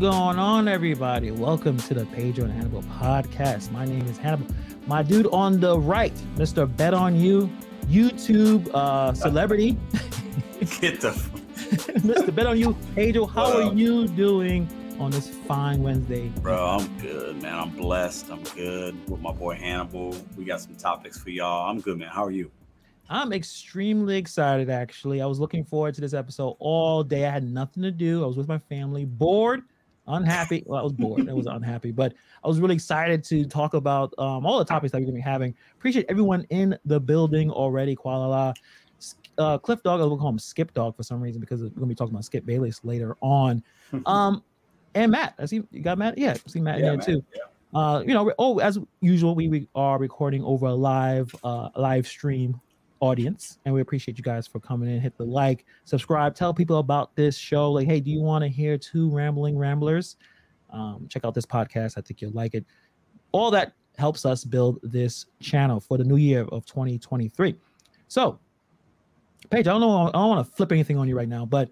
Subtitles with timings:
[0.00, 1.30] going on, everybody?
[1.30, 3.70] Welcome to the Pedro and Hannibal podcast.
[3.70, 4.46] My name is Hannibal.
[4.86, 6.66] My dude on the right, Mr.
[6.76, 7.50] Bet on You,
[7.86, 9.72] YouTube uh, celebrity.
[10.80, 11.10] Get the
[12.00, 12.34] Mr.
[12.34, 13.26] Bet on You, Pedro.
[13.26, 13.68] How Bro.
[13.68, 16.28] are you doing on this fine Wednesday?
[16.40, 16.78] bro.
[16.78, 17.54] I'm good, man.
[17.54, 18.30] I'm blessed.
[18.30, 20.16] I'm good with my boy Hannibal.
[20.36, 21.70] We got some topics for y'all.
[21.70, 22.08] I'm good, man.
[22.08, 22.50] How are you?
[23.08, 25.20] I'm extremely excited, actually.
[25.20, 27.26] I was looking forward to this episode all day.
[27.26, 28.24] I had nothing to do.
[28.24, 29.62] I was with my family, bored,
[30.06, 30.62] unhappy.
[30.66, 31.28] Well, I was bored.
[31.28, 34.92] I was unhappy, but I was really excited to talk about um, all the topics
[34.92, 35.54] that we're going to be having.
[35.74, 37.96] Appreciate everyone in the building already.
[37.96, 38.54] Kuala
[39.38, 41.80] uh, Cliff Dog, I will call him Skip Dog for some reason because we're going
[41.80, 43.62] to be talking about Skip Bayless later on.
[44.06, 44.42] Um,
[44.96, 46.16] and Matt, I see you got Matt.
[46.16, 47.06] Yeah, I see Matt in Yeah, here man.
[47.06, 47.24] too.
[47.34, 47.80] Yeah.
[47.80, 52.06] Uh, you know, oh, as usual, we, we are recording over a live uh live
[52.06, 52.60] stream
[53.04, 55.00] audience, and we appreciate you guys for coming in.
[55.00, 57.70] Hit the like, subscribe, tell people about this show.
[57.70, 60.16] Like, hey, do you want to hear two rambling ramblers?
[60.70, 61.98] Um, check out this podcast.
[61.98, 62.64] I think you'll like it.
[63.32, 67.54] All that helps us build this channel for the new year of 2023.
[68.08, 68.40] So,
[69.50, 71.68] Paige, I don't know, I don't want to flip anything on you right now, but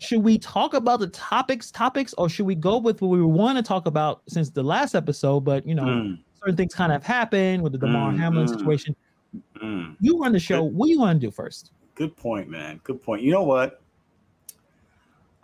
[0.00, 3.56] should we talk about the topics topics or should we go with what we want
[3.56, 7.02] to talk about since the last episode but you know Mm, certain things kind of
[7.02, 8.50] happened with the Damar Mm, hamlin mm.
[8.50, 8.94] situation
[9.62, 9.96] mm.
[10.00, 12.80] you run the show what do you want to do first Good point, man.
[12.82, 13.22] Good point.
[13.22, 13.80] You know what?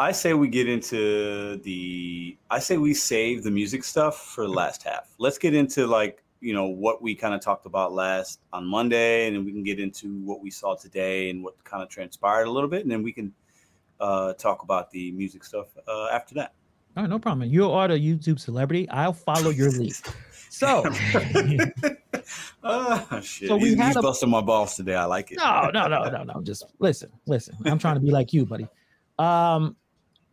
[0.01, 2.37] I say we get into the.
[2.51, 5.15] I say we save the music stuff for the last half.
[5.19, 9.27] Let's get into like you know what we kind of talked about last on Monday,
[9.27, 12.49] and then we can get into what we saw today and what kind of transpired
[12.49, 13.33] a little bit, and then we can
[14.01, 16.55] uh, talk about the music stuff uh, after that.
[16.97, 19.95] all right no problem you are the youtube celebrity i'll follow your lead
[20.53, 20.83] so
[22.65, 23.49] oh, shit.
[23.49, 24.95] So we he's, had he's a- busting my balls today.
[24.95, 25.39] I like it.
[25.39, 28.67] no no no no no just listen listen i'm trying to be like you buddy
[29.19, 29.77] um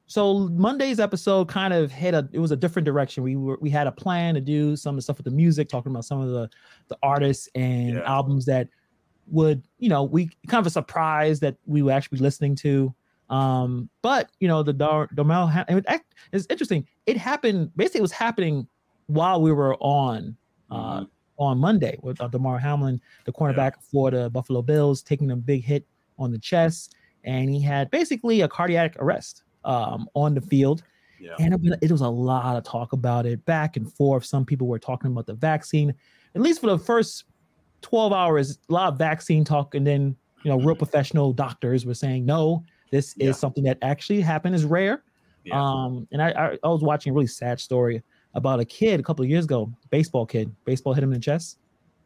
[0.08, 3.70] so monday's episode kind of hit a it was a different direction we were we
[3.70, 6.20] had a plan to do some of the stuff with the music talking about some
[6.22, 6.50] of the
[6.88, 8.02] the artists and Yeah.
[8.06, 8.70] albums that
[9.28, 12.94] would you know we kind of a surprise that we were actually listening to
[13.30, 15.86] um but you know the Dar- Darmel ha- it
[16.32, 18.68] it's interesting it happened basically it was happening
[19.08, 20.36] while we were on
[20.70, 21.08] uh Mhm.
[21.40, 25.64] on Monday with uh, Damar Hamlin, the cornerback for the Buffalo Bills, taking a big
[25.64, 25.86] hit
[26.18, 26.96] on the chest,
[27.26, 30.84] and he had basically a cardiac arrest um, on the field.
[31.20, 31.36] Yeah.
[31.40, 34.26] And it, was- it was a lot of talk about it, back and forth.
[34.26, 35.94] Some people were talking about the vaccine,
[36.36, 37.26] at least for the first
[37.82, 40.80] twelve hours, a lot of vaccine talk, and then you know, real Mhm.
[40.80, 43.30] professional doctors were saying no, this Yeah.
[43.30, 45.04] is something that actually happened, is rare.
[45.44, 45.62] Yeah.
[45.62, 48.02] Um, and I, I, I was watching a really sad story
[48.38, 51.24] about a kid a couple of years ago, baseball kid, baseball hit him in the
[51.24, 51.58] chest.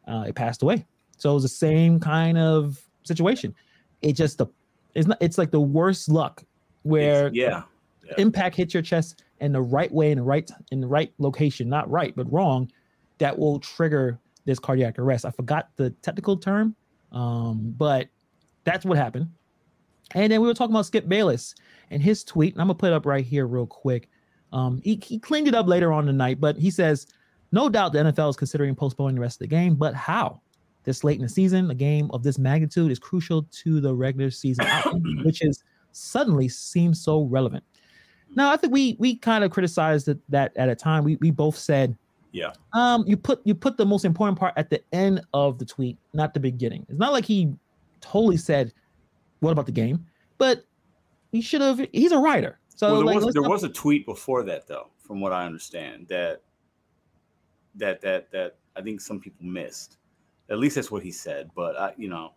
[0.08, 0.84] Uh, it passed away.
[1.18, 3.54] So it was the same kind of situation.
[4.00, 4.46] It just the
[4.94, 6.42] it's not it's like the worst luck
[6.82, 7.62] where It's- yeah.
[8.04, 8.14] yeah.
[8.18, 11.68] impact hits your chest in the right way in the right in the right location,
[11.68, 12.70] not right but wrong,
[13.18, 15.24] that will trigger this cardiac arrest.
[15.24, 16.74] I forgot the technical term,
[17.12, 18.08] um, but
[18.64, 19.28] that's what happened.
[20.14, 21.54] And then we were talking about Skip Bayless
[21.90, 24.08] and his tweet, and I'm gonna put it up right here real quick.
[24.52, 27.06] Um, he, he cleaned it up later on tonight, but he says,
[27.52, 30.40] no doubt the NFL is considering postponing the rest of the game, but how?
[30.84, 34.30] This late in the season, a game of this magnitude is crucial to the regular
[34.30, 37.62] season, outcome, which is suddenly seems so relevant.
[38.34, 41.04] Now, I think we we kind of criticized it, that at a time.
[41.04, 41.96] We we both said,
[42.32, 42.52] Yeah.
[42.72, 45.98] um, you put you put the most important part at the end of the tweet,
[46.14, 46.84] not the beginning.
[46.88, 47.52] It's not like he
[48.00, 48.72] totally said,
[49.40, 50.04] "What about the game?"
[50.38, 50.64] But
[51.30, 51.86] he should have.
[51.92, 54.66] He's a writer, so well, there, like, was, there not- was a tweet before that,
[54.66, 56.42] though, from what I understand, that
[57.76, 59.98] that that that I think some people missed.
[60.50, 61.50] At least that's what he said.
[61.54, 62.32] But I, you know,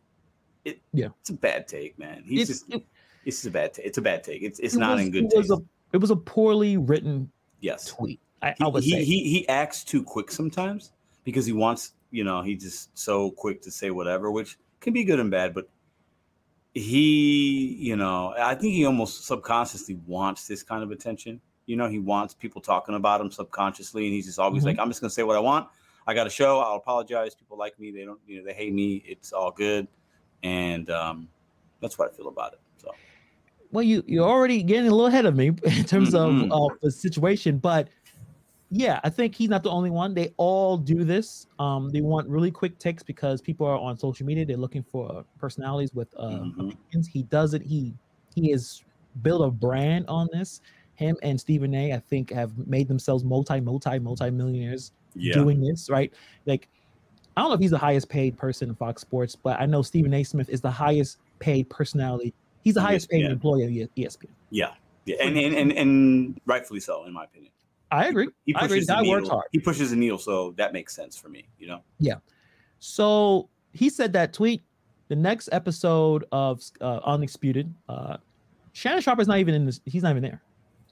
[0.63, 1.09] it Yeah.
[1.22, 2.24] it's a bad take, man.
[2.25, 2.85] He's it's, just it,
[3.25, 3.85] it's just a bad take.
[3.85, 4.41] It's a bad take.
[4.44, 5.59] It's it's it not was- in good it was taste.
[5.59, 5.63] a
[5.94, 7.31] it was a poorly written
[7.62, 8.19] yes, tweet.
[8.41, 9.04] I, he, I would he, say.
[9.04, 10.92] he he acts too quick sometimes
[11.24, 15.04] because he wants you know he's just so quick to say whatever, which can be
[15.04, 15.54] good and bad.
[15.54, 15.68] But
[16.75, 21.42] he you know I think he almost subconsciously wants this kind of attention.
[21.66, 24.68] You know, he wants people talking about him subconsciously, and he's just always Mhm.
[24.68, 25.68] like, "I'm just gonna say what I want.
[26.06, 26.60] I got a show.
[26.60, 27.33] I'll apologize.
[27.33, 27.89] People like me.
[27.89, 29.01] They don't, you know, they hate me.
[29.07, 29.88] It's all good."
[30.44, 31.27] And um,
[31.80, 32.60] that's what I feel about it.
[32.78, 32.92] So
[33.71, 36.51] well, you you're already getting a little ahead of me in terms Mhm.
[36.51, 37.89] of of the situation, but
[38.77, 40.13] yeah, I think he's not the only one.
[40.13, 41.48] They all do this.
[41.60, 44.45] Um, they want really quick takes because people are on social media.
[44.45, 46.74] They're looking for personalities with uh, Mhm.
[46.74, 47.07] opinions.
[47.07, 47.62] He does it.
[47.62, 47.94] He
[48.36, 48.83] he has
[49.22, 50.60] built a brand on this.
[50.95, 51.94] Him and Stephen A.
[51.94, 55.89] I think have made themselves multi multi multi millionaires yeah, doing this.
[55.89, 56.13] Right,
[56.45, 56.68] like
[57.38, 59.83] I don't know if he's the highest paid person in Fox Sports, but I know
[59.83, 60.24] Stephen A.
[60.24, 62.33] Smith is the highest paid personality.
[62.62, 64.28] He's the highest paid employee of ESPN.
[64.50, 64.74] yeah,
[65.06, 67.54] Yeah, and and, and and rightfully so, in my opinion.
[67.91, 68.27] I agree.
[68.45, 68.77] He I agree.
[68.77, 69.37] pushes The the guy works needle.
[69.37, 69.47] hard.
[69.51, 71.47] He pushes the needle, so that makes sense for me.
[71.59, 71.81] You know.
[71.99, 72.15] Yeah.
[72.79, 74.63] So he said that tweet.
[75.07, 78.17] The next episode of uh, Undisputed, uh,
[78.73, 79.79] Shannon Sharpe is not even in this.
[79.85, 80.41] He's not even there.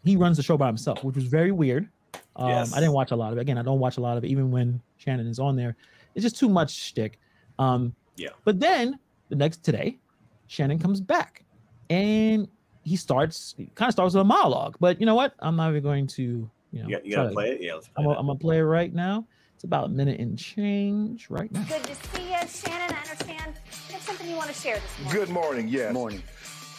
[0.04, 1.90] He runs the show by himself, which was very weird.
[2.36, 2.74] Um, Yes.
[2.76, 3.42] I didn't watch a lot of it.
[3.42, 5.76] Again, I don't watch a lot of it, even when Shannon is on there.
[6.14, 7.20] It's just too much shtick.
[7.58, 8.30] Um, Yeah.
[8.46, 9.00] But then
[9.30, 9.98] the next today,
[10.46, 11.44] Shannon comes back,
[11.90, 12.48] and
[12.84, 14.76] he starts he kind of starts with a monologue.
[14.80, 15.34] But you know what?
[15.40, 16.48] I'm not even going to.
[16.74, 17.62] You know, You, got, you got to play it.
[17.62, 18.20] Yeah, let's play I'm gonna.
[18.20, 19.26] I'm gonna play it right now.
[19.54, 21.64] It's about a minute and change right now.
[21.70, 22.96] Good to see you, Shannon.
[22.96, 23.54] I understand
[23.88, 25.20] you have something you want to share this morning.
[25.20, 25.68] Good morning.
[25.68, 25.94] Yes.
[25.94, 26.24] Morning.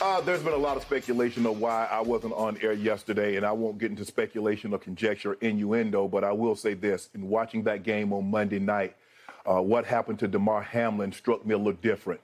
[0.00, 3.46] Uh, there's been a lot of speculation of why I wasn't on air yesterday, and
[3.46, 7.62] I won't get into speculation or conjecture, innuendo, but I will say this: in watching
[7.62, 8.96] that game on Monday night,
[9.46, 12.20] uh, what happened to Damar Hamlin struck me a little different.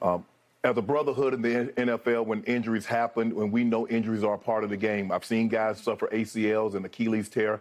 [0.00, 0.24] Um,
[0.62, 4.38] as a brotherhood in the NFL, when injuries happen, when we know injuries are a
[4.38, 7.60] part of the game, I've seen guys suffer ACLs and Achilles tear,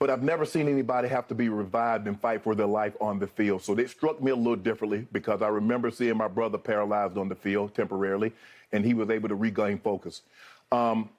[0.00, 3.20] but I've never seen anybody have to be revived and fight for their life on
[3.20, 3.62] the field.
[3.62, 7.28] So it struck me a little differently because I remember seeing my brother paralyzed on
[7.28, 8.32] the field temporarily,
[8.72, 10.22] and he was able to regain focus.
[10.72, 11.10] Um,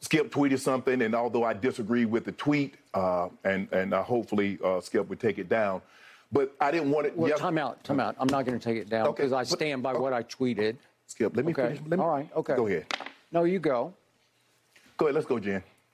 [0.00, 4.58] Skip tweeted something, and although I disagree with the tweet, uh, and and uh, hopefully
[4.62, 5.80] uh, Skip would take it down,
[6.34, 7.16] but I didn't want it.
[7.16, 8.16] Well, yes- time out, time out.
[8.18, 10.76] I'm not going to take it down Okay, because I stand by what I tweeted.
[11.06, 11.62] Skip, let me Okay.
[11.62, 11.80] finish.
[11.86, 12.28] Let me, All right.
[12.36, 12.56] Okay.
[12.56, 12.86] Go ahead.
[13.30, 13.94] No, you go.
[14.96, 15.14] Go ahead.
[15.14, 15.62] Let's go, Jen.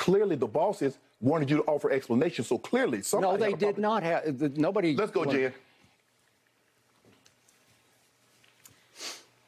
[0.00, 2.42] clearly the bosses wanted you to offer explanation.
[2.42, 4.38] So clearly, No, they did not have.
[4.38, 4.96] the- Nobody.
[4.96, 5.52] Let's go, Jen.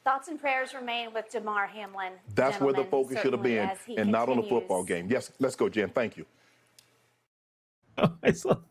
[0.05, 2.13] Thoughts and prayers remain with Damar Hamlin.
[2.35, 5.09] That's where the focus should have been, as he and not on the football game.
[5.09, 5.89] Yes, let's go, Jen.
[5.89, 6.27] Thank you.
[8.23, 8.63] It's so-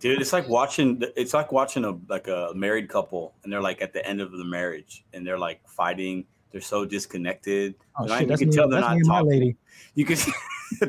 [0.00, 1.02] Dude, it's like watching.
[1.16, 4.32] It's like watching a like a married couple, and they're like at the end of
[4.32, 6.24] the marriage, and they're like fighting.
[6.50, 7.74] They're so disconnected.
[7.96, 9.56] oh, shit, you can me, tell they're not me and my talking.
[9.94, 10.18] You could.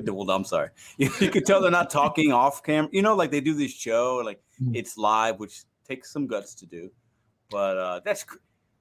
[0.08, 0.70] well, I'm sorry.
[0.98, 2.90] You, you could tell they're not talking off camera.
[2.92, 4.76] You know, like they do this show, like Mhm.
[4.76, 6.92] it's live, which takes some guts to do.
[7.50, 8.38] But uh that's cr-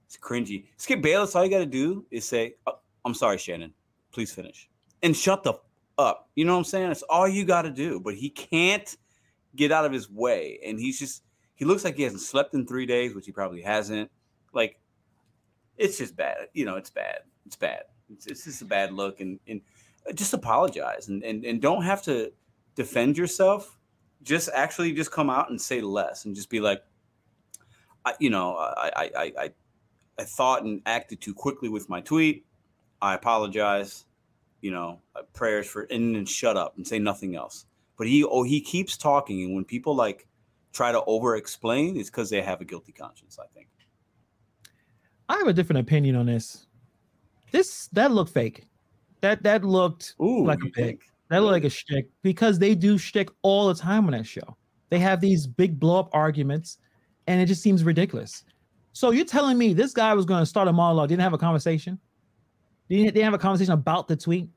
[0.06, 0.66] it's cringy.
[0.76, 3.72] Skip Bayless, all you got to do is say, oh, "I'm sorry, Shannon.
[4.12, 4.68] Please finish,"
[5.02, 5.60] and shut the f-
[5.98, 6.28] up.
[6.34, 6.88] You know what I'm saying?
[6.88, 8.00] That's all you got to do.
[8.00, 8.96] But he can't
[9.54, 11.22] get out of his way, and he's just
[11.54, 14.10] he looks like he hasn't slept in three days, which he probably hasn't.
[14.52, 14.79] Like
[15.80, 16.48] it's just bad.
[16.52, 17.20] You know, it's bad.
[17.46, 17.84] It's bad.
[18.12, 19.62] It's, it's just a bad look, and and
[20.14, 22.32] just apologize, and and and don't have to
[22.74, 23.78] defend yourself.
[24.22, 26.82] Just actually just come out and say less, and just be like,
[28.04, 29.50] I, you know, I I I I,
[30.18, 32.44] I thought and acted too quickly with my tweet.
[33.00, 34.04] I apologize.
[34.60, 37.64] You know, uh, prayers for and then shut up and say nothing else.
[37.96, 40.26] But he oh he keeps talking, and when people like
[40.72, 43.38] try to over explain, it's because they have a guilty conscience.
[43.38, 43.69] I think.
[45.30, 46.66] I have a different opinion on this.
[47.52, 48.66] This that looked fake.
[49.20, 51.02] That that looked Ooh, like a think?
[51.28, 54.56] That looked like a shtick because they do shtick all the time on that show.
[54.88, 56.78] They have these big blow up arguments,
[57.28, 58.42] and it just seems ridiculous.
[58.92, 61.38] So you're telling me this guy was going to start a monologue, didn't have a
[61.38, 62.00] conversation?
[62.88, 64.48] They didn't, they didn't have a conversation about the tweet.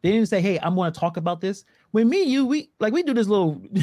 [0.00, 2.70] They didn't say, "Hey, I'm going to talk about this." When me, and you, we
[2.80, 3.56] like we do this little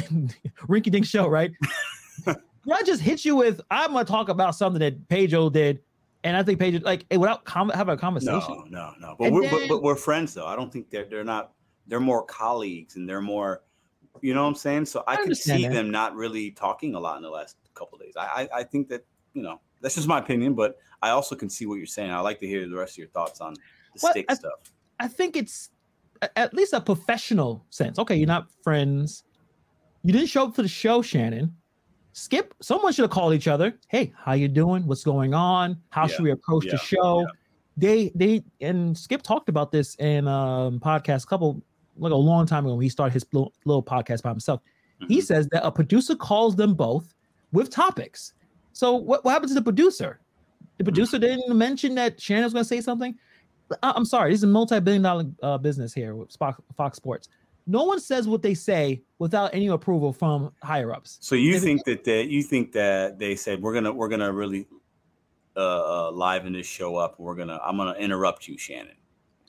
[0.67, 1.51] rinky dink show, right?
[2.27, 5.79] I just hit you with, "I'm going to talk about something that Pedro did,"
[6.23, 8.63] and I think Pedro, like, hey, without com- having a conversation.
[8.69, 9.15] No, no, no.
[9.17, 10.45] But And we're then- but, but we're friends though.
[10.45, 11.53] I don't think they're they're not.
[11.87, 13.63] They're more colleagues and they're more.
[14.21, 14.85] You know what I'm saying?
[14.85, 15.71] So I, I can see that.
[15.73, 18.13] them not really talking a lot in the last couple of days.
[18.17, 21.49] I, I I think that you know that's just my opinion, but I also can
[21.49, 22.11] see what you're saying.
[22.11, 23.59] I like to hear the rest of your thoughts on the
[24.03, 24.59] Well, stick I- stuff.
[24.99, 25.69] I think it's
[26.35, 27.97] at least a professional sense.
[27.97, 29.23] Okay, you're not friends.
[30.03, 31.55] You didn't show up for the show, Shannon.
[32.19, 33.73] Skip, someone should have called each other.
[33.87, 34.85] Hey, how you doing?
[34.85, 35.77] What's going on?
[35.89, 37.21] How should we approach yeah, the show?
[37.21, 37.27] yeah.
[37.77, 41.61] They they and Skip talked about this in um podcast a couple
[41.97, 44.61] like a long time ago when he started his little, little podcast by himself.
[45.07, 45.23] He Mhm.
[45.23, 47.13] says that a producer calls them both
[47.53, 48.33] with topics.
[48.73, 50.19] So what, what happened to the producer?
[50.77, 53.15] The producer didn't mention that Shannon's going to say something.
[53.83, 57.27] I- I'm sorry, this is a multi-billion dollar uh, business here with Fox, Fox Sports.
[57.69, 61.19] No one says what they say without any approval from higher ups.
[61.21, 64.07] So you If it- think that they, you think that they said we're gonna we're
[64.09, 64.67] gonna really
[65.55, 67.19] uh, uh liven this show up.
[67.19, 68.95] We're gonna I'm gonna interrupt you, Shannon,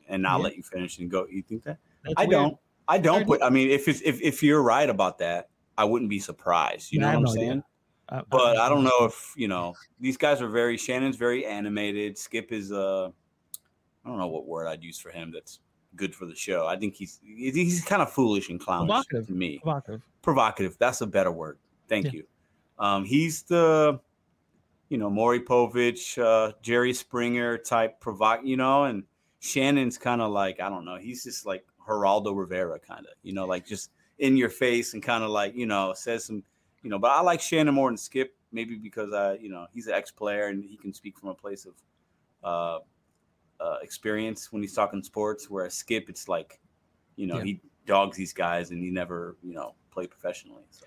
[0.08, 0.44] and I'll Yeah.
[0.44, 1.26] let you finish and go.
[1.30, 1.78] You think that?
[2.04, 2.30] That's I weird.
[2.30, 2.56] don't.
[2.88, 3.26] I don't.
[3.26, 5.48] But I mean, if it's if if you're right about that,
[5.78, 6.92] I wouldn't be surprised.
[6.92, 7.48] You I know what I'm idea.
[7.48, 7.62] saying?
[8.10, 10.76] I- But I don't know if you know these guys are very.
[10.76, 12.18] Shannon's very animated.
[12.18, 13.08] Skip is uh,
[14.04, 15.30] I don't know what word I'd use for him.
[15.32, 15.60] That's
[15.96, 16.66] good for the show.
[16.66, 19.26] I think he's he's kind of foolish and clownish Provocative.
[19.26, 20.02] to me provocative.
[20.22, 20.76] provocative.
[20.78, 21.58] That's a better word.
[21.88, 22.12] Thank Yeah.
[22.12, 22.24] you.
[22.78, 24.00] Um, he's the,
[24.88, 29.04] you know, Maury Povich, uh, Jerry Springer type provoc, you know, and
[29.40, 33.32] Shannon's kind of like, I don't know, he's just like Geraldo Rivera kind of, you
[33.32, 36.42] know, like just in your face and kind of like, you know, says some,
[36.82, 39.86] you know, but I like Shannon more than Skip, maybe because I, you know, he's
[39.86, 41.74] an ex player and he can speak from a place of
[42.42, 42.78] uh,
[43.60, 46.60] uh, experience when he's talking sports, whereas Skip, it's like,
[47.16, 47.44] you know, Yeah.
[47.44, 50.62] he dogs these guys and he never, you know, played professionally.
[50.70, 50.86] So.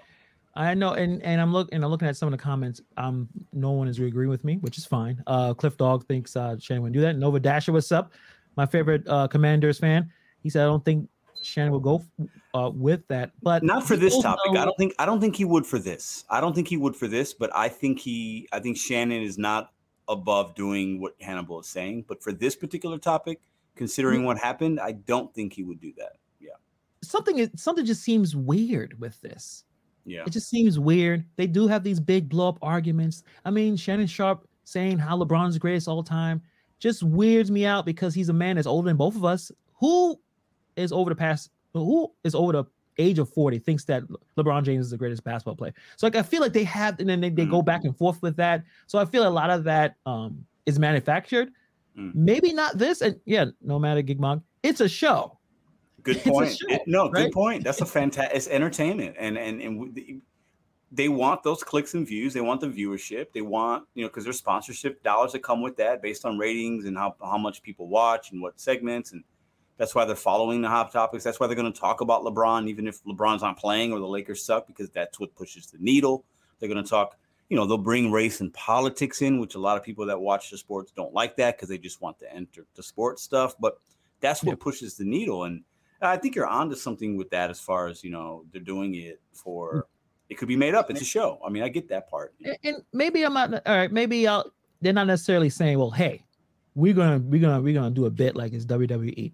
[0.56, 2.80] I know, and and I'm looking and I'm looking at some of the comments.
[2.98, 5.22] Um, no one is agreeing with me, which is fine.
[5.26, 7.18] Uh, Cliff Dog thinks uh Shannon would do that.
[7.18, 8.14] Nova Dasher, what's up?
[8.56, 10.12] My favorite uh Commanders fan.
[10.44, 11.10] He said I don't think
[11.42, 12.04] Shannon will go
[12.54, 14.54] uh with that, but not for this topic.
[14.54, 16.24] know- I don't think I don't think he would for this.
[16.30, 19.40] I don't think he would for this, but I think he I think Shannon is
[19.40, 19.72] not
[20.08, 22.06] above doing what Hannibal is saying.
[22.08, 23.42] But for this particular topic,
[23.76, 24.26] considering Mm.
[24.26, 26.18] what happened, I don't think he would do that.
[26.40, 26.52] Yeah.
[27.04, 27.38] something.
[27.40, 29.66] is- Something just seems weird with this.
[30.06, 30.24] Yeah.
[30.26, 31.26] It just seems weird.
[31.38, 33.24] They do have these big blow up arguments.
[33.46, 36.42] I mean, Shannon Sharpe saying how LeBron's greatest all time
[36.80, 39.52] just weirds me out because he's a man that's older than both of us.
[39.80, 40.20] Who
[40.76, 42.66] is over the past, who is over the
[42.98, 44.04] age of 40 thinks that
[44.38, 45.74] LeBron James is the greatest basketball player?
[45.98, 48.22] So like I feel like they have, and then they, they go back and forth
[48.22, 48.64] with that.
[48.88, 51.50] So I feel a lot of that um is manufactured.
[51.98, 52.16] Mm.
[52.16, 55.38] Maybe not this, and yeah, no matter Gigmog, it's a show.
[56.02, 56.52] Good point.
[56.58, 57.26] show, It- no, right?
[57.26, 57.64] good point.
[57.64, 58.36] That's a fantastic.
[58.36, 60.22] It's entertainment, and and and
[60.92, 62.34] they want those clicks and views.
[62.34, 63.28] They want the viewership.
[63.34, 66.86] They want you know because there's sponsorship dollars that come with that based on ratings
[66.86, 69.24] and how how much people watch and what segments, and
[69.78, 71.24] that's why they're following the hot topics.
[71.24, 74.08] That's why they're going to talk about LeBron even if LeBron's not playing or the
[74.08, 76.24] Lakers suck because that's what pushes the needle.
[76.60, 77.18] They're going to talk.
[77.50, 80.50] You know, they'll bring race and politics in, which a lot of people that watch
[80.50, 83.56] the sports don't like that because they just want to enter the sports stuff.
[83.60, 83.78] But
[84.22, 84.60] that's what Yep.
[84.60, 85.44] pushes the needle.
[85.44, 85.64] And
[86.02, 89.22] I think you're onto something with that as far as, you know, they're doing it
[89.34, 89.84] for mm.
[90.30, 90.90] it could be made up.
[90.90, 91.40] It's a show.
[91.46, 92.34] I mean, I get that part.
[92.44, 93.92] and, and maybe I'm not all right.
[93.92, 94.52] Maybe I'll.
[94.82, 96.26] They're not necessarily saying, "Well, hey,
[96.76, 99.32] we're gonna we're gonna we're gonna do a bit like it's WWE,"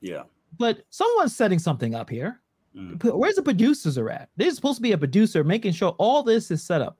[0.00, 0.22] Yeah.
[0.58, 2.40] but someone's setting something up here.
[2.76, 3.02] Mm.
[3.14, 4.28] Where's the producers are at?
[4.36, 6.98] There's supposed to be a producer making sure all this is set up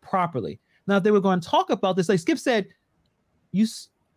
[0.00, 0.58] properly.
[0.86, 2.68] Now, if they were going to talk about this, like Skip said,
[3.52, 3.66] you.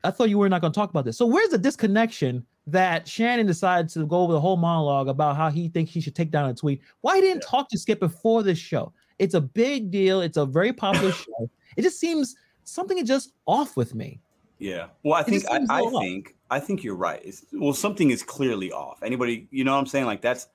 [0.03, 1.17] I thought you were not going to talk about this.
[1.17, 5.49] So where's the disconnection that Shannon decided to go over the whole monologue about how
[5.49, 6.81] he thinks he should take down a tweet?
[7.01, 8.93] Why he didn't talk to Skip before this show?
[9.17, 10.21] It's a big deal.
[10.21, 11.49] It's a very popular show.
[11.75, 14.19] It just seems something is just off with me.
[14.59, 14.87] Yeah.
[15.03, 16.01] Well, I It think I, I off.
[16.01, 17.21] think I think you're right.
[17.23, 19.03] It's, well, something is clearly off.
[19.03, 20.05] Anybody, you know what I'm saying?
[20.05, 20.47] Like that's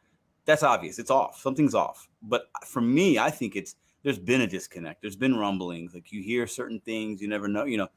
[0.45, 0.99] that's obvious.
[0.99, 1.41] It's off.
[1.41, 2.09] Something's off.
[2.23, 5.03] But for me, I think it's there's been a disconnect.
[5.03, 5.95] There's been rumblings.
[5.95, 7.65] Like you hear certain things, you never know.
[7.65, 7.89] You know,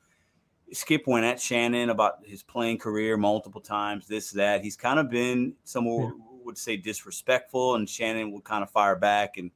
[0.72, 4.07] Skip went at Shannon about his playing career multiple times.
[4.07, 4.63] This, that.
[4.63, 9.38] He's kind of been someone would say disrespectful, and Shannon would kind of fire back
[9.38, 9.51] and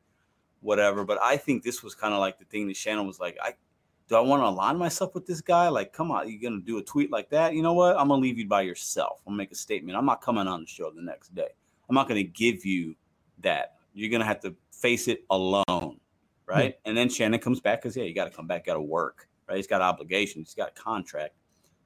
[0.61, 1.03] whatever.
[1.03, 3.53] But I think this was kind of like the thing that Shannon was like, I
[4.07, 5.67] do I want to align myself with this guy?
[5.67, 7.53] Like, come on, you're gonna do a tweet like that?
[7.53, 7.99] You know what?
[7.99, 9.21] I'm gonna leave you by yourself.
[9.25, 9.97] I'm gonna make a statement.
[9.97, 11.49] I'm not coming on the show the next day.
[11.89, 12.95] I'm not gonna give you
[13.39, 13.75] that.
[13.93, 15.99] You're gonna have to face it alone,
[16.45, 16.75] right?
[16.85, 19.27] And then Shannon comes back because yeah, you got to come back, got to work,
[19.47, 19.57] right?
[19.57, 21.35] He's got obligations, he's got a contract.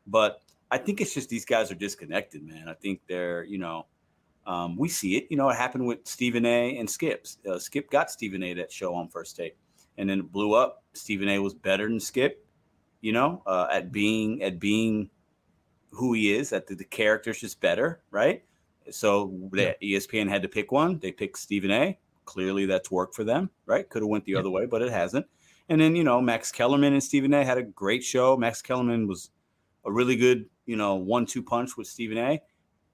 [0.08, 2.68] But I think it's just these guys are disconnected, man.
[2.68, 3.88] I think they're, you know,
[4.46, 5.28] um, we see it.
[5.30, 6.78] You know, it happened with Stephen A.
[6.78, 7.38] and Skips.
[7.48, 8.54] Uh, Skip got Stephen A.
[8.56, 9.58] that show on first take,
[10.02, 10.84] and then it blew up.
[10.94, 11.40] Stephen A.
[11.40, 12.44] was better than Skip,
[13.02, 15.10] you know, uh, at being at being
[15.92, 16.50] who he is.
[16.50, 18.44] That the, the character's just better, right?
[18.90, 20.98] So the E ESPN had to pick one.
[21.00, 22.00] They picked Stephen A.
[22.26, 23.88] Clearly, that's worked for them, right?
[23.88, 24.40] Could have went the Yeah.
[24.40, 25.28] other way, but it hasn't.
[25.70, 27.46] And then you know, Max Kellerman and Stephen A.
[27.46, 28.36] had a great show.
[28.36, 29.30] Max Kellerman was
[29.86, 32.42] a really good, you know, one-two punch with Stephen A.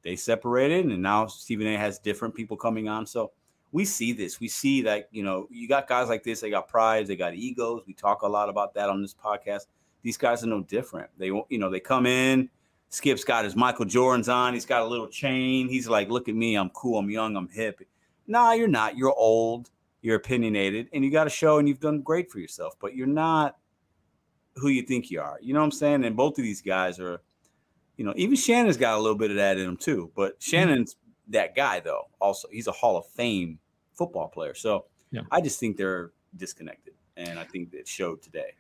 [0.03, 1.77] They separated, and now Stephen A.
[1.77, 3.05] has different people coming on.
[3.07, 3.31] So
[3.71, 4.39] we see this.
[4.39, 6.41] We see that you know you got guys like this.
[6.41, 7.07] They got prides.
[7.07, 7.83] They got egos.
[7.87, 9.67] We talk a lot about that on this podcast.
[10.01, 11.09] These guys are no different.
[11.17, 12.49] They you know they come in.
[12.89, 14.53] Skip's got his Michael Jordans on.
[14.53, 15.67] He's got a little chain.
[15.67, 16.55] He's like, look at me.
[16.55, 16.97] I'm cool.
[16.97, 17.35] I'm young.
[17.35, 17.81] I'm hip.
[18.27, 18.95] Nah, you're not.
[18.95, 19.69] You're old.
[20.01, 22.75] You're opinionated, and you got a show, and you've done great for yourself.
[22.79, 23.57] But you're not
[24.55, 25.37] who you think you are.
[25.41, 26.05] You know what I'm saying?
[26.05, 27.21] And both of these guys are,
[27.97, 30.11] you know, even Shannon's got a little bit of that in him too.
[30.15, 30.49] But mm-hmm.
[30.49, 30.95] Shannon's
[31.29, 32.03] that guy though.
[32.19, 33.59] Also, he's a Hall of Fame
[33.93, 34.53] football player.
[34.53, 35.21] So Yeah.
[35.31, 38.53] I just think they're disconnected, and I think it showed today.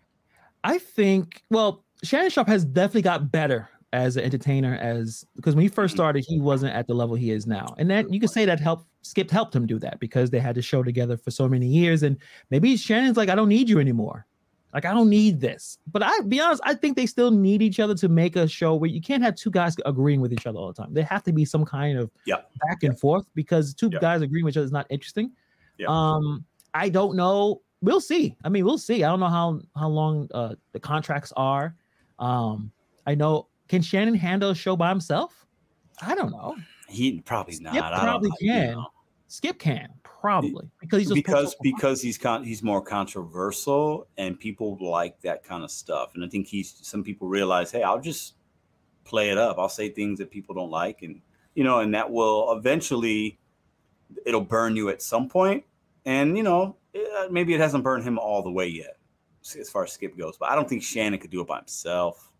[0.63, 5.61] I think, well, Shannon Sharpe has definitely got better as an entertainer as because when
[5.63, 5.97] he first Mm-hmm.
[5.97, 7.73] started, he wasn't at the level he is now.
[7.77, 10.55] And that you could say that helped Skip helped him do that because they had
[10.55, 12.03] to show together for so many years.
[12.03, 12.17] And
[12.49, 14.25] maybe Shannon's like, I don't need you anymore.
[14.73, 15.77] Like I don't need this.
[15.91, 18.75] But I be honest, I think they still need each other to make a show
[18.75, 20.93] where you can't have two guys agreeing with each other all the time.
[20.93, 22.41] There have to be some kind of Yeah.
[22.67, 23.99] back and forth because two Yeah.
[23.99, 25.31] guys agreeing with each other is not interesting.
[25.87, 26.43] Um,
[26.73, 27.61] I don't know.
[27.81, 28.35] We'll see.
[28.43, 29.03] I mean, we'll see.
[29.03, 31.75] I don't know how how long uh the contracts are.
[32.19, 32.71] Um,
[33.05, 35.45] I know can Shannon handle a show by himself?
[36.01, 36.55] I don't know.
[36.89, 37.73] He probably not.
[37.73, 38.71] Skip I don't probably you can.
[38.73, 38.87] know.
[39.27, 39.89] Skip can
[40.27, 45.63] probably because he's because because he's con- he's more controversial and people like that kind
[45.63, 46.11] of stuff.
[46.15, 48.35] And I think he's some people realize, hey, I'll just
[49.05, 49.57] play it up.
[49.57, 51.21] I'll say things that people don't like, and
[51.55, 53.39] you know, and that will eventually
[54.25, 55.63] it'll burn you at some point.
[56.05, 58.97] And you know, eh, maybe it hasn't burned him all the way yet,
[59.57, 60.37] as far as Skip goes.
[60.37, 62.31] But I don't think Shannon could do it by himself.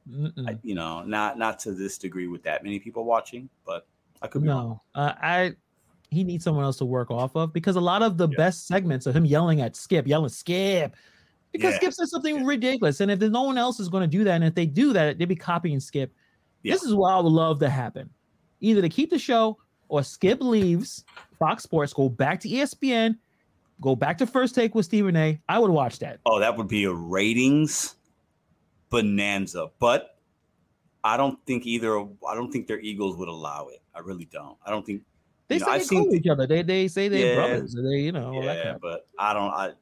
[0.48, 3.88] I, you know, not not to this degree with that many people watching, but
[4.22, 4.80] I could be wrong.
[4.96, 5.56] No, uh, I
[6.10, 8.38] he needs someone else to work off of because a lot of the Yeah.
[8.38, 10.96] best segments of him yelling at Skip, yelling Skip,
[11.52, 11.78] because Yeah.
[11.80, 12.46] Skip says something Yeah.
[12.46, 14.66] ridiculous, and if there's no one else is going to do that, and if they
[14.66, 16.14] do that, they'd be copying Skip.
[16.64, 18.10] This is what I would love to happen:
[18.62, 19.58] either to keep the show
[19.90, 21.06] or Skip leaves
[21.40, 23.18] Fox Sports, go back to ESPN,
[23.80, 25.40] go back to First Take with Stephen A.
[25.48, 26.20] I would watch that.
[26.26, 27.96] Oh, that would be a ratings
[28.90, 29.70] bonanza.
[29.80, 30.18] But
[31.04, 32.00] I don't think either.
[32.00, 33.82] I don't think their Eagles would allow it.
[33.96, 34.58] I really don't.
[34.66, 35.04] I don't think.
[35.48, 36.46] They You know, say I've they're seen cool each other.
[36.48, 37.36] They they say they're Yeah.
[37.36, 37.74] brothers.
[37.74, 39.52] They you know yeah, but I don't.
[39.52, 39.74] I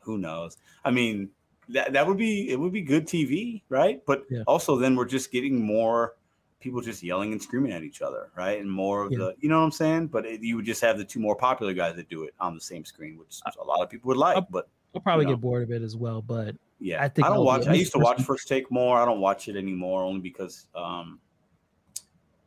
[0.00, 0.56] who knows?
[0.84, 1.30] I mean,
[1.68, 2.58] that that would be it.
[2.58, 4.02] Would be good TV, right?
[4.06, 4.42] But Yeah.
[4.46, 6.14] also, then we're just getting more
[6.60, 8.60] people just yelling and screaming at each other, right?
[8.60, 9.18] And more of Yeah.
[9.18, 10.08] the, you know what I'm saying?
[10.08, 12.54] But it, you would just have the two more popular guys that do it on
[12.54, 14.36] the same screen, which a lot of people would like.
[14.36, 15.32] Uh, but I'll probably know.
[15.32, 16.20] get bored of it as well.
[16.20, 17.66] But Yeah, I think I, don't it'll watch.
[17.66, 18.22] I used to watch.
[18.22, 18.98] First Take more.
[18.98, 21.18] I don't watch it anymore, only because um,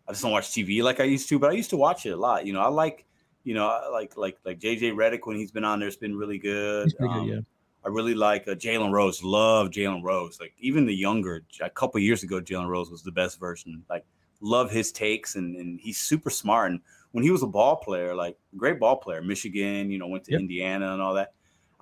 [0.08, 1.40] I just don't watch TV like I used to.
[1.40, 2.46] But I used to watch it a lot.
[2.46, 3.06] You know, I like,
[3.44, 5.88] you know, I like like like JJ Redick when he's been on there.
[5.88, 6.94] It's been really good.
[6.98, 7.40] pretty good, Um, yeah.
[7.86, 9.24] I really like uh, Jalen Rose.
[9.24, 10.40] Love Jalen Rose.
[10.40, 13.84] Like even the younger, a couple years ago, Jalen Rose was the best version.
[13.90, 14.06] Like
[14.42, 16.72] love his takes and and he's super smart.
[16.72, 16.80] And
[17.12, 20.32] when he was a ball player, like great ball player, Michigan, you know, went to
[20.32, 20.42] Yep.
[20.42, 21.34] Indiana and all that.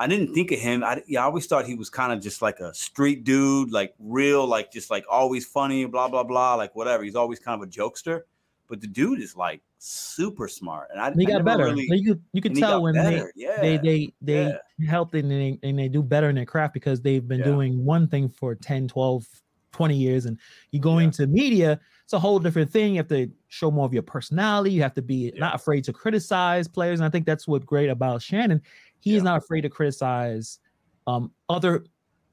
[0.03, 0.83] I didn't think of him.
[0.83, 3.93] I, yeah, I always thought he was kind of just like a street dude, like
[3.99, 7.03] real, like just like always funny, blah blah blah, like whatever.
[7.03, 8.21] He's always kind of a jokester,
[8.67, 10.89] but the dude is like super smart.
[10.91, 11.65] And I, And he got better.
[11.65, 13.31] Really, you could you could tell when better.
[13.35, 14.89] yeah, they they they they yeah.
[14.89, 17.45] help and they, and they do better in their craft because they've been Yeah.
[17.45, 19.25] doing one thing for 10 12
[19.73, 20.37] 20 years and
[20.71, 21.05] you go Yeah.
[21.05, 24.69] into media it's a whole different thing you have to show more of your personality
[24.71, 25.39] you have to be Yeah.
[25.39, 28.61] not afraid to criticize players and i think that's what's great about shannon
[29.01, 30.59] he is not afraid to criticize
[31.07, 31.83] um other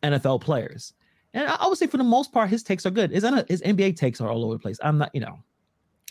[0.03, 0.93] nfl players
[1.35, 3.63] and I, I would say for the most part his takes are good his, his
[3.63, 5.39] nba takes are all over the place i'm not you know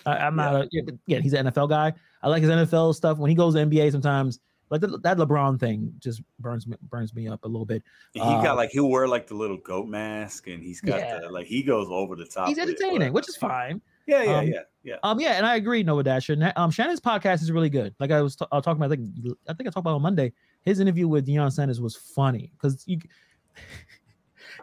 [0.05, 3.17] I, i'm not a, yeah, yeah he's an nfl guy i like his nfl stuff
[3.17, 4.39] when he goes to nba sometimes
[4.69, 7.81] like the, that lebron thing just burns me burns me up a little bit
[8.13, 11.19] he Uh, got like he'll wear like the little goat mask, and he's got Yeah.
[11.19, 12.49] the like he goes over the top.
[12.49, 14.95] he's with it, entertaining which is fine Yeah, yeah, Um, yeah, yeah.
[15.03, 16.53] Um, yeah, and I agree, Nova Dasher.
[16.55, 17.93] Um, Shannon's podcast is really good.
[17.99, 20.01] Like I was t- uh, talking about, I think I think I talked about on
[20.01, 20.31] Monday.
[20.67, 22.99] His interview with Deion Sanders was funny because you.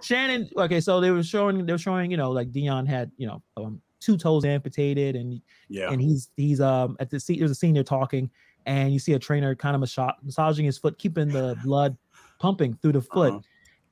[0.02, 3.26] Shannon, okay, so they were showing they were showing you know like Deion had you
[3.26, 7.50] know um, two toes amputated and Yeah, and he's he's um at the scene there's
[7.50, 8.30] a scene they're talking
[8.66, 11.96] and you see a trainer kind of massa- massaging his foot, keeping the blood
[12.38, 13.32] pumping through the foot.
[13.32, 13.40] Uh-huh.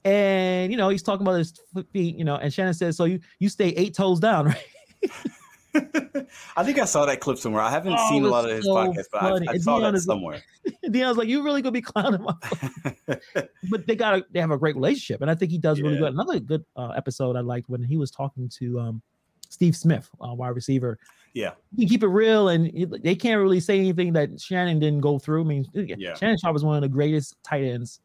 [0.05, 1.55] And you know he's talking about his
[1.93, 4.47] feet, you know, and Shannon says, "So you you stay eight toes down,
[5.03, 5.11] right?"
[6.57, 7.63] I think I saw that clip somewhere.
[7.63, 9.49] I haven't Oh, seen a lot of his so podcasts, but.
[9.49, 10.43] I, I saw that that is like- somewhere.
[10.87, 12.35] Deion's like, "You really gonna be clowning my?"
[13.71, 15.99] but they got a, they have a great relationship, and I think he does really
[15.99, 16.13] good.
[16.13, 19.03] Another good uh, episode I liked when he was talking to um,
[19.49, 20.99] Steve Smith, uh, wide receiver.
[21.35, 22.71] yeah, You keep it real, and
[23.03, 25.43] they can't really say anything that Shannon didn't go through.
[25.43, 26.15] I mean, Yeah.
[26.15, 28.01] Shannon Sharpe was one of the greatest tight ends,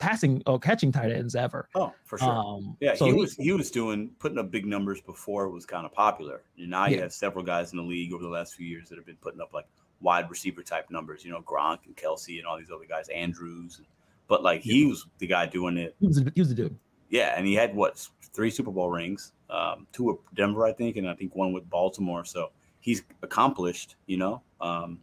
[0.00, 1.68] passing or catching tight ends ever.
[1.76, 2.28] oh, for sure.
[2.28, 5.64] Um, yeah, so he was he was doing putting up big numbers before it was
[5.64, 6.42] kind of popular.
[6.58, 8.96] And now you have several guys in the league over the last few years that
[8.96, 9.66] have been putting up like
[10.00, 11.24] wide receiver type numbers.
[11.24, 13.80] You know, Gronk and Kelce and all these other guys, Andrews.
[14.26, 16.76] But like he was the guy doing it he was a, he was the dude.
[17.10, 20.96] Yeah, and he had what three Super Bowl rings, um, two with Denver, I think,
[20.96, 22.24] and I think one with Baltimore.
[22.24, 24.42] So he's accomplished, you know.
[24.60, 25.00] Um,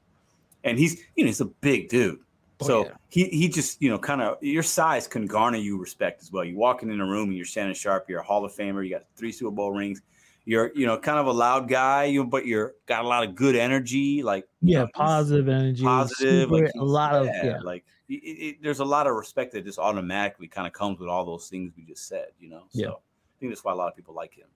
[0.63, 2.19] and he's you know he's a big dude.
[2.59, 2.91] Oh, so yeah.
[3.09, 6.43] he he just you know kind of your size can garner you respect as well.
[6.43, 8.89] You walking in a room and you're Shannon Sharpe, you're a Hall of Famer, you
[8.91, 10.01] got three Super Bowl rings.
[10.45, 13.35] You're you know kind of a loud guy, you but you're got a lot of
[13.35, 17.59] good energy, like Yeah, know, positive energy, positive, super- like a lot of yeah.
[17.63, 21.09] like it, it, there's a lot of respect that just automatically kind of comes with
[21.09, 22.63] all those things we just said, you know.
[22.69, 22.89] So Yeah.
[22.89, 24.47] I think that's why a lot of people like him.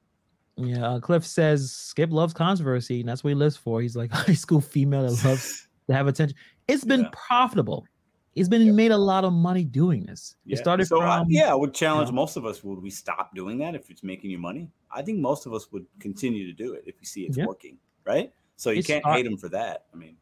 [0.56, 3.82] Yeah, uh, Cliff says Skip loves controversy, and that's what he lives for.
[3.82, 6.38] He's like high school female that loves to have attention.
[6.68, 7.10] It's been Yeah.
[7.28, 7.86] profitable.
[8.34, 10.36] He's been made a lot of money doing this.
[10.48, 12.16] It started so from I, yeah, I would challenge know.
[12.16, 12.64] most of us.
[12.64, 14.70] Would we stop doing that if it's making you money?
[14.90, 17.46] I think most of us would continue to do it if we see it's Yeah.
[17.46, 18.32] working, right?
[18.56, 19.86] So you It's can't not- hate them for that.
[19.94, 20.16] I mean,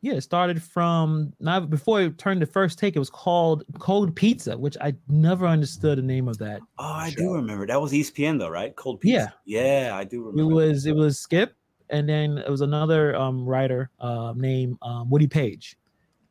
[0.00, 2.94] yeah, it started from not before it turned to first take.
[2.94, 6.60] It was called Cold Pizza, which I never understood the name of that.
[6.78, 7.16] oh, I Show.
[7.16, 8.76] do remember that was ESPN though, right?
[8.76, 9.24] Cold Yeah.
[9.26, 9.34] pizza.
[9.46, 10.52] Yeah, yeah, I do remember.
[10.52, 11.56] It was it was Skip,
[11.90, 15.76] and then it was another um, writer uh, named um, Woody Paige,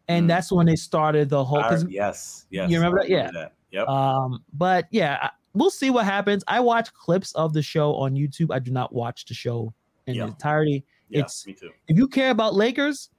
[0.07, 0.27] and Mm.
[0.27, 1.63] that's when they started the whole.
[1.89, 2.69] Yes, yes.
[2.69, 3.09] you remember that?
[3.09, 3.31] Yeah.
[3.31, 3.53] that.
[3.71, 3.87] Yep.
[3.89, 6.43] um, but yeah, we'll see what happens.
[6.47, 8.53] I watch clips of the show on YouTube.
[8.53, 9.73] I do not watch the show
[10.07, 10.27] in Yeah.
[10.27, 10.85] entirety.
[11.09, 11.69] yeah, it's- me too.
[11.87, 13.09] If you care about Lakers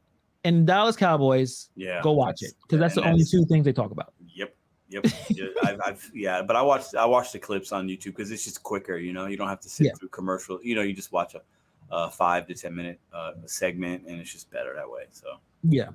[0.44, 2.00] and Dallas Cowboys, Yeah.
[2.02, 4.12] go watch it because that's the only two things they talk about.
[4.34, 4.56] Yep.
[4.88, 5.06] Yep.
[5.30, 8.44] yeah, I've, I've, yeah, but I watched I watched the clips on YouTube because it's
[8.44, 8.96] just quicker.
[8.96, 9.92] You know, you don't have to sit Yeah.
[9.98, 10.58] through commercial.
[10.62, 11.42] You know, you just watch a,
[11.90, 15.06] a five to ten minute uh, segment, and it's just better that way.
[15.10, 15.90] So Yeah,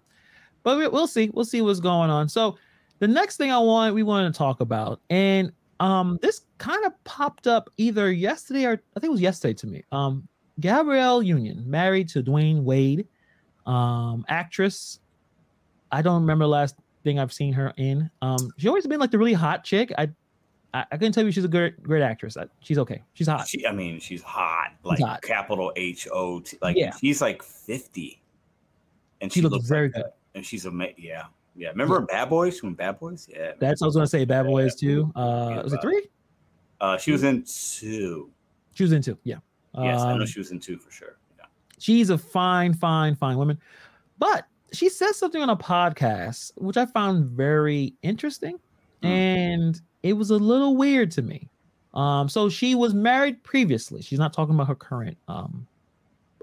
[0.63, 1.29] but we, we'll see.
[1.33, 2.29] We'll see what's going on.
[2.29, 2.57] So
[2.99, 6.93] the next thing I want we want to talk about, and um, this kind of
[7.03, 9.83] popped up either yesterday or I think it was yesterday to me.
[9.91, 10.27] Um,
[10.59, 13.07] Gabrielle Union married to Dwyane Wade,
[13.65, 14.99] um, actress.
[15.91, 18.09] I don't remember the last thing I've seen her in.
[18.21, 19.91] Um, she's always been like the really hot chick.
[19.97, 20.09] I
[20.73, 22.37] I, I can tell you she's a great great actress.
[22.37, 23.01] I, she's okay.
[23.13, 23.47] She's hot.
[23.47, 25.21] she, I mean, she's hot, like hot.
[25.23, 26.57] capital H O T.
[26.61, 26.95] Like Yeah.
[26.95, 28.21] she's like fifty,
[29.19, 30.03] and She looks very like good.
[30.05, 30.15] that.
[30.35, 31.23] And she's a yeah,
[31.55, 31.69] yeah.
[31.69, 32.57] Remember Bad Boys?
[32.59, 33.27] She in Bad Boys?
[33.31, 33.53] Yeah.
[33.59, 34.25] That's what I was gonna say.
[34.25, 35.11] Bad Yeah, Boys too.
[35.15, 36.07] yeah, Uh, was it three?
[36.79, 38.31] Uh, she was in two.
[38.73, 39.17] She was in two.
[39.23, 39.37] Yeah.
[39.77, 41.17] Yes, I know Um, she was in two for sure.
[41.37, 41.45] Yeah.
[41.77, 43.57] she's a fine, fine, fine woman.
[44.19, 48.59] But she says something on a podcast which I found very interesting,
[49.03, 49.07] Mm.
[49.07, 51.49] and it was a little weird to me.
[51.93, 54.01] Um, so she was married previously.
[54.01, 55.67] She's not talking about her current um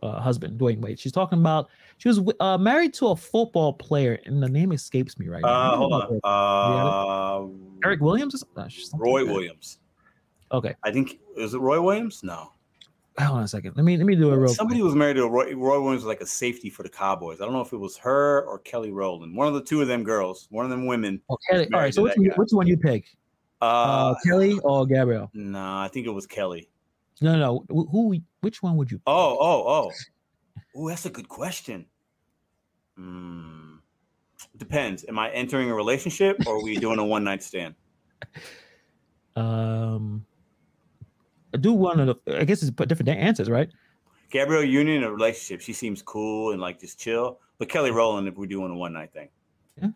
[0.02, 0.98] uh, husband, Dwyane Wade.
[0.98, 5.18] She's talking about she was uh, married to a football player, and the name escapes
[5.18, 5.48] me right now.
[5.72, 6.20] Uh, hold on.
[6.24, 8.34] Uh, Eric Williams.
[8.34, 9.32] or something- uh, Roy like.
[9.32, 9.78] Williams.
[10.52, 12.22] Okay, I think is it Roy Williams?
[12.22, 12.52] No.
[13.18, 13.74] hold on a second.
[13.76, 14.86] Let me let me do it real Somebody quick.
[14.86, 17.40] was married to a Roy, Roy Williams, was like a safety for the Cowboys.
[17.40, 19.36] I don't know if it was her or Kelly Rowland.
[19.36, 21.20] One of the two of them girls, one of them women.
[21.28, 21.68] Oh, Kelly.
[21.74, 21.92] All.
[21.92, 23.04] So which one, which one you pick?
[23.60, 25.30] Uh, Uh, Kelly or Gabrielle?
[25.34, 26.68] no, I think it was Kelly.
[27.20, 27.84] No, no, no.
[27.90, 28.16] Who?
[28.40, 29.00] which one would you?
[29.06, 29.92] Oh, oh, oh.
[30.76, 31.86] Oh, that's a good question.
[32.96, 33.76] Hmm.
[34.56, 35.04] Depends.
[35.08, 37.74] Am I entering a relationship or are we doing a one night stand?
[39.36, 40.26] Um,
[41.54, 42.40] I do one of the.
[42.40, 43.68] I guess it's different answers, right?
[44.30, 45.60] Gabrielle Union, a relationship.
[45.60, 47.38] She seems cool and like just chill.
[47.58, 49.28] But Kelly Rowland, if we're doing a one night thing.
[49.80, 49.90] Yeah.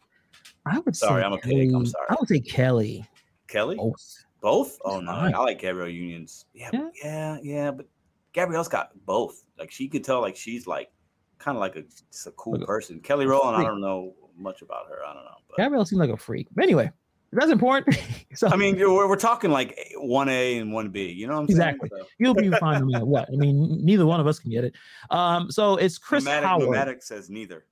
[0.65, 1.27] I would Sorry, say.
[1.27, 1.69] I'm a pig.
[1.69, 2.07] I'm Kelly- sorry.
[2.11, 3.05] I would say Kelly.
[3.49, 3.77] Kelly?
[3.77, 4.25] Both.
[4.43, 4.79] Both?
[4.85, 5.13] Oh no.
[5.13, 6.45] I like Gabrielle Unions.
[6.53, 6.89] Yeah, Yeah.
[7.03, 7.71] yeah, yeah.
[7.71, 7.87] But
[8.33, 9.45] Gabrielle's got both.
[9.59, 10.91] Like she could tell, like she's like
[11.39, 13.01] kind of like a just a cool Like a- person.
[13.01, 14.99] Kelly Rowland, I don't know much about her.
[15.07, 15.37] I don't know.
[15.49, 16.49] But Gabrielle seems like a freak.
[16.55, 16.91] But anyway,
[17.33, 17.97] that's important.
[18.35, 21.07] so I mean, we're, we're talking like one A and one B.
[21.13, 21.89] You know what I'm Exactly.
[21.91, 22.03] saying?
[22.03, 23.29] So, you'll be fine no matter what.
[23.33, 24.75] I mean, neither one of us can get it.
[25.11, 26.65] Um, so it's Chris Nomadic, Howard.
[26.67, 27.65] Nomadic says neither.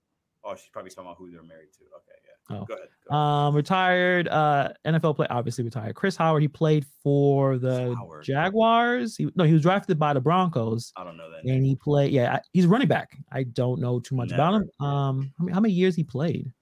[0.45, 1.81] Oh, she's probably talking about who they're married to.
[1.85, 2.30] Okay, yeah.
[2.51, 2.65] Oh.
[2.65, 2.89] Go ahead.
[3.09, 3.47] Go ahead.
[3.49, 5.95] Um, retired uh NFL player, obviously retired.
[5.97, 8.25] Chris Howard, he played for the Howard.
[8.25, 9.17] Jaguars.
[9.17, 10.93] He no, he was drafted by the Broncos.
[10.97, 11.45] I don't know that.
[11.45, 12.13] and he played.
[12.13, 13.17] Yeah, I- he's running back.
[13.33, 14.71] I don't know too much about him.
[14.87, 16.53] Um, how many, how many years he played?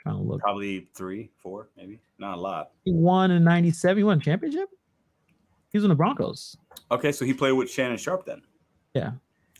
[0.00, 0.40] Trying to look.
[0.42, 2.00] Probably three, four, maybe.
[2.18, 2.72] Not a lot.
[2.84, 3.96] He won in '97.
[3.96, 4.68] He won a championship.
[5.70, 6.56] He was in the Broncos.
[6.90, 8.42] Okay, so he played with Shannon Sharpe then.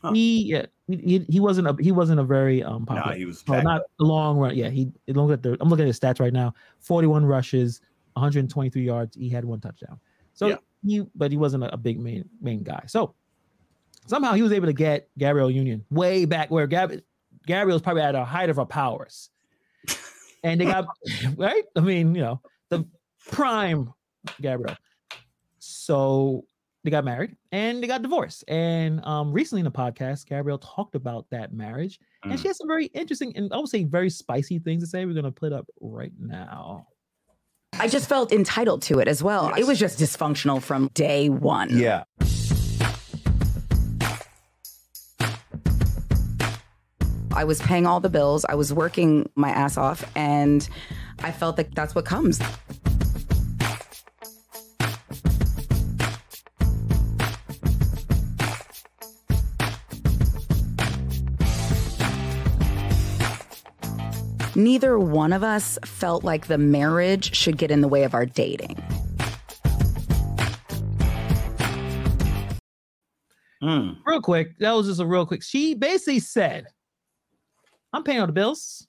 [0.03, 0.12] Huh.
[0.12, 3.16] He yeah he, he, wasn't a he wasn't a very um Nah, popular.
[3.16, 4.55] he was back not a long run.
[4.55, 6.55] Yeah, he look at the I'm looking at his stats right now.
[6.81, 7.81] 41 rushes,
[8.14, 9.16] 123 yards.
[9.16, 9.99] He had one touchdown.
[10.35, 10.57] So Yeah.
[10.85, 12.83] he but he wasn't a, big main main guy.
[12.87, 13.14] So
[14.07, 17.01] somehow he was able to get Gabrielle Union way back where Gab
[17.47, 19.31] Gabrielle's probably at a height of her powers.
[20.44, 20.87] And they got
[21.38, 21.64] right?
[21.75, 22.87] I mean, you know, the
[23.31, 23.94] prime
[24.42, 24.77] Gabriel.
[25.59, 26.44] So
[26.85, 28.44] they got married and they got divorced.
[28.47, 31.99] And um recently in the podcast, Gabrielle talked about that marriage.
[32.23, 32.42] And Mm.
[32.42, 35.05] she has some very interesting and I would say very spicy things to say.
[35.07, 36.87] We're gonna put it up right now.
[37.81, 39.53] I just felt entitled to it as well.
[39.55, 41.70] It was just dysfunctional from day one.
[41.77, 42.05] Yeah.
[47.37, 50.68] I was paying all the bills, I was working my ass off, and
[51.20, 52.40] I felt that that's what comes.
[64.57, 68.27] Neither one of us felt like the marriage should get in the way of our
[68.27, 68.77] dating.
[73.61, 73.93] Hmm.
[74.05, 74.59] real quick.
[74.59, 75.43] That was just a real quick.
[75.43, 76.67] She basically said,
[77.93, 78.87] "I'm paying all the bills.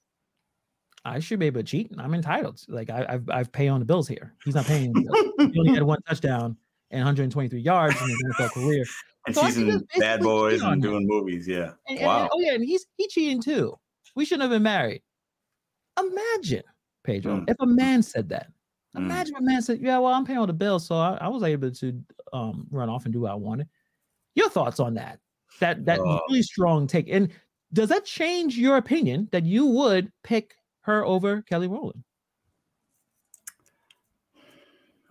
[1.05, 1.91] I should be able to cheat.
[1.97, 2.59] I'm entitled.
[2.67, 4.33] Like I, I've I've paid on the bills here.
[4.43, 4.91] He's not paying.
[4.91, 5.01] the
[5.37, 5.51] bills.
[5.53, 6.57] he only had one touchdown
[6.91, 8.83] and 123 yards in his NFL career.
[9.27, 10.91] And So she's in Bad Boys cheating on and him.
[10.91, 11.47] doing movies.
[11.47, 11.71] Yeah.
[11.87, 12.21] And, and- wow.
[12.23, 13.75] and- oh yeah, and he's he cheating too.
[14.15, 15.01] We shouldn't have been married.
[15.99, 16.63] Imagine,
[17.03, 17.49] Pedro, Mm.
[17.49, 18.51] if a man said that.
[18.95, 19.01] Mm.
[19.01, 21.43] Imagine a man said, "Yeah, well, I'm paying all the bills, so I, I was
[21.43, 22.03] able to
[22.33, 23.67] um, run off and do what I wanted."
[24.35, 25.19] Your thoughts on that?
[25.59, 27.07] That that Uh, really strong take.
[27.09, 27.29] And
[27.73, 32.03] does that change your opinion that you would pick her over Kelly Rowland?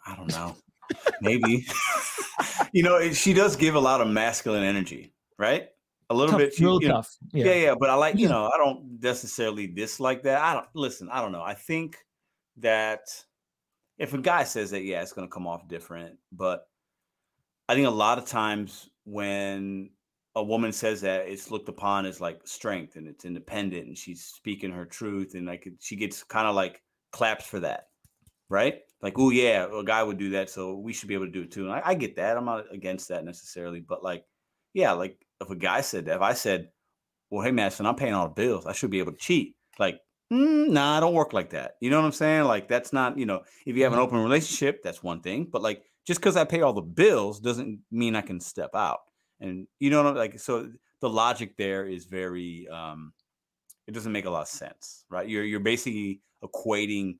[0.07, 0.57] I don't know.
[1.21, 1.67] Maybe.
[2.73, 5.69] you know, she does give a lot of masculine energy, right?
[6.11, 6.59] A little Tough, bit.
[6.61, 7.17] Real you know, tough.
[7.33, 7.45] yeah.
[7.47, 7.55] Yeah.
[7.55, 10.41] yeah, But I like, you know, I don't necessarily dislike that.
[10.41, 11.09] I don't listen.
[11.11, 11.43] I don't know.
[11.43, 11.97] I think
[12.59, 13.01] that
[13.99, 16.19] if a guy says that, yeah, it's going to come off different.
[16.31, 16.67] But
[17.69, 19.91] I think a lot of times when
[20.35, 24.25] a woman says that, it's looked upon as like strength and it's independent and she's
[24.25, 27.89] speaking her truth and like she gets kind of like claps for that,
[28.49, 28.81] right?
[29.01, 31.43] Like, oh yeah, a guy would do that, so we should be able to do
[31.43, 31.65] it too.
[31.65, 32.37] And I, I get that.
[32.37, 34.25] I'm not against that necessarily, but like,
[34.73, 36.71] yeah, like if a guy said that, if I said,
[37.31, 39.57] well, hey, Madison, I'm paying all the bills, I should be able to cheat.
[39.79, 40.01] Like,
[40.33, 41.77] mm, nah, I don't work like that.
[41.81, 42.45] You know what I'm saying?
[42.45, 45.49] Like, that's not, you know, if you have an open relationship, that's one thing.
[45.51, 49.01] But like, just because I pay all the bills doesn't mean I can step out.
[49.41, 50.71] And you know, what I'm- like, so
[51.01, 53.13] the logic there is very, um,
[53.87, 55.29] it doesn't make a lot of sense, right?
[55.29, 57.19] You're you're basically equating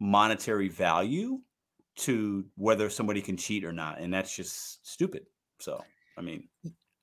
[0.00, 1.40] monetary value
[1.96, 5.26] to whether somebody can cheat or not, and that's just stupid.
[5.60, 5.82] So,
[6.16, 6.48] I mean,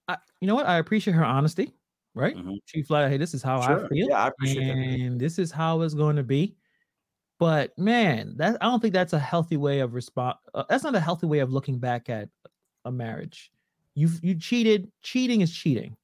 [0.08, 0.66] I, you know what?
[0.68, 1.72] I appreciate her honesty.
[2.16, 2.36] Right?
[2.36, 2.58] Mhm.
[2.66, 3.86] She flat, hey, this is how Sure.
[3.86, 4.08] I feel.
[4.10, 4.76] Yeah, I appreciate that.
[4.78, 6.56] and this is how it's going to be.
[7.40, 10.36] But man, that I don't think that's a healthy way of respond.
[10.54, 12.30] Uh, that's not a healthy way of looking back at
[12.86, 13.52] a marriage.
[13.96, 14.92] You you cheated.
[15.02, 15.98] Cheating is cheating,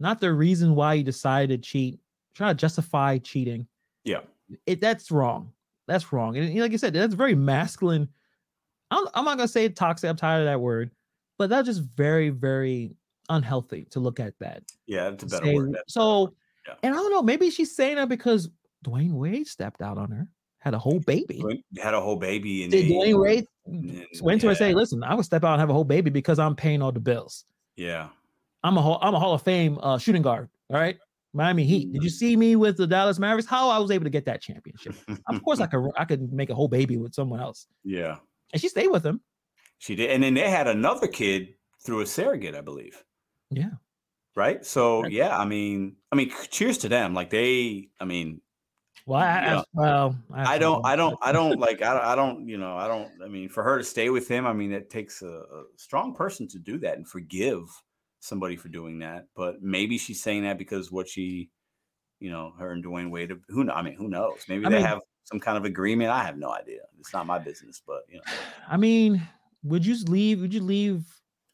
[0.00, 1.98] not the reason why you decided to cheat.
[2.34, 3.66] Try to justify cheating.
[4.04, 4.20] yeah,
[4.66, 5.50] It that's wrong.
[5.86, 6.36] That's wrong.
[6.36, 8.08] And like I said, that's very masculine.
[8.90, 10.10] I'm, I'm not gonna say toxic.
[10.10, 10.90] I'm tired of that word,
[11.38, 12.94] but that's just very very
[13.28, 15.72] unhealthy to look at that yeah, that's a better say- word.
[15.74, 16.34] That's a better so,
[16.66, 16.74] yeah.
[16.82, 18.48] and I don't know, maybe she's saying that because
[18.84, 21.42] Dwyane Wade stepped out on her, had a whole baby.
[21.78, 25.02] Had a whole baby, and Did Dwyane Wade and- went to her and say, "Listen,
[25.02, 27.44] I would step out and have a whole baby because I'm paying all the bills.
[27.76, 28.08] yeah,
[28.62, 30.48] I'm a hall, I'm a Hall of Fame uh, shooting guard.
[30.70, 30.96] All right,
[31.32, 31.92] Miami Heat.
[31.92, 33.48] Did you see me with the Dallas Mavericks?
[33.48, 34.94] How I was able to get that championship?
[35.28, 38.16] of course, I could I could make a whole baby with someone else, yeah,
[38.52, 39.20] and she stayed with him.
[39.78, 43.02] she did, and then they had another kid through a surrogate, I believe.
[43.56, 43.70] Yeah,
[44.36, 44.64] Right.
[44.64, 45.12] So Right.
[45.12, 47.14] yeah, I mean, I mean, cheers to them.
[47.14, 48.40] Like they, I mean,
[49.06, 50.84] well, I, I- well, have I don't.
[50.86, 53.10] I don't, I don't like, I, I don't, you know, I don't.
[53.24, 56.14] I mean, for her to stay with him, I mean, it takes a, a strong
[56.14, 57.64] person to do that and forgive
[58.20, 59.26] somebody for doing that.
[59.36, 61.50] But maybe she's saying that because what she,
[62.18, 63.32] you know, her and Dwyane Wade.
[63.48, 64.38] Who, I mean, who knows?
[64.48, 66.10] Maybe I they mean- have some kind of agreement.
[66.10, 66.80] I have no idea.
[66.98, 67.82] It's not my business.
[67.86, 68.22] But you know,
[68.68, 69.20] I mean,
[69.62, 70.40] would you leave?
[70.40, 71.04] Would you leave?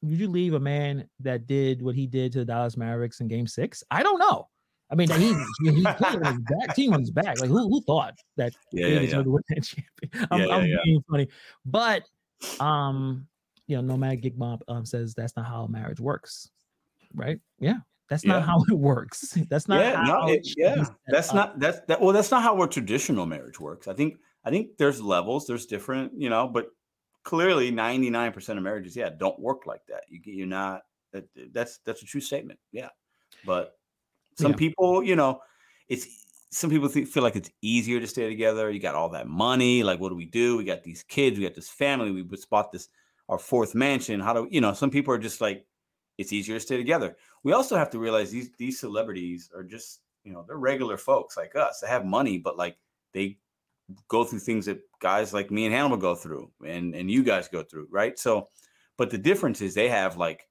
[0.03, 3.29] Would you leave a man that did what he did to the Dallas Mavericks in
[3.29, 3.85] Game Six?
[3.91, 4.49] I don't know.
[4.91, 7.39] I mean, he he he on his back, team on his back.
[7.39, 9.23] Like who who thought that Yeah, they yeah, yeah.
[9.23, 10.29] to win that champion?
[10.31, 10.77] I'm, Yeah, I'm yeah.
[10.85, 11.29] being funny,
[11.65, 12.05] but
[12.59, 13.27] um,
[13.67, 16.49] you know, Nomad Gig Mob um says that's not how marriage works,
[17.15, 17.39] right?
[17.61, 17.77] Yeah,
[18.09, 19.39] that's not how it works.
[19.49, 21.35] That's not yeah, how no, it it, should be yeah, that's up.
[21.35, 22.01] not that's that.
[22.01, 23.87] Well, that's not how our traditional marriage works.
[23.87, 26.67] I think I think there's levels, there's different, you know, but
[27.25, 30.05] clearly 99% of marriages, yeah, don't work like that.
[30.09, 32.59] You you're not that, that's that's a true statement.
[32.73, 32.89] Yeah,
[33.45, 33.79] but
[34.37, 34.57] some Yeah.
[34.59, 35.41] people, you know,
[35.89, 36.07] it's
[36.51, 38.71] some people think, feel like it's easier to stay together.
[38.71, 39.83] You got all that money.
[39.83, 40.57] Like, what do we do?
[40.57, 41.39] We got these kids.
[41.39, 42.11] We got this family.
[42.11, 42.89] We just bought this
[43.29, 44.19] our fourth mansion.
[44.21, 44.73] How do you know?
[44.73, 45.65] Some people are just like,
[46.19, 47.17] it's easier to stay together.
[47.45, 51.37] We also have to realize these these celebrities are just you know they're regular folks
[51.37, 51.81] like us.
[51.81, 52.77] They have money, but like
[53.13, 53.39] they
[54.09, 57.49] go through things that guys like me and Hannibal go through, and and you guys
[57.49, 58.19] go through, right?
[58.19, 58.49] So,
[58.97, 60.49] but the difference is they have like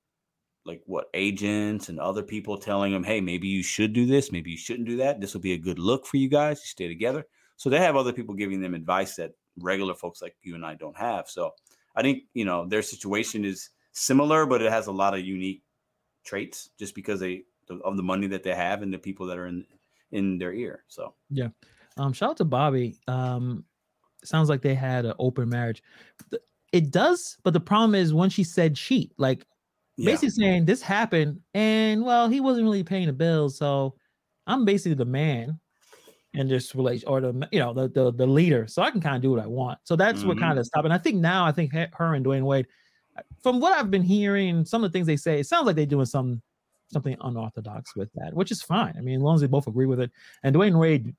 [0.66, 4.52] like what agents and other people telling them, hey, maybe you should do this, maybe
[4.52, 5.20] you shouldn't do that.
[5.20, 6.60] This will be a good look for you guys.
[6.60, 7.26] You stay together.
[7.58, 10.76] So they have other people giving them advice that regular folks like you and I
[10.76, 11.30] don't have.
[11.30, 11.54] So
[11.96, 15.64] I think you know their situation is similar, but it has a lot of unique
[16.24, 17.44] traits just because they
[17.84, 19.66] of the money that they have and the people that are in
[20.12, 20.84] in their ear.
[20.88, 21.14] So
[22.00, 23.00] Um, shout out to Bobby.
[23.08, 23.66] Um,
[24.24, 25.84] sounds like they had an open marriage.
[26.72, 29.48] It does, but the problem is when she said cheat, like
[29.98, 33.96] yeah, basically saying this happened, and well, he wasn't really paying the bills, so
[34.48, 35.60] I'm basically the man
[36.34, 39.16] in this relation, or the you know the the, the leader, so I can kind
[39.18, 39.80] of do what I want.
[39.86, 40.42] So that's what Mhm.
[40.42, 40.86] kind of stopped.
[40.86, 42.68] And I think now, I think her and Dwyane Wade,
[43.42, 45.86] from what I've been hearing, some of the things they say, it sounds like they're
[45.86, 46.42] doing some
[46.92, 48.96] something unorthodox with that, which is fine.
[48.98, 50.12] I mean, as long as they both agree with it.
[50.44, 51.16] And Dwyane Wade,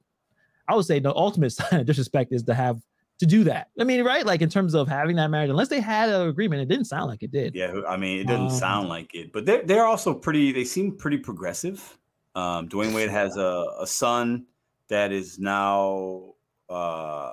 [0.70, 2.80] I would say the ultimate sign of disrespect is to have
[3.18, 3.68] to do that.
[3.78, 4.24] I mean, right?
[4.24, 7.10] Like in terms of having that marriage, unless they had an agreement, it didn't sound
[7.10, 7.54] like it did.
[7.54, 10.52] Yeah, I mean, it doesn't Um, sound like it, but they're they're also pretty.
[10.52, 11.98] They seem pretty progressive.
[12.34, 14.46] Um, Dwyane Wade has a, a son
[14.88, 16.34] that is now
[16.70, 17.32] uh,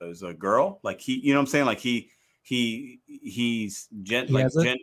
[0.00, 0.80] is a girl.
[0.82, 2.10] Like he, you know, what I'm saying, like he
[2.42, 4.78] he he's gen, He like has a- gen,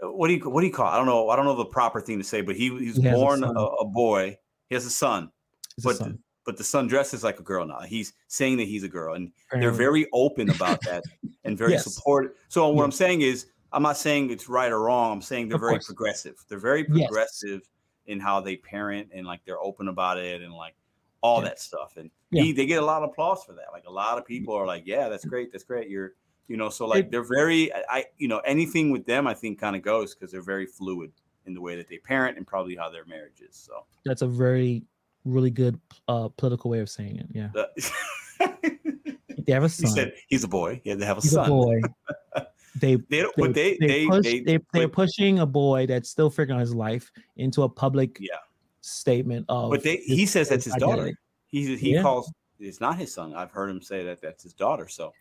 [0.00, 0.86] what do you what do you call?
[0.86, 0.92] It?
[0.92, 1.28] I don't know.
[1.28, 3.84] I don't know the proper thing to say, but he he's He born a, a
[3.84, 4.38] boy.
[4.70, 5.30] He has a son,
[5.76, 7.80] It's a but son, but the son dresses like a girl now.
[7.80, 11.02] He's saying that he's a girl, and they're very open about that
[11.44, 11.84] and very Yes.
[11.84, 12.32] supportive.
[12.48, 12.84] So what Yeah.
[12.84, 15.12] I'm saying is, I'm not saying it's right or wrong.
[15.12, 15.86] I'm saying they're Of very course.
[15.86, 16.36] progressive.
[16.48, 17.08] They're very Yes.
[17.08, 17.68] progressive
[18.06, 20.74] in how they parent and like they're open about it and like
[21.22, 21.48] all Yeah.
[21.48, 21.96] that stuff.
[21.96, 22.42] And Yeah.
[22.42, 23.68] he, they get a lot of applause for that.
[23.72, 25.30] Like a lot of people are like, "Yeah, that's mm.
[25.30, 25.50] great.
[25.52, 26.12] That's great." You're,
[26.46, 29.74] you know, so like they're very, I- you know, anything with them, I think kind
[29.74, 31.12] of goes because they're very fluid
[31.46, 33.56] in the way that they parent and probably how their marriage is.
[33.56, 33.86] So.
[34.04, 34.82] That's a very,
[35.24, 37.26] really good uh, political way of saying it.
[37.32, 37.50] Yeah,
[39.38, 39.90] they have a son.
[39.90, 40.80] he said he's a boy.
[40.84, 41.46] Yeah, they have a He's son.
[41.46, 41.82] a boy.
[42.80, 46.10] They They don't, but they they, they push, they, they, they're pushing a boy that's
[46.10, 48.38] still figuring out his life into a public Yeah.
[48.80, 50.96] statement of But they, he says that's his identity.
[51.02, 51.18] daughter.
[51.46, 52.02] He he Yeah.
[52.02, 53.32] calls it's not his son.
[53.32, 54.88] I've heard him say that that's his daughter.
[54.88, 55.12] So,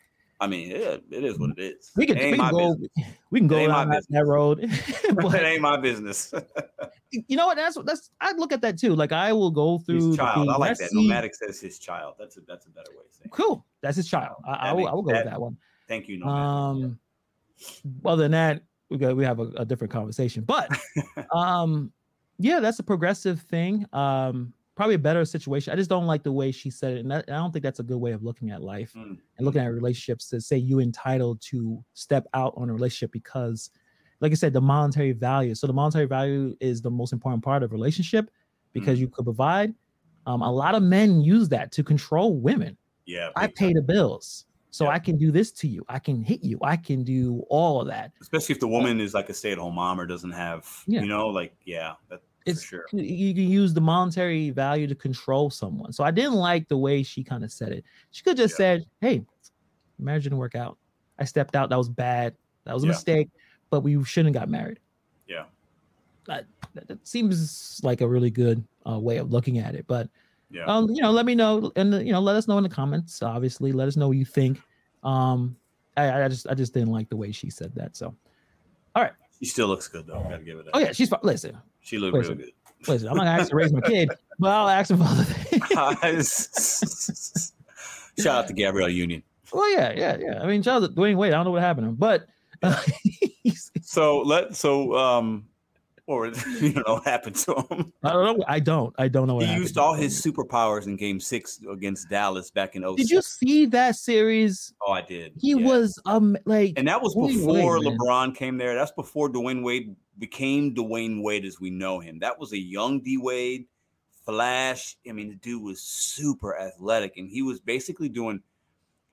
[0.43, 1.91] I mean, it, it is what it is.
[1.95, 2.89] We can, we can go business.
[3.31, 4.59] we can go down that, road.
[4.63, 6.33] it ain't my business.
[7.11, 7.55] you know what?
[7.55, 8.93] That's that's I look at that too.
[8.93, 10.49] Like I will go through his child.
[10.49, 10.89] I like that.
[10.89, 12.15] see- Nomadic says his child.
[12.19, 13.27] That's a that's a better way of saying.
[13.27, 13.31] it.
[13.31, 13.65] Cool.
[13.79, 14.35] That's his child.
[14.45, 15.55] I, I, will, I will go that- with that one.
[15.87, 16.41] Thank you, Nomadic.
[16.43, 16.99] Um,
[18.03, 20.43] other than that, we got we have a, a different conversation.
[20.43, 20.77] But
[21.33, 21.89] um,
[22.37, 23.85] yeah, that's a progressive thing.
[23.93, 25.71] Um, probably a better situation.
[25.71, 27.79] I just don't like the way she said it, and that, I don't think that's
[27.79, 30.29] a good way of looking at life Mm, and looking at relationships.
[30.29, 33.69] To say you entitled to step out on a relationship because,
[34.19, 35.53] like I said, the monetary value.
[35.55, 38.29] So the monetary value is the most important part of relationship
[38.73, 39.01] because Mm.
[39.01, 39.73] you could provide.
[40.25, 42.77] Um, a lot of men use that to control women.
[43.05, 43.73] yeah, I pay time.
[43.73, 44.45] the bills.
[44.71, 44.91] So Yeah.
[44.91, 45.83] I can do this to you.
[45.89, 46.57] I can hit you.
[46.63, 48.11] I can do all of that.
[48.21, 51.01] especially if the woman is like a stay-at-home mom or doesn't have, Yeah.
[51.01, 52.85] you know, like yeah, that It's sure.
[52.91, 55.93] you can use the monetary value to control someone.
[55.93, 57.83] So I didn't like the way she kind of said it.
[58.11, 58.57] She could just Yeah.
[58.57, 59.25] said, "Hey,
[59.99, 60.77] marriage didn't work out.
[61.19, 61.69] I stepped out.
[61.69, 62.35] That was bad.
[62.65, 62.91] That was a Yeah.
[62.93, 63.29] mistake.
[63.69, 64.79] But we shouldn't have got married."
[65.27, 65.45] Yeah.
[66.25, 69.85] That, that, seems like a really good uh, way of looking at it.
[69.87, 70.09] But
[70.49, 70.65] Yeah.
[70.65, 73.21] um, you know, let me know and you know, let us know in the comments.
[73.23, 74.61] Obviously, let us know what you think.
[75.03, 75.55] Um,
[75.95, 77.95] I, I just I just didn't like the way she said that.
[77.95, 78.15] So,
[78.95, 79.13] all right.
[79.39, 80.21] she still looks good though.
[80.23, 80.65] Gotta give it.
[80.65, 80.71] That.
[80.75, 82.37] oh yeah, she's fi- listen, she looked listen.
[82.37, 82.53] real good.
[82.87, 83.07] listen.
[83.07, 85.63] I'm not gonna ask to raise my kid, but I'll ask him for other things.
[88.19, 89.23] Shout out to Gabrielle Union.
[89.51, 90.41] well, yeah, yeah, yeah.
[90.41, 91.33] I mean, shout out to Dwyane Wade.
[91.33, 92.27] I don't know what happened to him, but
[92.61, 92.79] uh,
[93.81, 95.45] So let so um,
[96.07, 97.93] or you don't know what happened to him.
[98.03, 98.45] I don't know.
[98.47, 98.93] I don't.
[98.97, 99.35] I don't know.
[99.35, 102.95] What He used all his superpowers in Game Six against Dallas back in 07.
[102.95, 104.73] Did you see that series?
[104.81, 105.33] Oh, I did.
[105.39, 105.67] He yeah.
[105.67, 107.97] was um like and that was before Wade, man.
[107.97, 108.73] LeBron came there.
[108.75, 112.19] That's before Dwyane Wade became Dwyane Wade as we know him.
[112.19, 113.65] That was a young D Wade,
[114.25, 114.97] flash.
[115.07, 118.41] I mean, the dude was super athletic, and he was basically doing.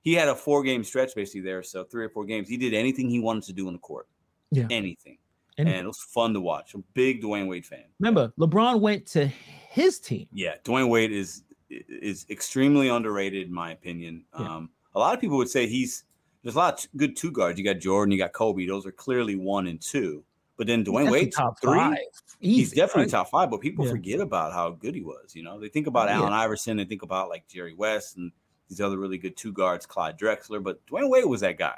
[0.03, 2.49] He had a four game stretch basically there, so three or four games.
[2.49, 4.07] He did anything he wanted to do in the court.
[4.53, 4.67] Yeah.
[4.69, 5.17] anything,
[5.57, 6.73] And- and it was fun to watch.
[6.73, 7.85] I'm a big Dwyane Wade fan.
[7.99, 10.27] remember LeBron went to his team.
[10.33, 14.25] Yeah, Dwyane Wade is is extremely underrated in my opinion.
[14.37, 14.55] Yeah.
[14.57, 16.03] Um, a lot of people would say he's
[16.43, 17.57] there's a lot of good two guards.
[17.59, 18.65] You got Jordan, you got Kobe.
[18.65, 20.21] Those are clearly one and two.
[20.61, 21.73] But then Dwyane Wade's top three.
[21.73, 21.97] five.
[22.39, 23.09] He's definitely right?
[23.09, 23.89] top five, but people Yeah.
[23.93, 25.35] forget about how good he was.
[25.35, 26.17] You know, they think about Yeah.
[26.17, 28.31] Allen Iverson, they think about like Jerry West and
[28.69, 30.61] these other really good two guards, Clyde Drexler.
[30.63, 31.77] But Dwyane Wade was that guy.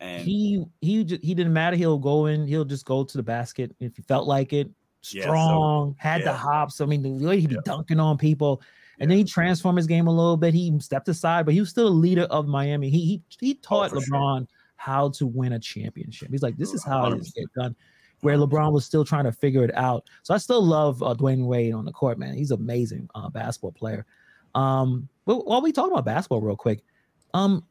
[0.00, 1.76] And he he he didn't matter.
[1.76, 2.44] He'll go in.
[2.48, 4.68] He'll just go to the basket if he felt like it.
[5.12, 6.80] Yeah, so- Strong, had the hops.
[6.80, 8.62] I mean, the way he'd be dunking on people,
[8.98, 10.54] and then he transformed his game a little bit.
[10.54, 12.90] He stepped aside, but he was still a leader of Miami.
[12.90, 14.16] He he he oh, taught Oh, for sure.
[14.16, 16.28] LeBron how to win a championship.
[16.30, 17.34] He's like, this is how it 100%.
[17.34, 17.76] get done.
[18.20, 20.08] Where LeBron was still trying to figure it out.
[20.22, 22.34] So I still love uh, Dwyane Wade on the court, man.
[22.34, 24.06] He's amazing uh, basketball player.
[24.54, 26.82] Um, but while we talk about basketball real quick,
[27.34, 27.64] um,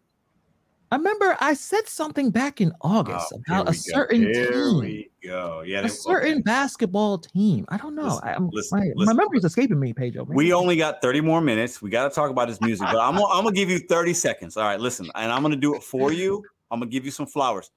[0.93, 3.77] I remember I said something back in August Oh, about a go.
[3.77, 5.63] certain team, we go.
[5.65, 6.41] Yeah, a certain okay.
[6.43, 7.65] basketball team.
[7.69, 8.03] I don't know.
[8.03, 10.23] Listen, I, I'm, listen, my, my listen, memory's escaping me, Pedro.
[10.23, 10.35] man.
[10.35, 11.81] We only got 30 more minutes.
[11.81, 14.55] We got to talk about his music, but I'm, I'm gonna give you 30 seconds.
[14.55, 16.43] All right, listen, and I'm gonna do it for you.
[16.69, 17.71] I'm gonna give you some flowers.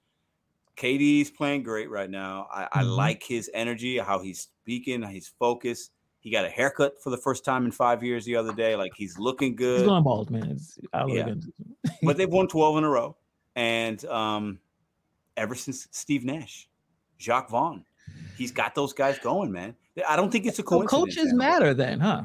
[0.77, 2.49] KD's playing great right now.
[2.53, 2.97] I, I Mhm.
[2.97, 5.93] like his energy, how he's speaking, he's focused.
[6.20, 8.77] He got a haircut for the first time in five years the other day.
[8.77, 9.81] Like he's looking good.
[9.81, 10.51] He's going bald, man.
[10.51, 11.35] It's, I love Yeah.
[12.03, 13.16] but they've won 12 in a row.
[13.55, 14.59] And um,
[15.37, 16.68] ever since Steve Nash,
[17.18, 17.85] Jacque Vaughn.
[18.35, 19.74] He's got those guys going, man.
[20.07, 20.91] I don't think it's a So coincidence.
[21.16, 21.37] coaches man.
[21.39, 22.24] matter then, huh?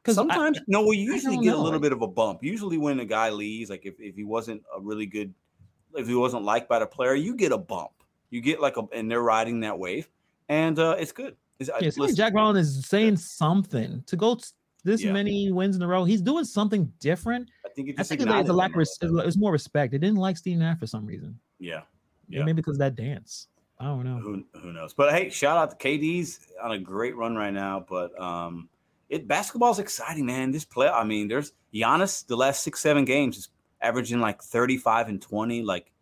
[0.00, 2.44] Because Sometimes no, we usually get a little bit of a bump.
[2.44, 5.34] Usually when a guy leaves, like if, if he wasn't a really good,
[5.94, 7.90] if he wasn't liked by the player, you get a bump.
[8.30, 10.08] You get like a, and they're riding that wave,
[10.48, 11.36] and uh, it's good.
[11.58, 14.38] It's, yeah, listen, Jack Brown is saying something to go
[14.84, 15.12] this Yeah.
[15.12, 16.04] many wins in a row.
[16.04, 17.50] He's doing something different.
[17.66, 19.90] I think it I think it's a lack of res- it's more respect.
[19.92, 21.38] They didn't like Steve Nash for some reason.
[21.58, 21.82] Yeah,
[22.28, 22.44] Yeah.
[22.44, 23.48] Maybe because of that dance.
[23.80, 24.18] I don't know.
[24.18, 24.92] who who knows?
[24.94, 27.84] But hey, shout out to KD's on a great run right now.
[27.88, 28.68] But um,
[29.08, 30.50] it basketball's exciting, man.
[30.52, 32.26] This play, I mean, there's Giannis.
[32.26, 33.48] The last six seven games is
[33.80, 35.62] averaging like thirty five and twenty.
[35.62, 35.92] Like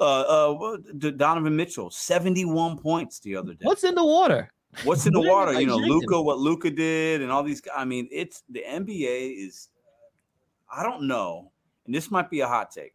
[0.00, 0.76] uh, uh,
[1.16, 3.62] Donovan Mitchell, seventy one points the other day.
[3.62, 4.50] What's in the water?
[4.84, 5.58] What's in the water?
[5.60, 5.76] You know.
[5.76, 7.62] Luka, what Luka did, and all these.
[7.74, 9.68] I mean, it's the NBA is.
[10.72, 11.50] I don't know,
[11.86, 12.94] and this might be a hot take.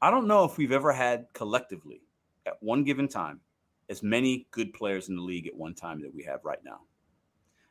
[0.00, 2.02] I don't know if we've ever had collectively
[2.46, 3.40] at one given time
[3.88, 6.80] as many good players in the league at one time that we have right now.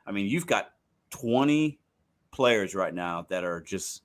[0.05, 0.71] I mean, you've got
[1.11, 1.79] 20
[2.31, 4.03] players right now that are just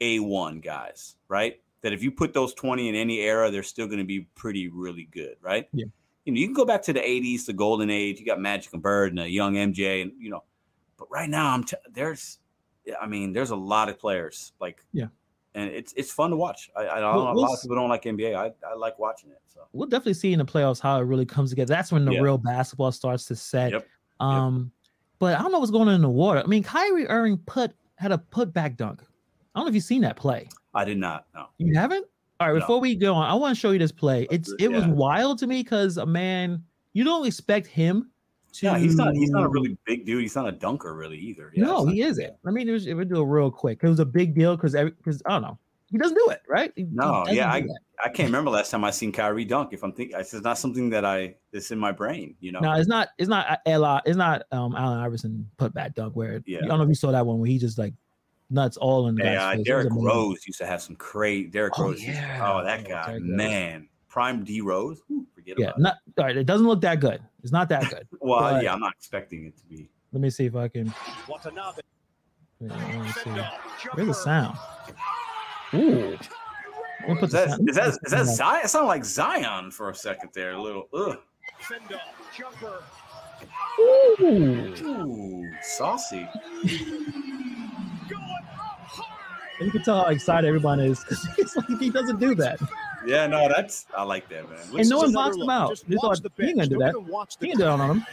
[0.00, 1.60] A1 guys, right?
[1.82, 4.68] That if you put those 20 in any era, they're still going to be pretty,
[4.68, 5.68] really good, right?
[5.72, 5.84] Yeah.
[6.24, 8.18] You know, you can go back to the 80s, the golden age.
[8.18, 10.42] You got Magic and Bird and a young MJ, and you know,
[10.98, 12.38] but right now, I'm t- there's,
[13.00, 15.06] I mean, there's a lot of players like, Yeah.
[15.54, 16.68] and it's it's fun to watch.
[16.76, 18.34] I, I know Well, a we'll lot of people don't like NBA.
[18.34, 19.40] I, I like watching it.
[19.46, 21.72] So We'll definitely see in the playoffs how it really comes together.
[21.72, 22.20] That's when the Yeah.
[22.20, 23.70] real basketball starts to set.
[23.72, 23.86] Yep.
[24.18, 24.72] Um,
[25.20, 26.40] but I don't know what's going on in the water.
[26.42, 29.02] I mean, Kyrie Irving put had a put back dunk.
[29.56, 30.48] I don't know if you've seen that play.
[30.74, 31.46] I did not No.
[31.56, 32.04] You haven't?
[32.38, 32.60] All right, No.
[32.60, 34.26] before we go on, I want to show you this play.
[34.30, 38.10] It's it was wild to me because a man you don't expect him
[38.52, 38.66] to.
[38.66, 39.14] Yeah, he's not.
[39.14, 40.20] He's not a really big dude.
[40.20, 41.50] He's not a dunker really either.
[41.54, 42.34] Yeah, no, he isn't.
[42.46, 43.80] I mean, it was, it would do it real quick.
[43.82, 45.58] It was a big deal because because I don't know.
[45.90, 46.72] He doesn't do it right.
[46.76, 47.66] He- he No, doesn't yeah, I.
[48.04, 49.72] I can't remember last time I seen Kyrie dunk.
[49.72, 52.34] If I'm thinking, it's not something that I it's in my brain.
[52.40, 52.60] You know.
[52.60, 53.08] No, it's not.
[53.16, 53.60] It's not.
[53.64, 54.02] Ella.
[54.04, 54.42] It's not.
[54.52, 56.42] Um, Allen Iverson put back dunk where.
[56.44, 56.58] Yeah.
[56.58, 57.94] I don't know if you saw that one where he just like
[58.50, 59.66] nuts all in the Hey, guy's uh, face.
[59.66, 59.88] Derrick.
[59.92, 61.48] Rose used to have some crazy.
[61.48, 62.02] Derrick Oh, Rose.
[62.02, 63.36] used to- oh, that guy, Derrick Rose.
[63.36, 65.00] man, prime D Rose.
[65.08, 66.36] Whew, Forget Yeah, about not all right.
[66.36, 67.20] It doesn't look that good.
[67.42, 68.06] It's not that good.
[68.20, 69.88] Well, but- yeah, I'm not expecting it to be.
[70.12, 70.92] Let me see if I can.
[71.28, 71.80] Watanabe.
[72.60, 73.30] wait, let me see.
[73.94, 74.56] Where's the sound?
[75.74, 76.16] Ooh.
[77.00, 78.36] I'm gonna put Is the that sound- is that is that sound.
[78.36, 78.60] Zion?
[78.64, 80.52] It sounded like Zion for a second there.
[80.52, 80.88] A little.
[80.94, 81.18] Ugh.
[81.68, 82.00] Send-off.
[82.36, 82.82] Jumper.
[83.78, 84.74] Ooh.
[84.82, 86.26] Ooh, saucy.
[89.58, 89.64] Going up high.
[89.64, 92.60] And you can tell how excited everyone is because it's like he doesn't do that.
[93.06, 94.58] Yeah, no, that's I like that, man.
[94.78, 95.68] And no one Another boxed him out.
[95.70, 96.88] Just They watch thought the he ain't gonna do that.
[96.90, 98.06] even watch the He ain't down on him.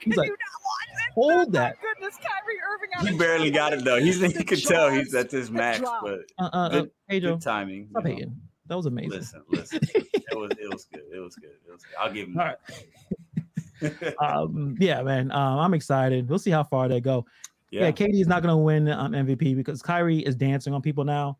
[0.00, 1.12] He's like, you not watch it?
[1.14, 1.76] hold that.
[1.80, 3.98] Goodness, Kyrie Irving He barely got it though.
[3.98, 7.32] He's he could tell he's at his max, but Uh, uh, uh, Good- hey Joe,
[7.34, 7.88] good timing.
[7.90, 8.36] stop hating.
[8.66, 9.10] That was amazing.
[9.12, 9.80] Listen, listen.
[9.82, 11.02] it was it was good.
[11.14, 11.50] It was good.
[11.66, 11.94] It was good.
[11.98, 12.38] I'll give him.
[12.38, 12.56] All right.
[14.20, 15.30] Um, yeah, man.
[15.32, 16.28] Um, I'm excited.
[16.30, 17.26] We'll see how far they go.
[17.70, 17.92] Yeah, yeah.
[17.92, 21.38] KD is not going to win um, MVP because Kyrie is dancing on people now,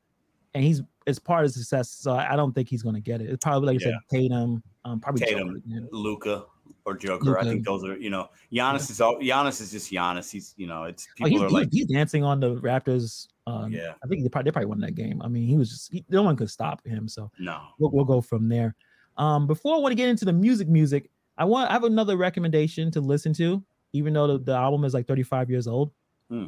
[0.55, 1.89] and he's it's part of success.
[1.89, 3.31] So I I don't think he's going to get it.
[3.31, 5.63] It's probably like I said, Tatum, um, probably Tatum.
[5.93, 6.45] Luka
[6.85, 7.39] or Joker.
[7.39, 10.31] I think those are you know Giannis is all Giannis is just Giannis.
[10.31, 13.29] He's you know it's Oh, people he's, are he- like he's dancing on the Raptors.
[13.49, 15.23] Um, yeah I think they probably, they probably won that game.
[15.23, 17.07] I mean, he was just he, no one could stop him.
[17.07, 18.75] So no we'll, we'll go from there.
[19.19, 22.17] Um, before I want to get into the music, music, I want I have another
[22.17, 23.63] recommendation to listen to,
[23.93, 25.93] even though the, the album is like 35 years old.
[26.31, 26.47] Hmm.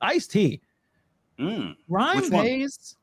[0.00, 0.60] Ice T,
[1.38, 2.30] mm, Rhyme?
[2.30, 2.96] Pays,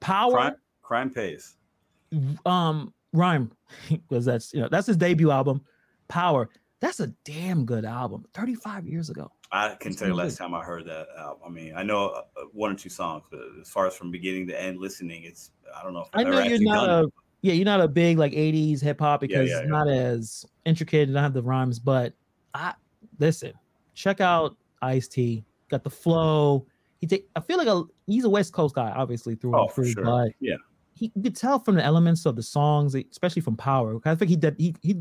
[0.00, 1.56] Power, crime crime pays.
[2.46, 3.50] um, Rhyme,
[3.90, 5.62] because that's you know that's his debut album.
[6.08, 6.50] Power,
[6.80, 8.26] that's a damn good album.
[8.34, 9.30] 35 years ago.
[9.52, 11.42] I can It's tell you last time I heard that album.
[11.46, 14.10] I mean, I know uh, uh, one or two songs, but as far as from
[14.10, 16.88] beginning to end listening, it's I don't know if I I've know ever you're not
[16.90, 17.12] a it.
[17.42, 19.68] yeah, you're not a big like 80s hip hop because yeah, it's yeah.
[19.70, 22.12] not as intricate and I have the rhymes, but
[22.52, 22.74] I
[23.18, 23.52] listen,
[23.94, 25.44] check out Ice T.
[25.70, 26.66] Got the flow.
[27.00, 29.72] He take I feel like a he's a West Coast guy, obviously through Oh, and
[29.72, 30.04] through, sure.
[30.04, 30.56] but Yeah.
[30.94, 33.98] he you could tell from the elements of the songs, especially from Power.
[34.04, 34.96] I think he did he he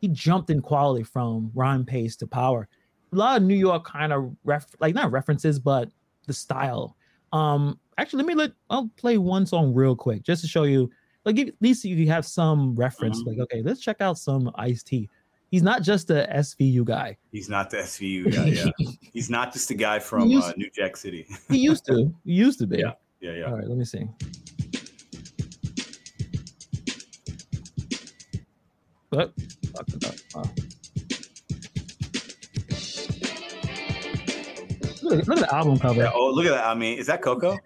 [0.00, 2.68] he jumped in quality from Rhyme Pays to power.
[3.12, 5.88] A lot of New York kind of ref like not references, but
[6.26, 6.96] the style.
[7.32, 10.90] Um, actually, let me let I'll play one song real quick just to show you.
[11.24, 13.22] Like at least you have some reference.
[13.22, 13.26] Mhm.
[13.26, 15.08] Like, okay, let's check out some Ice T.
[15.50, 17.16] He's not just a SVU guy.
[17.32, 18.44] He's not the SVU guy.
[18.46, 18.70] Yeah,
[19.12, 21.26] he's not just a guy from used- uh, New Jack City.
[21.48, 22.14] he used to.
[22.24, 22.78] He used to be.
[22.78, 22.92] Yeah.
[23.20, 23.44] yeah, yeah.
[23.44, 24.04] All right, let me see.
[29.10, 29.32] What?
[29.74, 30.14] Fuck it up.
[30.34, 30.42] Oh.
[35.02, 36.02] Look, look at the album cover.
[36.02, 36.66] Yeah, Oh, look at that.
[36.66, 37.56] I mean, is that Coco?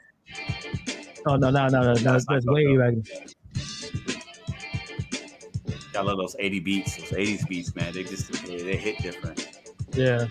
[1.27, 1.95] Oh no, no, no, no, no.
[1.95, 2.95] That's, that's way back.
[6.03, 7.93] I love those 80 beats, those 80s beats, man.
[7.93, 9.47] They just they, they hit different.
[9.93, 10.27] Yeah.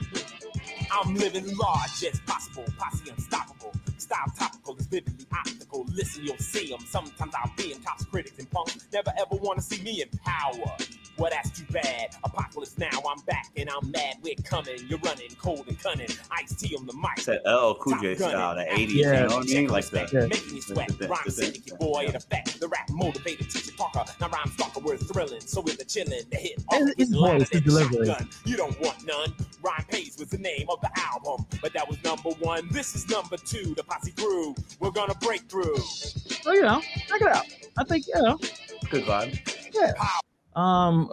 [0.92, 3.72] I'm living large as possible, posse unstoppable.
[3.98, 5.86] Style topical is vividly optical.
[5.94, 6.82] Listen, you'll see them.
[6.86, 8.86] Sometimes I'll be in tops, critics, and punks.
[8.92, 10.76] Never ever want to see me in power.
[11.22, 12.16] Well, that's too bad.
[12.24, 14.16] Apocalypse now, I'm back and I'm mad.
[14.24, 14.74] We're coming.
[14.88, 16.08] You're running, cold and cunning.
[16.32, 17.12] Ice T on the mic.
[17.18, 18.90] It's that LL Cool J style, the 80s.
[18.90, 19.22] Yeah.
[19.22, 19.68] You know what I mean?
[19.70, 20.12] Like that.
[20.12, 20.26] Yeah.
[20.26, 21.00] Making you sweat.
[21.00, 22.60] Rhyme syndicate boy in effect.
[22.60, 24.04] The rap motivated teacher talker.
[24.20, 25.42] Now rhyme stalker, we're thrilling.
[25.42, 26.28] So we're the chillin'.
[26.32, 26.54] The hit.
[26.58, 28.30] His- always his louder than shotgun.
[28.46, 29.32] You don't want none.
[29.62, 31.46] Rhyme pays was the name of the album.
[31.62, 32.68] But that was number one.
[32.72, 33.76] This is number two.
[33.76, 34.56] The posse grew.
[34.80, 35.78] We're gonna break through.
[35.78, 37.46] So you know, check it out.
[37.78, 38.40] I think you know.
[38.90, 39.40] Good vibe.
[40.56, 41.12] Um,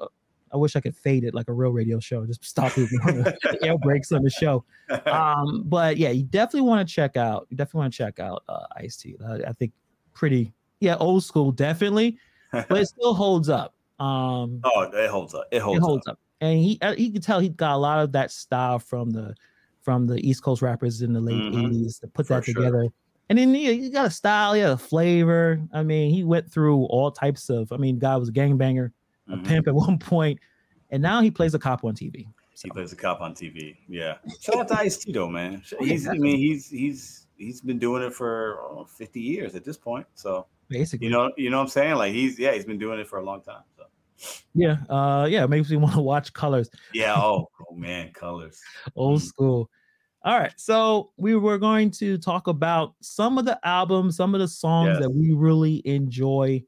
[0.52, 2.24] I wish I could fade it like a real radio show.
[2.26, 4.64] Just stop it the air breaks on the show.
[5.06, 7.46] Um, but yeah, you definitely want to check out.
[7.50, 9.14] You definitely want to check out uh, Ice T.
[9.22, 9.72] Uh, I think
[10.14, 12.16] pretty, yeah, old school, definitely,
[12.52, 13.74] but it still holds up.
[14.00, 15.46] Um, oh, it holds up.
[15.50, 16.18] It holds, it holds up.
[16.40, 19.34] and he uh, he could tell he got a lot of that style from the
[19.82, 21.70] from the East Coast rappers in the late Mhm.
[21.72, 22.54] 80s to put For that sure.
[22.54, 22.86] together.
[23.30, 25.60] And then he, he got a style, he had a flavor.
[25.74, 27.70] I mean, he went through all types of.
[27.72, 28.92] I mean, guy was a gangbanger,
[29.28, 29.46] a Mhm.
[29.46, 30.38] pimp at one point,
[30.90, 32.26] and now he plays a cop on TV.
[32.62, 33.76] He plays a cop on TV.
[33.88, 34.16] Yeah.
[34.40, 35.62] Shout out to Ice T though, man.
[35.80, 39.64] Oh, He's, I mean, he's he's he's been doing it for oh, 50 years at
[39.64, 40.06] this point.
[40.14, 41.94] So Basically, you know, you know what I'm saying?
[41.94, 43.62] Like he's yeah, he's been doing it for a long time.
[43.76, 43.84] So
[44.54, 47.14] yeah, uh, yeah, it makes me want to watch Colors, yeah.
[47.16, 48.60] Oh, oh man, colors.
[48.96, 49.24] old Mhm.
[49.26, 49.70] school.
[50.24, 54.40] All right, so we were going to talk about some of the albums, some of
[54.40, 55.02] the songs Yes.
[55.02, 56.60] that we really enjoy.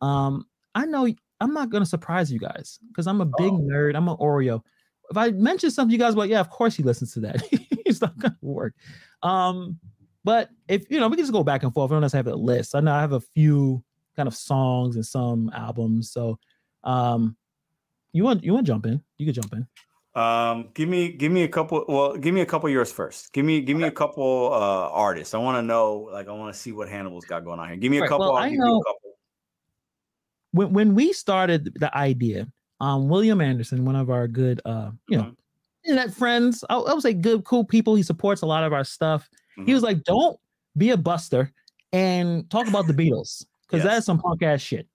[0.00, 0.46] Um,
[0.76, 1.08] I know
[1.42, 3.58] I'm not gonna surprise you guys because I'm a big Oh.
[3.60, 3.96] nerd.
[3.96, 4.62] I'm an Oreo.
[5.10, 7.42] If I mention something, you guys, well, yeah, of course he listens to that.
[7.52, 8.74] it's not gonna work.
[9.22, 9.78] Um,
[10.24, 11.90] but if you know, we can just go back and forth.
[11.90, 12.74] I don't necessarily have a list.
[12.74, 13.82] I know I have a few
[14.16, 16.10] kind of songs and some albums.
[16.12, 16.38] So,
[16.84, 17.36] um,
[18.12, 19.02] you want you want to jump in?
[19.18, 19.66] You could jump in.
[20.14, 21.84] Um, give me give me a couple.
[21.88, 23.32] Well, give me a couple of yours first.
[23.32, 25.34] Give me give me a couple uh artists.
[25.34, 26.08] I want to know.
[26.12, 27.76] Like, I want to see what Hannibal's got going on here.
[27.78, 28.32] Give me a couple.
[28.32, 29.11] well, you know- a couple.
[30.52, 32.46] When when we started the idea,
[32.80, 35.36] um, William Anderson, one of our good, uh, you know, Mhm.
[35.84, 37.94] internet friends, I, I would say good, cool people.
[37.94, 39.28] He supports a lot of our stuff.
[39.56, 39.74] He Mhm.
[39.74, 40.38] was like, "Don't
[40.76, 41.52] be a buster
[41.92, 43.94] and talk about the Beatles because Yes.
[43.94, 44.86] that's some punk ass shit."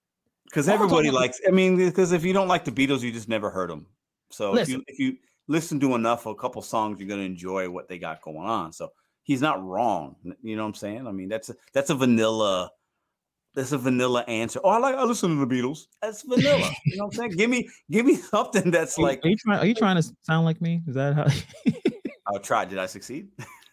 [0.44, 1.40] because I wanna talk everybody likes.
[1.46, 3.86] I mean, because if you don't like the Beatles, you just never heard them.
[4.30, 4.84] So if you Listen.
[4.88, 8.22] if you listen to enough of a couple songs, you're gonna enjoy what they got
[8.22, 8.72] going on.
[8.72, 8.92] So
[9.24, 10.16] he's not wrong.
[10.42, 11.06] You know what I'm saying?
[11.06, 12.70] I mean, that's a that's a vanilla.
[13.58, 14.60] That's a vanilla answer.
[14.62, 15.86] Oh, I like I listen to the Beatles.
[16.00, 16.70] That's vanilla.
[16.86, 17.30] you know what I'm saying?
[17.32, 19.20] Give me give me something that's Are like.
[19.24, 19.58] are you trying?
[19.58, 20.80] Are you trying to sound like me?
[20.86, 21.26] Is that how?
[22.28, 22.64] I'll try.
[22.64, 23.28] Did I succeed?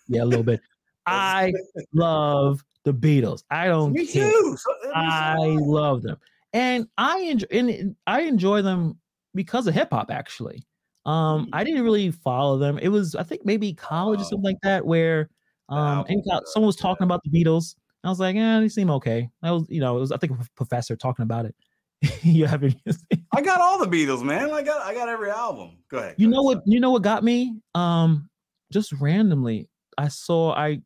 [0.07, 0.59] yeah, a little bit.
[1.05, 1.53] I
[1.93, 3.43] love the Beatles.
[3.51, 4.27] I don't Me care.
[4.31, 4.57] too.
[4.57, 5.55] So, I so I I.
[5.59, 6.17] love them,
[6.53, 8.97] and I enjoy and I enjoy them
[9.35, 10.09] because of hip hop.
[10.09, 10.65] Actually,
[11.05, 11.49] um, Mm.
[11.53, 12.79] I didn't really follow them.
[12.79, 14.29] It was I think maybe college or Oh.
[14.29, 15.29] something like that where
[15.69, 17.75] um, in album, co- uh, someone was talking about the Beatles.
[18.05, 19.29] I was like, yeah, they seem okay.
[19.41, 21.55] I was, you know, it was I think a professor talking about it.
[22.23, 22.75] you haven't.
[23.35, 24.51] I got all the Beatles, man.
[24.51, 25.77] I got I got every album.
[25.89, 26.15] Go ahead.
[26.17, 26.63] you go know ahead, what?
[26.67, 27.57] You know what got me?
[27.73, 28.29] Um,
[28.71, 30.81] just randomly, I saw I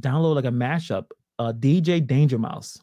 [0.00, 1.06] download like a mashup.
[1.38, 2.78] Uh, DJ Danger Mouse.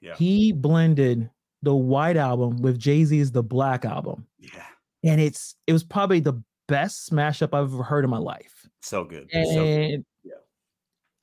[0.00, 0.16] Yeah.
[0.16, 1.30] He blended
[1.62, 4.64] the White album with Jay Z's The Black album, Yeah.
[5.04, 8.66] and it's it was probably the best mashup I've ever heard in my life.
[8.82, 9.28] So good.
[9.32, 10.04] And So good.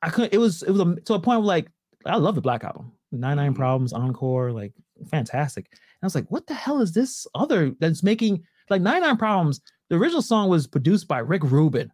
[0.01, 0.33] I couldn't.
[0.33, 1.67] It was it was a, to a point where like
[2.05, 3.57] I love the Black album, Nine Nine Mhm.
[3.57, 4.73] Problems, Encore, like
[5.09, 5.67] fantastic.
[5.71, 9.17] And I was like, what the hell is this other that's making like Nine Nine
[9.17, 9.61] Problems?
[9.89, 11.91] The original song was produced by Rick Rubin,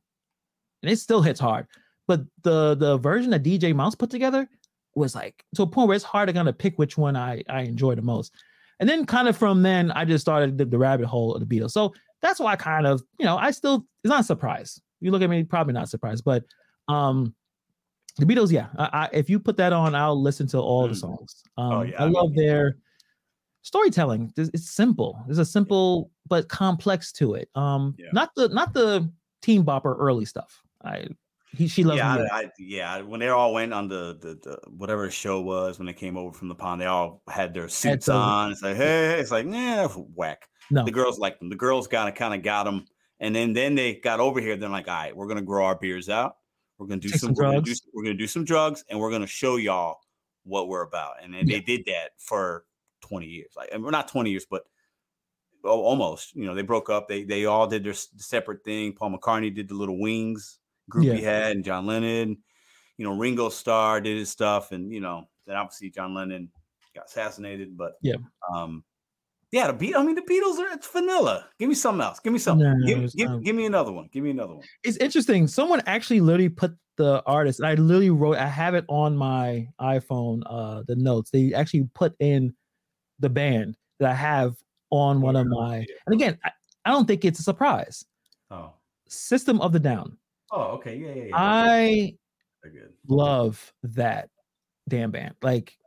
[0.82, 1.68] and it still hits hard.
[2.08, 4.48] But the the version that DJ Mouse put together
[4.96, 7.44] was like to a point where it's hard to kind of pick which one I
[7.50, 8.34] I enjoy the most.
[8.80, 11.60] And then kind of from then I just started the, the rabbit hole of the
[11.60, 11.72] Beatles.
[11.72, 14.82] So that's why I kind of you know I still it's not a surprise.
[15.00, 16.44] You look at me, probably not surprised, but
[16.90, 17.34] um
[18.18, 18.68] the Beatles, yeah.
[18.78, 21.00] I, I, if you put that on, I'll listen to all the Mm.
[21.00, 21.44] songs.
[21.58, 22.78] Um, Oh, yeah, I love their
[23.62, 24.32] storytelling.
[24.38, 25.20] It's, simple.
[25.26, 27.50] There's a simple but complex to it.
[27.56, 28.10] Um, Yeah.
[28.14, 29.12] not the not the
[29.42, 30.62] teen bopper early stuff.
[30.84, 31.08] I
[31.56, 32.26] he she loves yeah.
[32.32, 33.02] I, yeah.
[33.02, 36.36] When they all went on the, the the whatever show was, when they came over
[36.36, 38.52] from the pond, they all had their suits on.
[38.52, 40.48] It's like, hey, it's like, nah, whack.
[40.72, 40.84] No.
[40.84, 41.50] The girls liked them.
[41.50, 42.86] The girls kind of kind of got them,
[43.20, 44.58] and then then they got over here.
[44.58, 46.38] They're like, all right, we're gonna grow our beards out.
[46.78, 47.82] We're gonna do Take some, some we're gonna do, drugs.
[47.82, 50.00] some- we're gonna do some drugs, and we're gonna show y'all
[50.44, 51.22] what we're about.
[51.24, 51.58] And then Yeah.
[51.58, 52.66] they did that for
[53.02, 53.54] twenty years.
[53.56, 54.64] Like, and we're not twenty years, but
[55.64, 56.36] almost.
[56.36, 57.08] You know, they broke up.
[57.08, 58.94] They they all did their separate thing.
[58.94, 60.60] Paul McCartney did the little wings
[60.90, 61.14] group Yeah.
[61.14, 62.44] he had, and John Lennon.
[62.98, 66.52] You know, Ringo Starr did his stuff, and you know, then obviously John Lennon
[66.96, 67.78] got assassinated.
[67.78, 68.16] But Yeah.
[68.54, 68.84] um,
[69.54, 69.96] Yeah, the beat.
[69.96, 71.46] I mean, the Beatles are it's vanilla.
[71.60, 72.20] Give me something else.
[72.20, 72.68] Give me something.
[72.68, 73.44] No, give, give, not.
[73.44, 74.10] give me another one.
[74.12, 74.64] Give me another one.
[74.84, 75.46] It's interesting.
[75.46, 77.62] Someone actually literally put the artist.
[77.62, 78.38] I literally wrote.
[78.38, 80.42] I have it on my iPhone.
[80.48, 81.30] Uh, the notes.
[81.30, 82.56] They actually put in
[83.20, 84.56] the band that I have
[84.90, 85.86] on one of my.
[86.08, 86.50] And again, I,
[86.86, 88.04] I don't think it's a surprise.
[88.50, 88.74] Oh.
[89.08, 90.18] System of the Down.
[90.52, 90.98] Oh, okay.
[90.98, 91.36] Yeah, yeah, yeah.
[91.36, 92.16] I
[93.08, 94.30] love that
[94.90, 95.36] damn band.
[95.44, 95.78] Like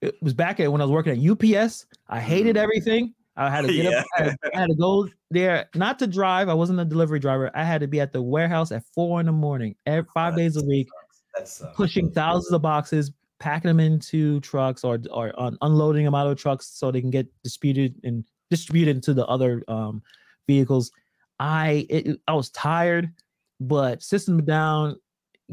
[0.00, 1.86] it was back at when I was working at UPS.
[2.08, 2.60] I hated Mhm.
[2.62, 3.14] everything.
[3.36, 4.04] I had to get up.
[4.18, 6.48] I had, I had to go there, not to drive.
[6.48, 7.50] I wasn't a delivery driver.
[7.54, 10.56] I had to be at the warehouse at four in the morning, every, five days
[10.56, 10.88] a week,
[11.74, 16.36] pushing thousands of boxes, packing them into trucks or or un- unloading them out of
[16.38, 20.02] trucks so they can get disputed and distributed into the other um,
[20.46, 20.90] vehicles.
[21.38, 23.10] I it, I was tired,
[23.60, 24.96] but System Down.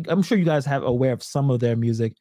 [0.09, 2.13] I'm sure you guys have aware of some of their music.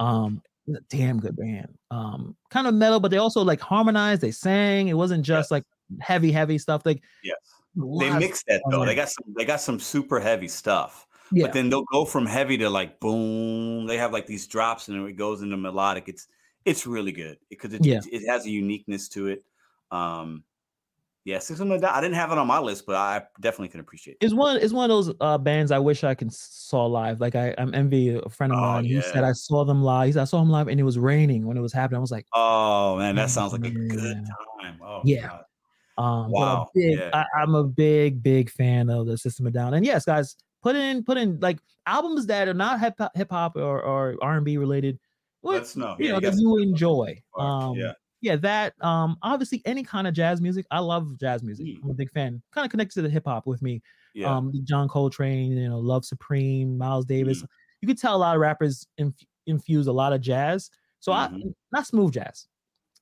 [0.00, 0.42] Um,
[0.88, 1.76] damn good band.
[1.90, 4.20] Um, kind of metal, but they also like harmonized.
[4.22, 4.88] They sang.
[4.88, 5.50] It wasn't just Yes.
[5.50, 5.64] like
[6.00, 6.82] heavy, heavy stuff.
[6.84, 7.36] Like Yes.
[7.76, 8.84] They lot of mix that though.
[8.84, 9.34] They got some.
[9.36, 11.06] They got some super heavy stuff.
[11.30, 11.44] yeah.
[11.46, 13.86] But then they'll go from heavy to like boom.
[13.86, 16.08] They have like these drops and it goes into melodic.
[16.08, 16.26] It's
[16.64, 17.98] it's really good because it Yeah.
[17.98, 19.44] it, it has a uniqueness to it.
[19.90, 20.42] Um,
[21.24, 21.94] yeah, System of a Down.
[21.94, 24.24] I didn't have it on my list, but I definitely can appreciate it.
[24.24, 24.56] It's one.
[24.56, 27.20] It's one of those uh, bands I wish I can saw live.
[27.20, 28.84] Like I, I'm envy a friend of Oh, mine.
[28.84, 29.24] He said.
[29.24, 30.06] I saw them live.
[30.06, 31.98] He said I saw them live, and it was raining when it was happening.
[31.98, 34.62] I was like, Oh man, that sounds like a good Yeah.
[34.62, 34.80] time.
[34.82, 35.40] Oh Yeah.
[35.98, 37.10] Um, Wow, big, yeah.
[37.12, 39.74] I, I'm a big, big fan of the System of a Down.
[39.74, 43.56] And yes, guys, put in, put in like albums that are not hip hip hop
[43.56, 44.98] or or R and B related.
[45.40, 45.96] What Let us know.
[45.98, 47.20] you Yeah, know you that you enjoy.
[47.36, 47.92] Um, yeah.
[48.20, 50.66] Yeah, that um obviously any kind of jazz music.
[50.70, 51.66] I love jazz music.
[51.66, 51.84] Mm.
[51.84, 52.42] I'm a big fan.
[52.52, 53.82] Kind of connects to the hip hop with me.
[54.14, 54.34] Yeah.
[54.34, 57.42] Um, John Coltrane, you know, Love Supreme, Miles Davis.
[57.42, 57.46] Mm.
[57.82, 59.14] You could tell a lot of rappers inf-
[59.46, 60.70] infuse a lot of jazz.
[61.00, 61.54] So I Mhm.
[61.72, 62.48] not smooth jazz.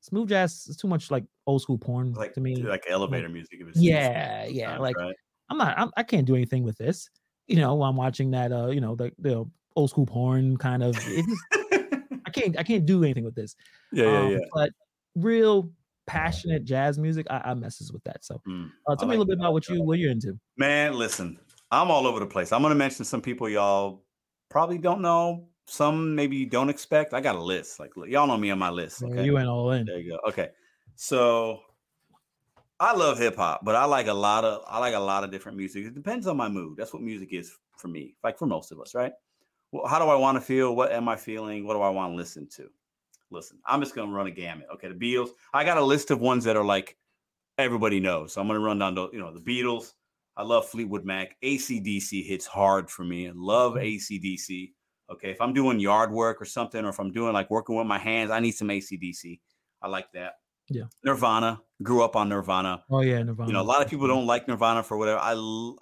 [0.03, 2.57] Smooth jazz is too much like old school porn like to me.
[2.57, 3.59] like elevator music.
[3.61, 4.65] If yeah, yeah.
[4.77, 5.17] sometimes, Like right?
[5.49, 5.79] I'm not.
[5.79, 7.09] I'm, I can't do anything with this.
[7.49, 8.53] You know, I'm watching that.
[8.53, 9.45] Uh, you know, the the
[9.77, 10.97] old school porn kind of.
[12.27, 12.59] I can't.
[12.59, 13.57] I can't do anything with this.
[13.93, 14.39] yeah, yeah, Um, yeah.
[14.53, 14.71] But
[15.17, 15.71] real
[16.07, 18.25] passionate jazz music, I, I messes with that.
[18.25, 20.39] So, Mm, uh, tell me a little bit about what you what you're into.
[20.57, 21.39] Man, listen,
[21.71, 22.53] I'm all over the place.
[22.53, 24.05] I'm gonna mention some people y'all
[24.49, 25.49] probably don't know.
[25.67, 27.13] Some maybe you don't expect.
[27.13, 27.81] I got a list.
[27.81, 29.03] Like y'all know me on my list.
[29.03, 29.25] Okay.
[29.25, 29.87] You went all in.
[29.87, 30.29] There you go.
[30.29, 30.51] Okay.
[30.95, 31.61] So
[32.79, 35.31] I love hip hop, but I like a lot of I like a lot of
[35.31, 35.87] different music.
[35.87, 36.77] It depends on my mood.
[36.77, 38.15] That's what music is for me.
[38.23, 39.13] Like for most of us, right?
[39.73, 40.77] Well, how do I want to feel?
[40.77, 41.67] What am I feeling?
[41.67, 42.71] What do I want to listen to?
[43.31, 44.69] Listen, I'm just gonna run a gamut.
[44.75, 45.31] Okay, the Beatles.
[45.53, 46.97] I got a list of ones that are like
[47.59, 48.33] everybody knows.
[48.33, 49.93] So I'm gonna run down the, you know, the Beatles.
[50.37, 51.37] I love Fleetwood Mac.
[51.43, 53.29] ACDC hits hard for me.
[53.29, 53.85] I love mm-hmm.
[53.85, 54.73] ACDC.
[55.11, 57.87] Okay, if I'm doing yard work or something, or if I'm doing like working with
[57.87, 59.41] my hands, I need some ACDC.
[59.83, 60.35] I like that.
[60.69, 60.85] Yeah.
[61.05, 61.61] Nirvana.
[61.83, 62.83] Grew up on Nirvana.
[62.91, 63.49] Oh yeah, Nirvana.
[63.49, 65.19] You know, a lot of people don't like Nirvana for whatever.
[65.21, 65.33] I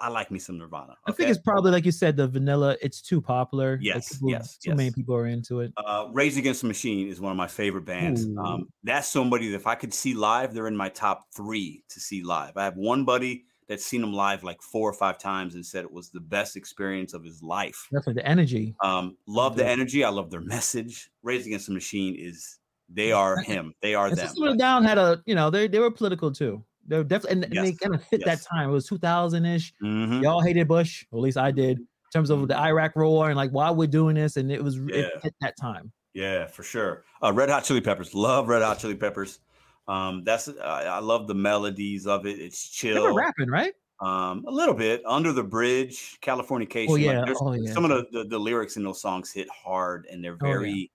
[0.00, 0.96] I like me some Nirvana.
[1.06, 2.76] I think it's probably like you said, the vanilla.
[2.82, 3.76] It's too popular.
[3.76, 5.72] like, Yes, people- yes, Too many people are into it.
[5.76, 8.26] uh, Rage Against the Machine is one of my favorite bands.
[8.44, 12.00] Um, that's somebody that if I could see live, they're in my top three to
[12.00, 12.56] see live.
[12.56, 15.84] I have one buddy that's seen them live like four or five times and said
[15.84, 17.86] it was the best experience of his life.
[17.92, 18.74] Definitely the energy.
[18.82, 20.02] Um, love the energy.
[20.02, 21.08] I love their message.
[21.22, 22.58] Rage Against the Machine is
[22.88, 23.74] they are him.
[23.80, 24.28] They are And them.
[24.28, 26.62] System Down had a, you know, they they were political too.
[26.86, 28.44] They were definitely, and, and they kind of fit yes.
[28.44, 28.68] that time.
[28.68, 29.72] It was 2000 ish.
[29.82, 30.22] Mhm.
[30.22, 33.36] Y'all hated Bush, or at least I did, in terms of the Iraq War and
[33.36, 34.96] like why we're doing this, and it was Yeah.
[35.06, 35.90] it fit that time.
[36.12, 37.04] Yeah, for sure.
[37.22, 38.14] Uh, Red Hot Chili Peppers.
[38.14, 39.40] Love Red Hot Chili Peppers.
[39.88, 42.38] Um, that's I I love the melodies of it.
[42.38, 43.14] It's They were chill.
[43.16, 43.72] rapping, right?
[44.00, 46.90] Um, a little bit under the bridge, Californication.
[46.90, 47.72] Oh yeah, there's- oh yeah.
[47.72, 50.86] some of the, the the lyrics in those songs hit hard and they're Oh, yeah.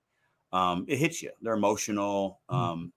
[0.54, 1.32] Um it hits you.
[1.42, 2.56] They're emotional Mhm.
[2.56, 2.94] um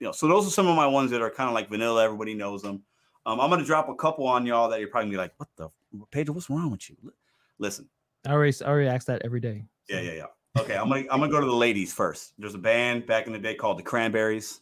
[0.00, 2.04] you know so those are some of my ones that are kind of like vanilla
[2.04, 2.82] everybody knows them
[3.24, 5.48] um i'm gonna drop a couple on y'all that you're probably gonna be like what
[5.56, 5.68] the
[6.10, 6.96] pedro what's wrong with you?
[7.04, 7.12] Li-
[7.58, 7.88] listen.
[8.26, 9.64] I already I already asked that every day.
[9.88, 10.60] yeah yeah yeah.
[10.60, 12.32] Okay i'm gonna i'm gonna go to the ladies first.
[12.38, 14.60] There's a band back in the day called the cranberries.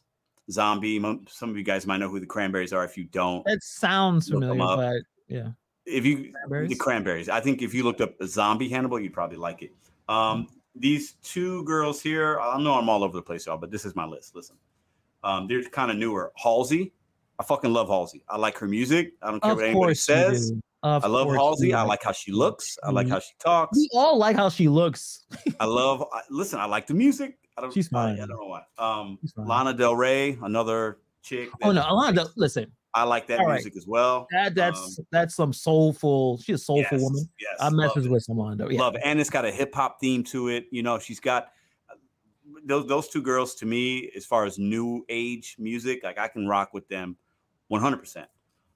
[0.50, 3.62] Zombie some of you guys might know who the cranberries are if you don't it
[3.62, 5.48] sounds familiar, but yeah.
[5.86, 6.68] if you Cranberries?
[6.68, 7.28] the cranberries?
[7.28, 9.72] I think if you looked up zombie hannibal you'd probably like it.
[10.08, 13.84] Um these two girls here i know i'm all over the place y'all but this
[13.84, 14.34] is my list.
[14.36, 14.56] Listen.
[15.24, 16.32] Um they're kind of newer.
[16.36, 16.92] Halsey
[17.38, 18.22] i fucking love halsey.
[18.28, 19.14] I like her music.
[19.22, 20.52] I don't care Of what anybody says.
[20.82, 21.74] i love halsey.
[21.74, 22.78] i like how she looks.
[22.84, 23.10] I like Mhm.
[23.10, 23.76] how she talks.
[23.76, 25.26] We all like how she looks.
[25.58, 27.36] i love I, listen i like the music.
[27.58, 28.62] I don't She's I, I don't know why.
[28.78, 33.54] Um lana del rey another chick Oh no, Alana, listen, i like that All right.
[33.54, 36.38] music as well that that's Um, that's some soulful.
[36.38, 37.28] She's a soulful yes, woman.
[37.40, 38.70] yes I messes with some Alana.
[38.72, 38.80] Yeah.
[38.80, 39.02] love it.
[39.04, 40.66] and it's got a hip hop theme to it.
[40.70, 41.48] You know, she's got
[42.64, 46.46] those those two girls to me, as far as new age music, like I can
[46.48, 47.16] rock with them,
[47.68, 48.26] one hundred percent.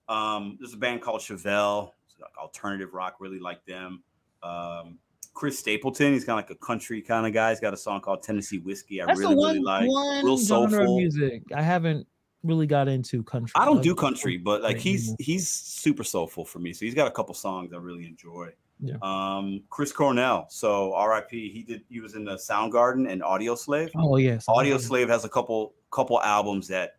[0.09, 3.17] Um, there's a band called Chevelle, it's like alternative rock.
[3.21, 4.03] Really like them.
[4.43, 4.99] Um,
[5.35, 7.51] Chris Stapleton, he's kind of like a country kind of guy.
[7.51, 9.03] He's got a song called Tennessee Whiskey.
[9.03, 10.25] I That's really one, really like.
[10.25, 10.97] Real soulful.
[10.99, 12.07] music I haven't
[12.45, 13.53] really got into country.
[13.57, 16.73] I don't do country, but like he's he's super soulful for me.
[16.73, 18.51] So he's got a couple songs I really enjoy.
[18.81, 18.97] Yeah.
[19.03, 20.47] Um, Chris Cornell.
[20.51, 21.51] So R.I.P.
[21.53, 21.83] He did.
[21.89, 23.91] He was in the Soundgarden and Audio Slave.
[23.97, 26.97] Oh yes, Audio Slave has a couple couple albums that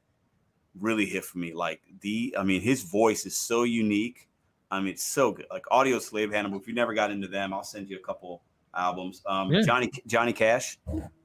[0.80, 1.54] really hit for me.
[1.54, 4.28] Like the, I mean, his voice is so unique.
[4.72, 5.46] I mean, it's so good.
[5.52, 6.60] Like Audio Slave, Hannibal.
[6.60, 8.42] If you never got into them, I'll send you a couple
[8.76, 9.22] albums.
[9.26, 9.62] Um, Yeah.
[9.62, 10.78] Johnny Johnny Cash.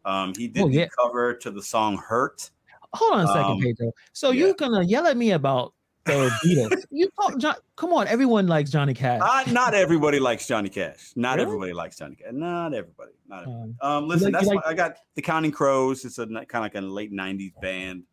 [0.04, 2.50] Um, he did Oh, the cover to the song "Hurt."
[2.94, 3.92] Hold on a second, Um, Pedro.
[4.12, 4.46] So yeah.
[4.46, 5.74] you're gonna yell at me about
[6.06, 6.84] the Beatles?
[6.90, 9.20] you talk, John, come on, everyone likes Johnny Cash.
[9.22, 11.12] Uh, not everybody likes Johnny Cash.
[11.14, 11.42] Not Really?
[11.46, 12.32] everybody likes Johnny Cash.
[12.32, 13.12] Not everybody.
[13.28, 13.74] Not everybody.
[13.80, 16.04] Um, Um, listen, like- that's like- I got the Counting Crows.
[16.04, 18.04] It's a kind of like a late '90s band.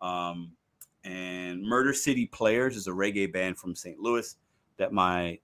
[0.00, 0.52] Um,
[1.04, 3.98] and Murder City Players is a reggae band from St.
[4.00, 4.36] Louis
[4.76, 5.38] that my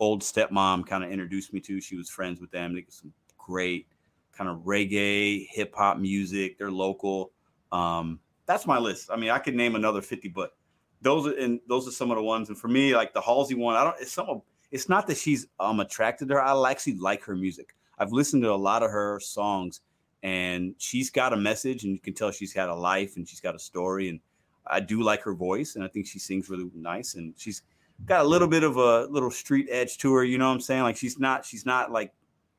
[0.00, 1.80] old stepmom kind of introduced me to.
[1.80, 2.74] She was friends with them.
[2.74, 3.88] They got some great
[4.32, 6.56] kind of reggae, hip hop music.
[6.56, 7.32] They're local.
[7.72, 9.10] Um, that's my list.
[9.12, 10.52] I mean, I could name another 50, but
[11.02, 12.48] those are and those are some of the ones.
[12.48, 13.96] And for me, like the Halsey one, I don't.
[14.00, 14.42] It's some.
[14.72, 16.42] It's not that she's um attracted to her.
[16.42, 17.76] I actually like her music.
[17.98, 19.82] I've listened to a lot of her songs,
[20.22, 23.40] and she's got a message, and you can tell she's had a life and she's
[23.40, 24.08] got a story.
[24.08, 24.18] And
[24.66, 27.14] I do like her voice, and I think she sings really nice.
[27.14, 27.62] And she's
[28.06, 30.24] got a little bit of a little street edge to her.
[30.24, 30.82] You know what I'm saying?
[30.82, 31.44] Like she's not.
[31.44, 32.12] She's not like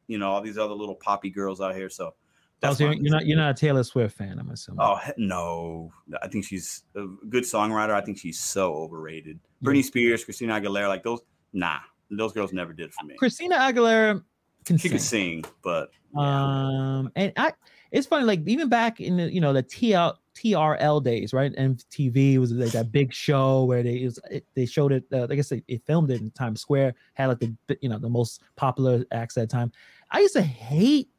[0.07, 1.89] you know all these other little poppy girls out here.
[1.89, 2.13] So
[2.61, 4.79] that's so my you're, not you're not a Taylor Swift fan, I'm assuming.
[4.81, 5.91] Oh no!
[6.21, 7.91] I think she's a good songwriter.
[7.91, 9.39] I think she's so overrated.
[9.63, 11.21] Britney Spears, Christina Aguilera, like those.
[11.53, 11.79] Nah,
[12.11, 13.15] those girls never did for me.
[13.17, 14.23] Christina Aguilera
[14.65, 14.91] can She sing.
[14.91, 17.53] could sing, but Um, and I,
[17.91, 21.53] it's funny, like even back in the you know the TL, TRL days, right?
[21.55, 25.05] MTV was like that big show where they was, it, they showed it.
[25.11, 26.95] Uh, I guess they, they filmed it in Times Square.
[27.13, 29.71] Had like the you know the most popular acts at that time.
[30.11, 31.09] I used to hate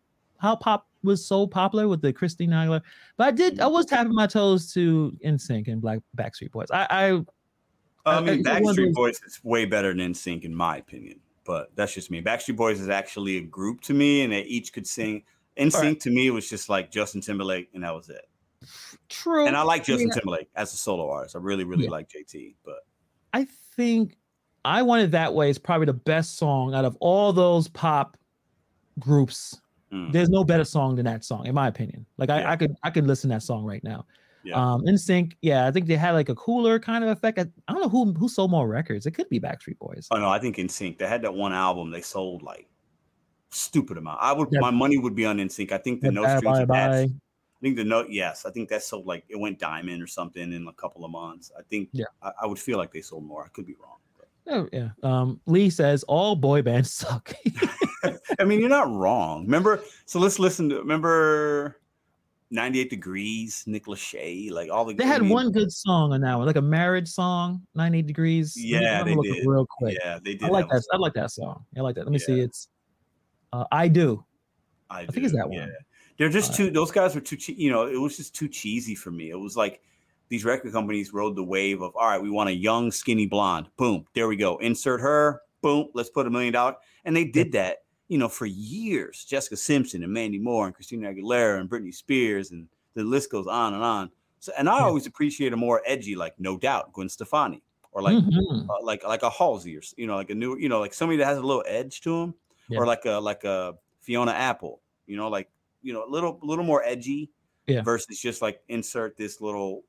[0.40, 2.82] how pop was so popular with the Christina Aguilera,
[3.16, 3.94] but I did I was mm-hmm.
[3.94, 6.68] tapping my toes to NSYNC and Black Backstreet Boys.
[6.70, 7.24] I, I
[8.06, 11.20] I mean, of Backstreet Boys is way better than NSYNC in my opinion.
[11.44, 12.22] But that's just me.
[12.22, 15.24] Backstreet Boys is actually a group to me, and they each could sing.
[15.56, 16.00] NSYNC Right.
[16.00, 18.26] to me was just like Justin Timberlake, and that was it.
[19.08, 21.34] true, And I like Justin mean, Timberlake as a solo artist.
[21.34, 21.90] I really, really Yeah.
[21.90, 22.56] like JT.
[22.64, 22.86] But
[23.32, 24.16] I think
[24.64, 28.16] I Want It That Way is probably the best song out of all those pop
[28.98, 29.59] groups.
[29.92, 32.06] Mm, There's no better song than that song, in my opinion.
[32.18, 32.50] Like I, Yeah.
[32.52, 34.06] I could I could listen to that song right now.
[34.42, 34.54] Yeah.
[34.56, 37.38] Um in sync, yeah, I think they had like a cooler kind of effect.
[37.38, 39.04] I, I don't know who who sold more records.
[39.06, 40.08] It could be Backstreet Boys.
[40.10, 40.98] oh no, I think NSYNC.
[40.98, 41.90] They had that one album.
[41.90, 42.66] They sold like
[43.50, 44.18] stupid amount.
[44.22, 44.48] I would.
[44.50, 44.60] Yeah.
[44.60, 45.72] My money would be on NSYNC.
[45.72, 47.10] I think the Yeah, No Bye Strings Bye Attached.
[47.12, 47.14] Bye.
[47.58, 50.50] I think the note, yes, I think that sold like it went diamond or something
[50.54, 51.52] in a couple of months.
[51.58, 52.06] I think, Yeah.
[52.22, 53.44] I, I would feel like they sold more.
[53.44, 53.98] I could be wrong.
[54.16, 54.88] but- Oh, yeah.
[55.02, 57.34] Um Lee says all boy bands suck.
[58.38, 59.44] I mean, you're not wrong.
[59.44, 61.80] Remember, so let's listen to remember
[62.50, 66.20] 98 Degrees, Nick Lachey, like all the they I had mean, one good song on
[66.22, 68.54] that one, like a marriage song, 98 degrees.
[68.56, 69.46] Yeah, they look did.
[69.46, 69.96] real quick.
[70.02, 70.44] Yeah, they did.
[70.44, 70.82] I like that.
[70.92, 71.64] I like that song.
[71.76, 72.04] I like that.
[72.04, 72.40] Let me see.
[72.40, 72.68] It's
[73.52, 74.24] uh, I do.
[74.90, 75.58] I, think it's that one.
[75.58, 75.66] Yeah.
[76.18, 78.48] They're just Uh, too, those guys were too, che- you know, it was just too
[78.48, 79.30] cheesy for me.
[79.30, 79.80] It was like
[80.28, 83.68] these record companies rode the wave of, all right, we want a young, skinny blonde.
[83.76, 84.58] Boom, there we go.
[84.58, 85.40] Insert her.
[85.62, 86.76] Boom, let's put a million dollars.
[87.04, 87.78] And they did that,
[88.10, 89.24] you know, for years.
[89.24, 93.46] Jessica Simpson and Mandy Moore and Christina Aguilera and Britney Spears and the list goes
[93.46, 94.10] on and on.
[94.40, 94.84] So, and I Yeah.
[94.86, 98.68] always appreciate a more edgy, like No Doubt, Gwen Stefani, or like Mhm.
[98.68, 101.18] uh, like like a Halsey or you know like a new you know like somebody
[101.18, 102.34] that has a little edge to them
[102.68, 102.80] Yeah.
[102.80, 105.48] or like a like a Fiona Apple you know like
[105.82, 107.30] you know a little a little more edgy
[107.66, 107.82] Yeah.
[107.82, 109.84] versus just like insert this little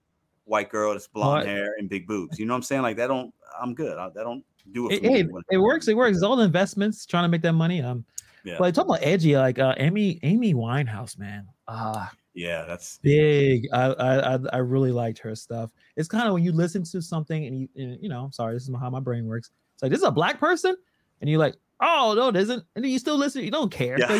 [0.45, 3.07] white girl that's blonde hair and big boobs you know what I'm saying like that
[3.07, 5.87] don't I'm good I, that don't do it It, hey, when- it works.
[5.87, 6.17] It works.
[6.17, 7.81] It's all the investments trying to make that money.
[7.81, 8.05] Um,
[8.43, 8.55] Yeah.
[8.59, 11.47] but talking about edgy, like uh, Amy Amy Winehouse, man.
[11.67, 13.67] Ah, yeah that's big.
[13.73, 15.71] I, I I I really liked her stuff.
[15.95, 18.53] It's kind of when you listen to something and you and, you know, I'm sorry,
[18.53, 19.51] this is how my brain works.
[19.73, 20.75] It's like this is a black person,
[21.21, 23.43] and you're like, oh no, it isn't, and then you still listen.
[23.43, 23.97] You don't care.
[23.99, 24.07] Yeah.
[24.07, 24.13] So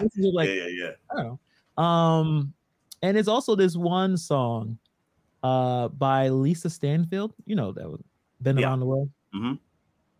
[0.00, 1.36] you- you like yeah yeah yeah
[1.76, 2.18] I.
[2.20, 2.52] Um,
[3.02, 4.78] and it's also this one song,
[5.44, 7.34] uh, by Lisa Stansfield.
[7.46, 8.00] You know that was
[8.42, 8.66] been Yeah.
[8.68, 9.10] around the world.
[9.34, 9.58] Mhm.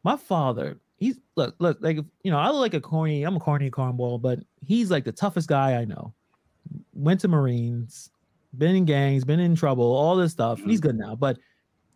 [0.05, 3.23] My father, he's look, look, like you know, I look like a corny.
[3.25, 6.13] I'm a corny cornball, but he's like the toughest guy I know.
[6.93, 8.11] Went to Marines,
[8.57, 10.61] been in gangs, been in trouble, all this stuff.
[10.63, 11.39] He's good now, but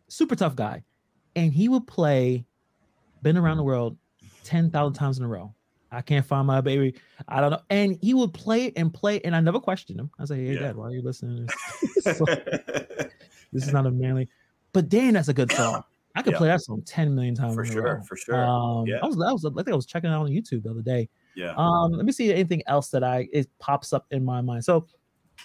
[0.08, 0.82] super tough guy.
[1.36, 2.44] And he would play
[3.22, 3.96] "Been Around the World"
[4.44, 5.54] ten thousand times in a row.
[5.90, 6.94] I can't find my baby.
[7.28, 7.60] I don't know.
[7.68, 10.10] And he would play and play, and I never questioned him.
[10.18, 10.60] I was like, "Hey, Yeah.
[10.60, 11.46] Dad, why are you listening?
[11.46, 11.54] To
[11.94, 12.04] this?
[12.18, 12.24] So,
[13.52, 14.28] this is not a manly."
[14.72, 15.84] But dang, that's a good song.
[16.14, 16.38] I could Yeah.
[16.38, 18.44] play that song ten million times For sure, for sure.
[18.44, 18.98] Um, Yeah.
[19.02, 20.82] I was, I was, I think I was checking it out on YouTube the other
[20.82, 21.08] day.
[21.34, 21.54] yeah.
[21.56, 24.64] Um, let me see anything else that I it pops up in my mind.
[24.64, 24.86] So,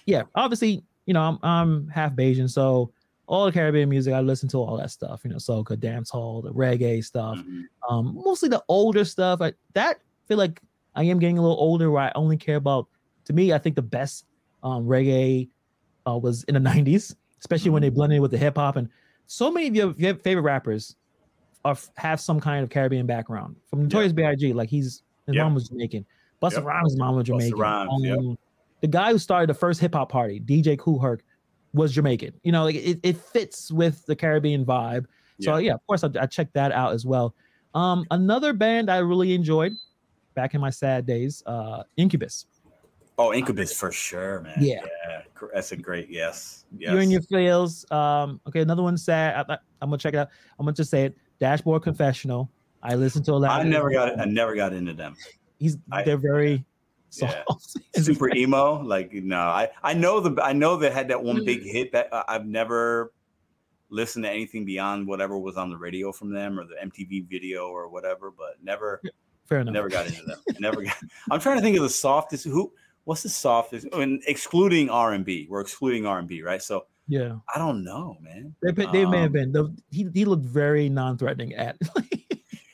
[0.05, 2.91] yeah, obviously, you know, I'm I'm half Bajan, so
[3.28, 6.41] all the Caribbean music I listen to, all that stuff, you know, soca, dance hall,
[6.41, 7.63] the reggae stuff, Mhm.
[7.89, 9.41] um, mostly the older stuff.
[9.41, 10.61] I, that feel like
[10.95, 12.88] I am getting a little older, where I only care about.
[13.26, 14.26] To me, I think the best
[14.63, 15.49] um, reggae
[16.07, 18.78] uh, was in the '90s, especially when they blended it with the hip hop.
[18.78, 18.89] And
[19.28, 20.95] so many of your, your favorite rappers
[21.65, 23.55] are have some kind of Caribbean background.
[23.69, 25.43] From Notorious B.I.G., like he's his Yeah.
[25.43, 26.05] mom was Jamaican.
[26.41, 26.63] Busta Yep.
[26.65, 27.57] Rhymes' mom was Jamaican.
[27.57, 28.17] Rhymes, yep.
[28.17, 28.38] Um,
[28.82, 31.23] The guy who started the first hip hop party, DJ Kool Herc,
[31.73, 32.34] was Jamaican.
[32.43, 35.05] You know, like it, it fits with the Caribbean vibe.
[35.41, 37.36] So yeah, of course I, I checked that out as well.
[37.75, 39.73] Um, another band I really enjoyed
[40.36, 42.45] back in my sad days, uh, Incubus.
[43.20, 44.55] Oh, Incubus for sure, man.
[44.59, 44.82] Yeah.
[45.09, 45.22] yeah.
[45.53, 46.65] That's a great yes.
[46.78, 46.91] Yes.
[46.93, 47.89] You and your feels.
[47.91, 49.45] Um, okay, another one sad.
[49.49, 50.30] I, am gonna check it out.
[50.59, 51.18] I'm gonna just say it.
[51.39, 52.49] Dashboard Confessional.
[52.84, 53.59] I listened to a lot.
[53.59, 54.20] I never got.
[54.20, 55.15] I never got into them.
[55.59, 56.63] He's I- they're very
[57.15, 57.43] Yeah.
[57.47, 57.76] soft.
[57.95, 58.82] Super emo.
[58.84, 61.72] Like no, I I know the I know they had that one big Mm.
[61.72, 63.13] hit that uh, I've never
[63.89, 67.68] listened to anything beyond whatever was on the radio from them or the MTV video
[67.68, 68.30] or whatever.
[68.32, 69.01] But never
[69.45, 69.74] Fair enough.
[69.74, 70.39] never got into them.
[70.59, 70.97] Never got.
[71.32, 72.43] I'm trying to think of the softest.
[72.45, 72.74] Who?
[73.08, 73.88] What's the softest?
[73.93, 75.47] I mean, excluding R and B.
[75.49, 76.62] We're excluding R and B, right?
[76.62, 78.53] So Yeah, I don't know, man.
[78.62, 79.51] they, they may have Um, been.
[79.53, 81.78] The, he he looked very non-threatening at.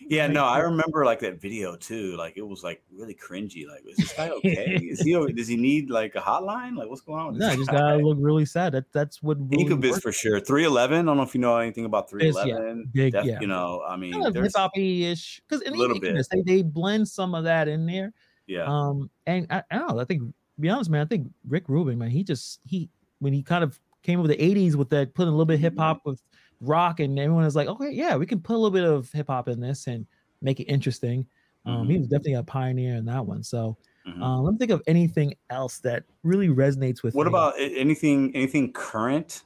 [0.09, 2.15] Yeah, no, I remember like that video too.
[2.17, 3.67] Like it was like really cringy.
[3.67, 4.75] Like, is this guy okay?
[4.75, 5.13] is he?
[5.33, 6.75] Does he need like a hotline?
[6.77, 7.27] Like, what's going on?
[7.33, 7.79] With no, this just guy?
[7.79, 8.73] gotta look really sad.
[8.73, 10.39] That that's what really Incubus for sure.
[10.39, 10.99] Three eleven.
[10.99, 12.91] I don't know if you know anything about three eleven.
[12.93, 13.39] Yeah, big, yeah.
[13.39, 17.07] You know, I mean, hip there's hop ish because in Little Incubus, they they blend
[17.07, 18.13] some of that in there.
[18.47, 19.99] Yeah, Um, and I, I don't know.
[19.99, 22.89] I think, to be honest, man, I think Rick Rubin, man, he just he
[23.19, 25.59] when he kind of came over the '80s with that, putting a little bit of
[25.61, 26.21] hip hop with
[26.59, 29.27] rock, and everyone was like, okay, yeah, we can put a little bit of hip
[29.27, 30.07] hop in this and
[30.41, 31.27] make it interesting.
[31.65, 33.43] Um, he was definitely a pioneer in that one.
[33.43, 34.23] So, Mhm.
[34.23, 37.15] uh, let me think of anything else that really resonates with.
[37.15, 37.27] What me.
[37.27, 38.35] about anything?
[38.35, 39.43] Anything current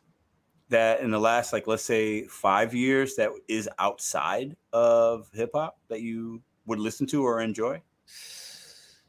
[0.70, 5.80] that in the last like let's say five years that is outside of hip hop
[5.90, 7.84] that you would listen to or enjoy?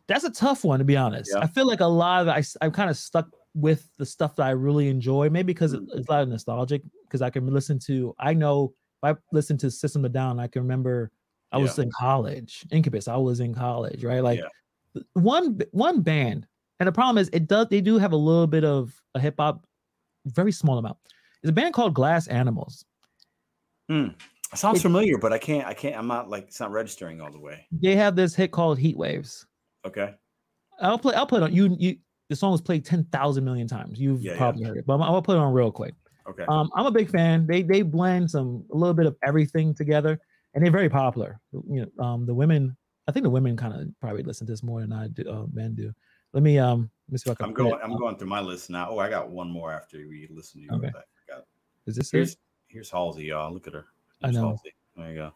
[0.09, 1.31] That's a tough one to be honest.
[1.35, 1.41] Yeah.
[1.43, 4.47] I feel like a lot of I, am kind of stuck with the stuff that
[4.47, 5.29] I really enjoy.
[5.31, 5.87] Maybe because Mm.
[5.95, 6.83] it's a lot of nostalgic.
[7.05, 10.39] Because I can listen to, I know if I listen to System of a Down,
[10.41, 11.11] I can remember
[11.53, 12.67] I was in college.
[12.71, 14.23] Incubus, I was in college, right?
[14.23, 14.41] Like
[14.95, 16.47] th- one one band,
[16.81, 19.37] and the problem is it does they do have a little bit of a hip
[19.39, 19.65] hop,
[20.27, 20.99] very small amount.
[21.43, 22.85] It's a band called Glass Animals.
[23.89, 24.09] Hmm.
[24.55, 25.67] Sounds It- familiar, but I can't.
[25.67, 25.97] I can't.
[25.97, 27.67] I'm not like it's not registering all the way.
[27.73, 29.47] They have this hit called Heat Waves.
[29.89, 30.15] Okay.
[30.81, 31.15] I'll play.
[31.15, 31.77] I'll put it on you.
[31.79, 31.97] You.
[32.29, 33.99] The song was played ten thousand million times.
[33.99, 34.39] You've Yeah, yeah.
[34.39, 35.95] probably heard it, but I'm, gonna put it on real quick.
[36.29, 36.45] Okay.
[36.47, 37.47] Um, I'm a big fan.
[37.47, 40.21] They they blend some a little bit of everything together,
[40.55, 41.41] and they're very popular.
[41.53, 42.77] You know, um, the women.
[43.07, 45.25] I think the women kind of probably listen to this more than I do.
[45.29, 45.93] Uh, men do.
[46.35, 46.91] Let me um.
[47.09, 47.45] Let me see if I.
[47.45, 47.81] I'm put it going.
[47.83, 48.89] I'm going through my list now.
[48.91, 50.79] Oh, I got one more after we listen to you.
[50.79, 50.93] Okay.
[51.87, 52.39] Is this Here's it?
[52.67, 53.51] here's Halsey, y'all.
[53.51, 53.87] Look at her.
[54.23, 54.49] I know.
[54.49, 54.75] Halsey.
[54.95, 55.33] There you go.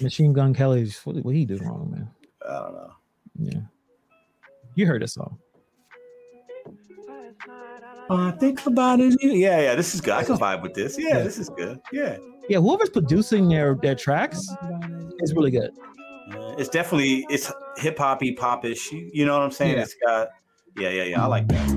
[0.00, 1.00] Machine Gun Kelly's.
[1.04, 2.08] What, what he do wrong, man?
[2.48, 2.92] I don't know.
[3.40, 3.60] Yeah.
[4.74, 5.38] You heard this song.
[8.10, 9.16] I think about it.
[9.22, 9.74] Yeah, yeah.
[9.74, 10.14] This is good.
[10.14, 10.96] I can vibe with this.
[10.98, 11.78] Yeah, this is good.
[11.92, 12.18] Yeah.
[12.48, 14.40] Yeah, whoever's producing their their tracks
[15.20, 15.70] is really good.
[16.30, 18.90] Yeah, It's definitely it's hip hoppy popish.
[18.90, 19.76] You you know what I'm saying?
[19.76, 19.82] Yeah.
[19.82, 20.28] It's got
[20.76, 21.22] yeah, yeah, yeah.
[21.22, 21.68] I like that.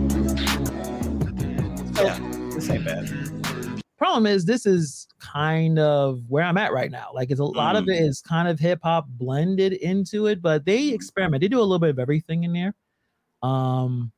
[1.95, 2.17] Yeah,
[2.55, 3.11] this ain't bad.
[3.97, 7.09] problem is this is kind of where I'm at right now.
[7.13, 7.95] Like it's a lot of Mm.
[7.95, 11.41] it is kind of hip hop blended into it, but they experiment.
[11.41, 12.73] They do a little bit of everything in there.
[13.43, 14.11] Um,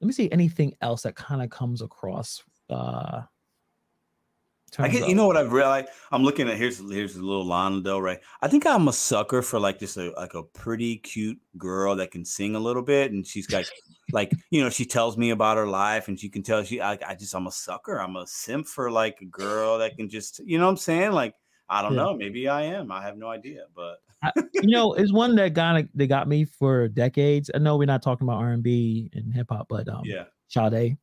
[0.00, 2.42] let me see anything else that kind of comes across.
[2.68, 3.22] Uh,
[4.78, 5.88] I get, you know what I've realized?
[6.10, 8.18] I'm looking at here's here's a little Lana Del Rey.
[8.40, 12.10] I think I'm a sucker for like just a like a pretty cute girl that
[12.10, 13.66] can sing a little bit, and she's got
[14.12, 16.98] like you know she tells me about her life, and she can tell she I,
[17.06, 17.98] I just I'm a sucker.
[18.00, 21.12] I'm a simp for like a girl that can just you know what I'm saying?
[21.12, 21.34] Like
[21.68, 21.96] I don't Yeah.
[21.96, 22.90] know, maybe I am.
[22.90, 26.44] I have no idea, but I- you know, it's one that got they got me
[26.44, 27.50] for decades.
[27.54, 30.24] I know we're not talking about R and B and hip hop, but um, yeah.
[30.48, 30.96] Sade.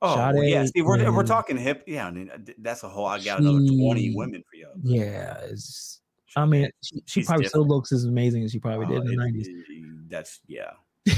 [0.00, 1.82] Oh well, yeah, see, we're, we're talking hip.
[1.86, 3.06] Yeah, I mean, uh, that's a whole.
[3.06, 4.68] I got another twenty women for you.
[4.84, 6.00] Yeah, it's,
[6.36, 9.12] I mean, she, she probably still looks as amazing as she probably did in the
[9.14, 9.48] Oh, nineties.
[10.08, 10.70] That's yeah.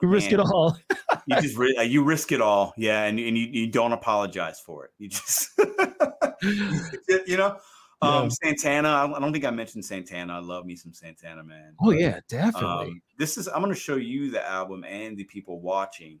[0.00, 0.76] Risk it all.
[1.26, 4.84] You just uh, you risk it all, yeah, and and you, you don't apologize for
[4.84, 4.92] it.
[4.98, 5.50] You just
[7.26, 7.56] you know.
[8.02, 8.28] Um, Yeah.
[8.42, 8.88] Santana.
[8.88, 10.34] I don't think I mentioned Santana.
[10.34, 11.74] I love me some Santana, man.
[11.80, 12.86] Oh yeah, definitely.
[12.88, 16.20] Um, this is I'm going to show you the album and the people watching.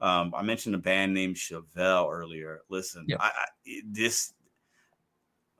[0.00, 2.60] Um, I mentioned a band named Chevelle earlier.
[2.68, 3.18] Listen, Yep.
[3.20, 4.34] I, I this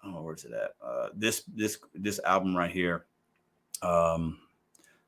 [0.05, 0.73] oh where's it at?
[0.85, 3.07] Uh, this this this album right here,
[3.83, 4.39] um,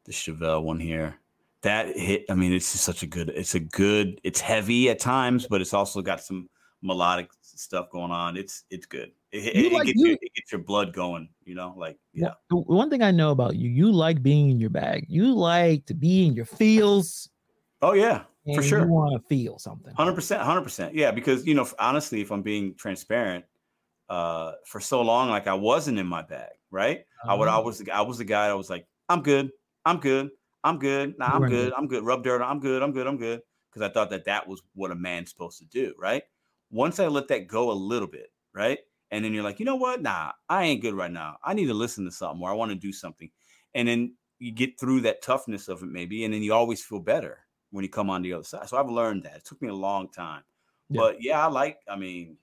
[0.04, 1.16] the Chevelle one here.
[1.62, 2.24] That hit.
[2.30, 3.30] I mean, it's just such a good.
[3.30, 4.20] It's a good.
[4.22, 6.48] It's heavy at times, but it's also got some
[6.82, 7.28] melodic
[7.59, 8.36] stuff going on.
[8.36, 9.12] It's it's good.
[9.32, 11.28] It, it, like- gets you- your, it gets your blood going.
[11.44, 12.34] You know, like yeah.
[12.50, 15.07] One- One thing I know about you, you like being in your bag.
[15.09, 17.28] You like to be in your feels.
[17.82, 18.22] Oh yeah,
[18.54, 18.80] for sure.
[18.80, 19.94] You want to feel something.
[19.94, 20.94] Hundred percent, hundred percent.
[20.94, 23.44] Yeah, because you know, honestly, if I'm being transparent,
[24.09, 27.04] uh, for so long, like I wasn't in my bag, right?
[27.24, 27.62] I would, I Oh.
[27.62, 28.48] was, I was the guy.
[28.48, 29.50] that was like, I'm good,
[29.84, 30.30] I'm good,
[30.64, 31.18] I'm good.
[31.18, 31.72] Nah, I'm good.
[31.76, 32.04] I'm good.
[32.04, 33.40] Rub dirt, I'm good, I'm good, I'm good.
[33.70, 36.22] Because I thought that that was what a man's supposed to do, right?
[36.70, 38.78] Once I let that go a little bit, right,
[39.10, 40.02] and then you're like, you know what?
[40.02, 41.36] Nah, I ain't good right now.
[41.44, 43.30] I need to listen to something, or I want to do something,
[43.74, 47.00] and then you get through that toughness of it, maybe, and then you always feel
[47.00, 47.38] better
[47.70, 48.68] when you come on the other side.
[48.68, 49.36] So I've learned that.
[49.36, 50.42] It took me a long time.
[50.88, 51.00] Yeah.
[51.00, 52.36] But yeah, I like, I mean,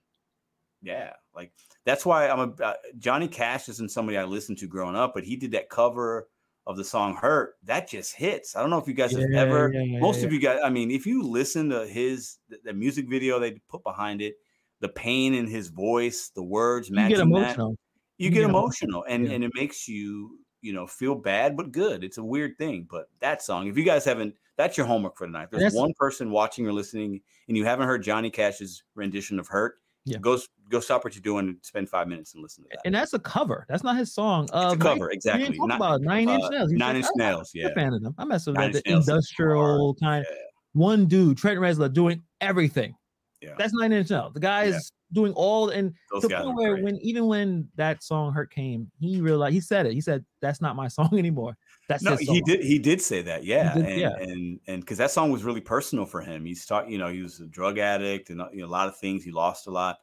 [0.82, 1.52] yeah, like
[1.86, 5.24] that's why I'm a uh, Johnny Cash isn't somebody I listened to growing up, but
[5.24, 6.28] he did that cover
[6.66, 7.56] of the song Hurt.
[7.64, 8.56] That just hits.
[8.56, 10.60] I don't know if you guys have Yeah, ever, yeah, yeah, most of you guys,
[10.64, 14.36] I mean, if you listen to his, the, music video they put behind it,
[14.80, 17.72] the pain in his voice, the words You get that, emotional.
[18.18, 19.34] you You get get emotional and, Yeah.
[19.34, 23.10] and it makes you you know feel bad but good it's a weird thing but
[23.20, 26.32] that song if you guys haven't that's your homework for tonight there's That's- one person
[26.32, 29.76] watching or listening and you haven't heard johnny cash's rendition of hurt
[30.06, 30.18] Yeah.
[30.20, 30.38] go
[30.70, 33.14] go stop what you're doing and spend five minutes and listen to that And that's
[33.14, 33.66] a cover.
[33.70, 34.44] That's not his song.
[34.46, 36.72] it's Uh, a cover exactly talk Not- about Nine Inch uh, Nails.
[36.72, 38.14] Nine inch "I'm nails a fan of them.
[38.18, 38.98] I mess with The Nails is hard.
[38.98, 40.26] industrial kind.
[40.30, 40.36] yeah
[40.74, 42.96] One dude, Trent Reznor, doing everything.
[43.42, 43.54] Yeah.
[43.58, 44.34] That's Nine Inch Nails.
[44.34, 44.76] The guy Yeah.
[44.78, 46.84] is doing all and those to the point where great.
[46.84, 49.94] when even when that song "Hurt" came, he realized he said it.
[49.94, 51.58] He said, "That's not my song anymore.
[51.88, 52.62] That's no, he did.
[52.64, 54.16] He did say that, yeah, did, and, yeah.
[54.20, 56.46] and and because that song was really personal for him.
[56.46, 58.88] He's taught, you know, he was a drug addict and uh, you know, a lot
[58.88, 59.24] of things.
[59.24, 59.98] He lost a lot,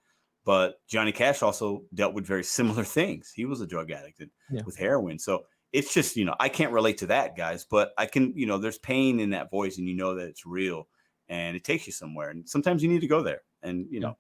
[0.45, 3.33] but Johnny Cash also dealt with very similar things.
[3.35, 4.63] He was a drug addict and, Yeah.
[4.67, 8.07] with heroin, so it's just you know I can't relate to that, guys, but I
[8.07, 8.33] can.
[8.37, 10.87] You know, there's pain in that voice, and you know that it's real,
[11.29, 14.17] and it takes you somewhere, and sometimes you need to go there, and you know,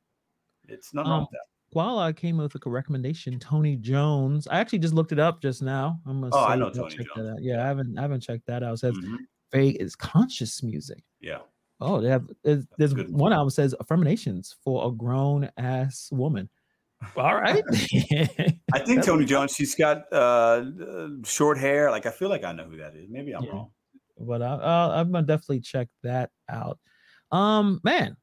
[0.71, 1.41] it's not Um, that.
[1.73, 4.49] While I came with a recommendation, Tony Jones.
[4.49, 6.01] I actually just looked it up just now.
[6.07, 7.31] I'm gonna Oh, I know Tony check that Jones.
[7.31, 7.43] out.
[7.43, 8.75] Yeah, I haven't I haven't checked that out.
[8.75, 9.18] It says Mhm.
[9.53, 11.05] fake is conscious music.
[11.21, 11.39] Yeah,
[11.81, 13.12] Oh, they have there's, there's good.
[13.12, 16.49] one album says affirmations for a grown ass woman.
[17.16, 17.62] All right.
[18.73, 19.55] I think Tony Jones.
[19.55, 20.64] She's got uh,
[21.25, 21.91] short hair.
[21.91, 23.09] Like I feel like I know who that is.
[23.09, 23.53] Maybe I'm Yeah.
[23.53, 23.71] wrong.
[24.18, 26.79] but I, I'm gonna definitely check that out.
[27.33, 28.16] Um, man,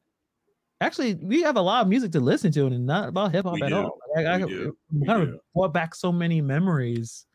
[0.80, 3.58] actually, we have a lot of music to listen to, and not about hip hop
[3.62, 3.76] at do.
[3.76, 3.98] all.
[4.16, 4.76] Like, I, do.
[5.06, 7.26] kind of brought back so many memories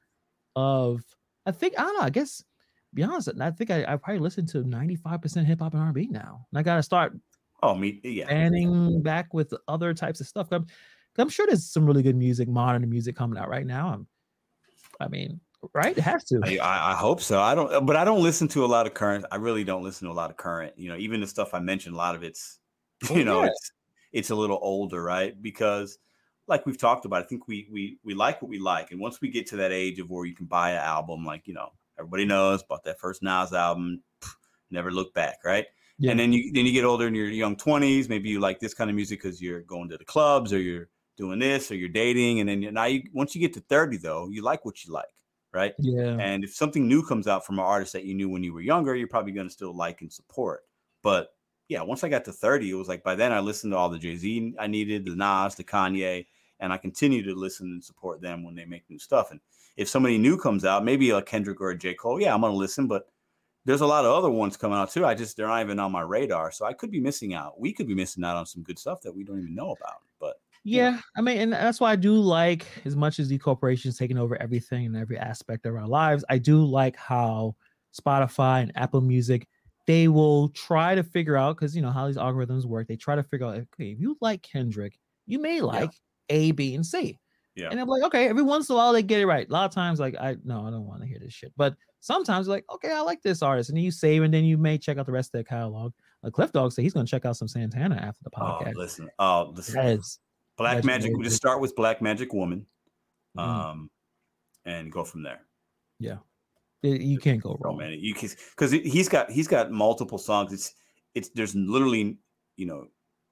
[0.56, 1.02] of.
[1.46, 2.04] I think I don't know.
[2.06, 2.44] I guess
[2.94, 6.08] be honest, I think I, I probably listen to 95 percent hip hop and R&B
[6.12, 7.14] now, and I gotta start
[7.64, 8.02] Oh, me.
[8.04, 8.28] Yeah.
[8.28, 10.50] banning back with other types of stuff.
[10.52, 10.68] I'm,
[11.18, 13.88] I'm sure there's some really good music, modern music coming out right now.
[13.94, 14.08] I'm,
[15.00, 15.40] I mean,
[15.74, 15.98] right?
[15.98, 16.42] It has to.
[16.44, 17.40] I, I I hope so.
[17.40, 19.26] I don't, but I don't listen to a lot of current.
[19.32, 20.74] I really don't listen to a lot of current.
[20.78, 22.60] You know, even the stuff I mentioned, a lot of it's,
[23.10, 23.48] Oh, you know, yeah.
[23.48, 23.72] it's
[24.12, 25.40] it's a little older, right?
[25.42, 25.98] Because,
[26.48, 29.20] like we've talked about, I think we we we like what we like, and once
[29.22, 31.70] we get to that age of where you can buy an album, like you know,
[31.98, 34.34] everybody knows about that first Nas album, pff,
[34.72, 35.66] never look back, right?
[35.98, 36.12] Yeah.
[36.12, 38.10] And then you then you get older in your young twenties.
[38.10, 40.90] Maybe you like this kind of music because you're going to the clubs or you're
[41.18, 43.98] doing this or you're dating, and then you, now you once you get to thirty
[43.98, 45.14] though, you like what you like,
[45.54, 45.74] right?
[45.80, 46.18] yeah.
[46.20, 48.62] And if something new comes out from an artist that you knew when you were
[48.62, 50.62] younger, you're probably going to still like and support.
[51.04, 51.30] But
[51.70, 53.90] yeah, once I got to 30, it was like by then I listened to all
[53.90, 56.26] the Jay Z I needed, the Nas, the Kanye,
[56.60, 59.32] and I continue to listen and support them when they make new stuff.
[59.32, 59.40] And
[59.76, 61.94] if somebody new comes out, maybe a Kendrick or a J.
[61.94, 62.88] Cole, yeah, I'm going to listen.
[62.88, 63.08] But
[63.66, 65.06] there's a lot of other ones coming out too.
[65.06, 66.52] I just, they're not even on my radar.
[66.52, 67.60] So I could be missing out.
[67.60, 70.02] We could be missing out on some good stuff that we don't even know about.
[70.20, 73.98] But Yeah, I mean, and that's why I do like as much as the corporations
[73.98, 76.24] taking over everything and every aspect of our lives.
[76.30, 77.56] I do like how
[77.98, 79.48] Spotify and Apple Music
[79.86, 82.88] they will try to figure out because you know how these algorithms work.
[82.88, 85.92] They try to figure out okay, if you like Kendrick, you may like
[86.30, 87.20] A, B, and C.
[87.56, 87.70] Yeah.
[87.70, 89.48] And I'm like, okay, every once in a while they get it right.
[89.48, 91.54] A lot of times, like, I no, I don't want to hear this shit.
[91.56, 94.58] But sometimes, like, okay, I like this artist, and then you save, and then you
[94.58, 95.94] may check out the rest of their catalog.
[96.24, 98.76] Like Cliff Dog said, he's going to check out some Santana after the oh, podcast.
[98.76, 99.76] listen, oh, listen.
[99.76, 100.20] That is
[100.58, 101.16] Black Magic.
[101.16, 102.66] We just start with Black Magic Woman,
[103.38, 103.42] Mhm.
[103.42, 103.92] um,
[104.66, 105.42] and go from there.
[106.00, 106.20] it-
[106.84, 107.78] you can't go wrong.
[107.78, 110.54] man, you can because he's got he's got multiple songs.
[110.54, 110.74] It's
[111.16, 112.18] it's there's literally
[112.58, 112.88] you know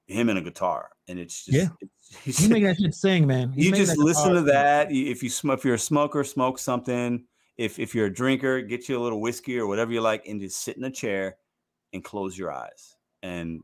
[0.06, 1.68] him and a guitar, and it's just Yeah.
[1.80, 3.52] it's, He's making that shit sing, man.
[3.52, 4.92] He's you just listen to that.
[4.92, 7.24] If you smoke, if you're a smoker, smoke something.
[7.56, 10.40] If if you're a drinker, get you a little whiskey or whatever you like, and
[10.40, 11.36] just sit in a chair
[11.92, 12.96] and close your eyes.
[13.22, 13.60] And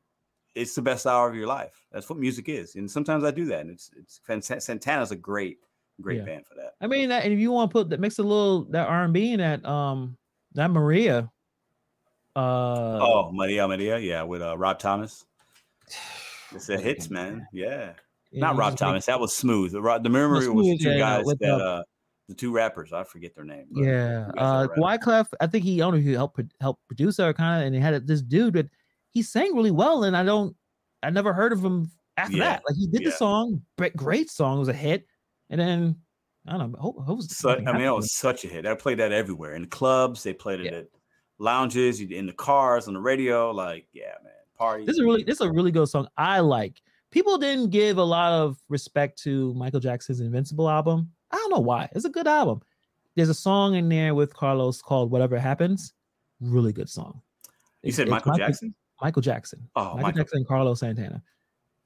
[0.54, 1.84] it's the best hour of your life.
[1.92, 2.74] That's what music is.
[2.76, 3.60] And sometimes I do that.
[3.60, 4.20] And it's it's
[4.64, 5.58] Santana's a great
[6.00, 6.24] great Yeah.
[6.24, 6.74] band for that.
[6.80, 9.04] I mean, that, and if you want to put that, mix a little that R
[9.04, 10.16] and B in that, um,
[10.54, 11.30] that Maria.
[12.36, 15.24] Uh, oh, Maria Maria, yeah, with uh, Rob Thomas.
[16.50, 17.46] It's a hits, man.
[17.52, 17.92] Yeah,
[18.32, 19.04] yeah, not Rob Thomas.
[19.04, 19.72] That was Smooth.
[19.72, 21.82] The, the memory was the two yeah, guys that uh, uh,
[22.26, 22.90] the two rappers.
[22.94, 23.66] I forget their name.
[23.70, 24.66] Yeah, uh.
[24.78, 25.26] Wyclef.
[25.40, 28.22] I think he I don't helped help produce her kind of, and he had this
[28.22, 28.70] dude that
[29.10, 30.56] he sang really well, and I don't,
[31.02, 32.62] I never heard of him after Yeah, that.
[32.66, 35.06] Like he did the song, great, great song, it was a hit,
[35.50, 35.96] and then
[36.46, 36.78] I don't know.
[36.78, 38.64] Hope, hope So, I mean, it was such a hit.
[38.66, 40.22] I played that everywhere in the clubs.
[40.22, 40.78] They played it Yeah.
[40.78, 40.86] at
[41.38, 43.50] lounges, in the cars, on the radio.
[43.50, 44.86] Like, yeah, man, parties.
[44.86, 46.08] This is really this is a really good song.
[46.16, 46.80] I like.
[47.10, 51.10] People didn't give a lot of respect to Michael Jackson's Invincible album.
[51.30, 51.88] I don't know why.
[51.92, 52.60] It's a good album.
[53.14, 55.92] There's a song in there with Carlos called "Whatever Happens."
[56.40, 57.20] Really good song.
[57.82, 58.74] You It's- said it's Michael Jackson?
[59.02, 59.68] Michael Jackson.
[59.76, 61.22] Oh, Michael, Michael- Jackson and Carlos Santana.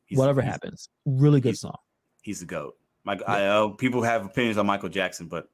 [0.07, 0.89] He's- Whatever happens.
[1.07, 1.77] Really good song.
[2.23, 2.77] He's the goat.
[3.05, 5.49] Michael, I know people have opinions on Michael Jackson, but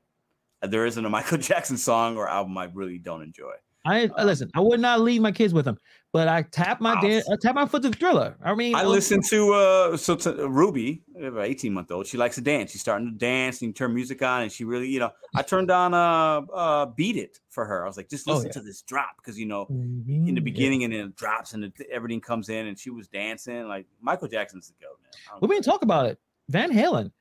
[0.62, 3.52] there isn't a Michael Jackson song or album I really don't enjoy.
[3.86, 4.50] I Um, listen.
[4.54, 5.78] I would not leave my kids with him,
[6.12, 8.36] but I tap my I tap my foot to Thriller.
[8.44, 12.06] I mean, I uh, listen to uh so to Ruby, an 18 month old.
[12.08, 12.72] She likes to dance.
[12.72, 15.42] She's starting to dance and you turn music on, and she really, you know, I
[15.42, 17.84] turned on uh uh Beat It for her.
[17.84, 18.52] I was like, just Oh, listen yeah.
[18.54, 20.40] to this drop because you know in the Mhm, yeah.
[20.40, 23.86] beginning and then it drops and it, everything comes in and she was dancing like
[24.02, 24.98] Michael Jackson's the goat,
[25.30, 25.38] man.
[25.48, 26.18] We didn't talk about it.
[26.48, 27.12] Van Halen.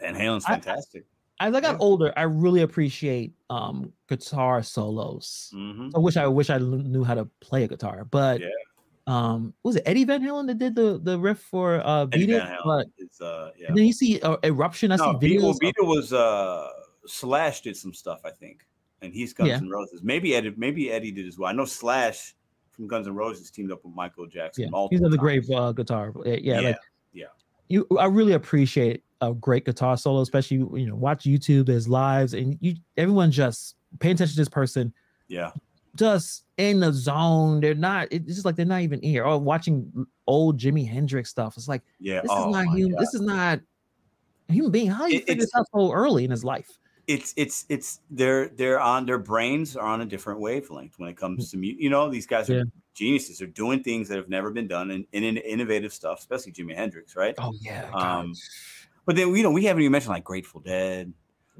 [0.00, 1.04] Van Halen's I- fantastic.
[1.42, 1.78] As I got Yeah.
[1.80, 5.50] older, I really appreciate um guitar solos.
[5.54, 8.48] hmm I wish I wish I knew how to play a guitar, but Yeah.
[9.06, 12.42] um, was it Eddie Van Halen that did the the riff for uh Beat It?
[12.64, 13.68] But is uh yeah.
[13.74, 14.92] then you see uh, Eruption.
[14.92, 15.56] I No, see Beat, well.
[15.58, 16.68] Beat It was uh
[17.06, 18.66] Slash did some stuff, I think,
[19.00, 19.56] and he's Guns Yeah.
[19.56, 20.02] N' Roses.
[20.02, 21.48] Maybe Eddie, maybe Eddie did as well.
[21.48, 22.34] I know Slash
[22.70, 24.68] from Guns N' Roses teamed up with Michael Jackson.
[24.70, 26.12] yeah, he's another great uh, guitar.
[26.26, 26.76] Yeah, yeah, Yeah, like
[27.14, 27.26] yeah.
[27.70, 27.86] You.
[27.98, 31.66] I really appreciate a great guitar solo, especially you know watch YouTube.
[31.66, 34.92] There's lives, and you everyone just pay attention to this person.
[35.28, 35.52] Yeah,
[35.96, 37.60] just in the zone.
[37.60, 38.08] They're not.
[38.10, 39.24] It's just like they're not even here.
[39.24, 41.56] Or watching old Jimi Hendrix stuff.
[41.56, 42.20] It's like yeah.
[42.22, 42.92] this oh is not human.
[42.92, 43.00] God.
[43.00, 43.60] This is not
[44.48, 44.90] a human being.
[44.90, 46.68] How do you It- figure this out so early in his life?
[47.06, 51.16] it's it's it's they're they're on their brains are on a different wavelength when it
[51.16, 51.50] comes mm.
[51.50, 52.62] to mu- you know these guys are Yeah.
[53.00, 56.52] Geniuses they're doing things that have never been done and, and in innovative stuff especially
[56.52, 57.88] jimi hendrix right Oh yeah.
[57.94, 58.34] um
[59.06, 61.12] but then you know we haven't even mentioned like grateful dead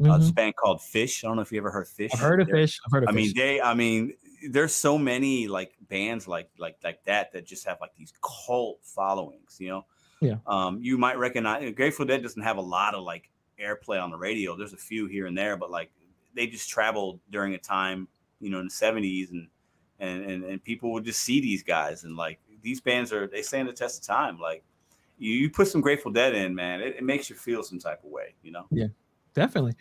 [0.05, 2.15] uh, this band called Phish i don't know if you ever heard Phish Mm-hmm.
[2.17, 2.79] I've heard of They're- Phish.
[2.87, 4.13] I've heard of i mean they i mean
[4.51, 8.79] there's so many like bands like like like that that just have like these cult
[8.83, 9.85] followings you know
[10.21, 10.35] Yeah.
[10.47, 14.17] um you might recognize grateful dead doesn't have a lot of like airplay on the
[14.19, 15.91] radio there's a few here and there but like
[16.35, 18.09] they just traveled during a time
[18.41, 19.49] you know in the 70s and
[20.01, 23.43] and and, and people would just see these guys and like these bands are they
[23.43, 24.63] stand the test of time like
[25.19, 28.03] you, you put some grateful dead in man it, it makes you feel some type
[28.05, 28.89] of way you know Yeah,
[29.35, 29.75] Definitely.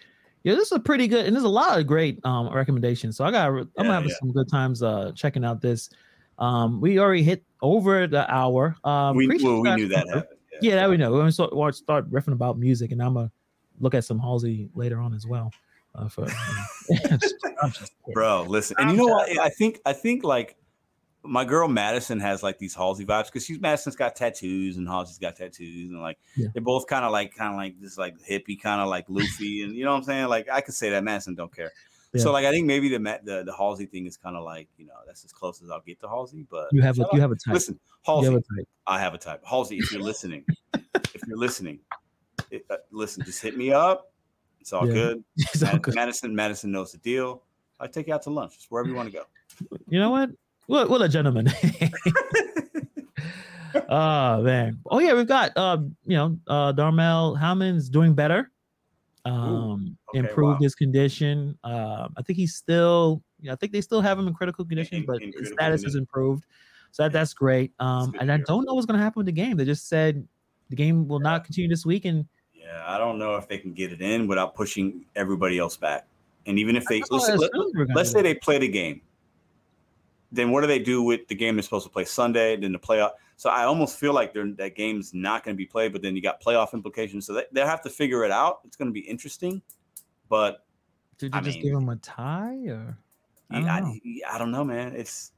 [0.44, 3.18] Yeah, this is a pretty good, and there's a lot of great um recommendations.
[3.18, 4.16] So I got, I'm Yeah, have yeah.
[4.20, 5.90] some good times uh checking out this.
[6.38, 8.78] Um, we already hit over the hour.
[8.86, 11.12] Um, we, well, we knew that happened Yeah, that we know.
[11.12, 13.32] We're gonna start, start riffing about music, and I'm gonna
[13.80, 15.52] look at some Halsey later on as well.
[16.00, 16.34] Uh, for you
[17.10, 17.18] know.
[17.62, 18.14] I'm just kidding.
[18.14, 20.56] bro listen and you know what i think i think like
[21.24, 25.18] my girl madison has like these halsey vibes because she's madison's got tattoos and halsey's
[25.18, 26.48] got tattoos and like Yeah.
[26.54, 29.64] they're both kind of like kind of like this like hippie kind of like luffy
[29.64, 31.72] and you know what i'm saying like i could say that madison don't care
[32.14, 32.22] Yeah.
[32.24, 34.70] so like i think maybe the Ma- the, the halsey thing is kind of like
[34.78, 37.20] you know that's as close as i'll get to halsey but You have a you
[37.20, 37.54] have a type.
[37.56, 38.68] listen you halsey have a type.
[38.88, 40.46] i have a type halsey if you're listening
[41.14, 41.80] if you're listening
[42.52, 44.09] it, uh, listen just hit me up
[44.70, 44.94] it's all Yeah.
[44.94, 45.96] good It's all good.
[45.96, 47.42] madison madison knows the deal
[47.80, 49.24] i take you out to lunch wherever you want to go
[49.90, 50.30] You know what?
[50.68, 51.48] What what a gentleman.
[53.90, 54.80] oh man.
[54.86, 58.52] Oh yeah, we've got um, you know, uh Damar Hamlin's doing better.
[59.26, 60.64] Um okay, improved wow.
[60.64, 61.58] his condition.
[61.64, 64.98] Um I think he's still yeah, I think they still have him in critical condition,
[65.00, 66.46] in- but in his status has improved.
[66.92, 67.72] So that, that's great.
[67.80, 69.58] Um and I don't know what's gonna happen with the game.
[69.58, 70.26] They just said
[70.70, 72.26] the game will not continue this week and
[72.70, 76.08] Yeah, I don't know if they can get it in without pushing everybody else back.
[76.46, 78.22] And even if they That's what I let's, let, assumed we were gonna us say
[78.22, 79.02] they play the game,
[80.32, 82.56] then what do they do with the game they're supposed to play Sunday?
[82.56, 83.12] Then the playoff.
[83.38, 86.16] So I almost feel like they're, that game's not going to be played, but then
[86.16, 87.26] you got playoff implications.
[87.26, 88.60] So they, they'll have to figure it out.
[88.66, 89.62] It's going to be interesting,
[90.28, 90.66] but
[91.18, 92.98] did you I just mean- give them a tie or
[93.52, 93.68] I don't.
[93.68, 94.96] I, I don't know, man.
[94.96, 95.32] It's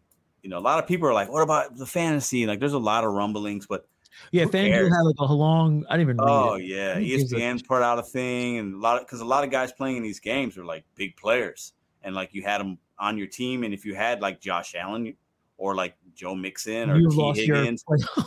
[0.43, 2.45] you know a lot of people are like, what about the fantasy?
[2.45, 3.87] Like, there's a lot of rumblings, but
[4.31, 5.85] Yeah, FanDuel had like a long.
[5.89, 6.17] I didn't even.
[6.17, 6.65] read Oh it.
[6.65, 9.71] yeah, ESPN's put out a thing, and a lot of because a lot of guys
[9.71, 11.73] playing in these games are like big players,
[12.03, 15.15] and like you had them on your team, and if you had like Josh Allen
[15.57, 17.83] or like Joe Mixon or You Tee Higgins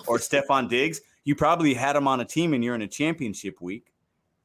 [0.06, 3.60] or Stefon Diggs, you probably had them on a team, and you're in a championship
[3.60, 3.92] week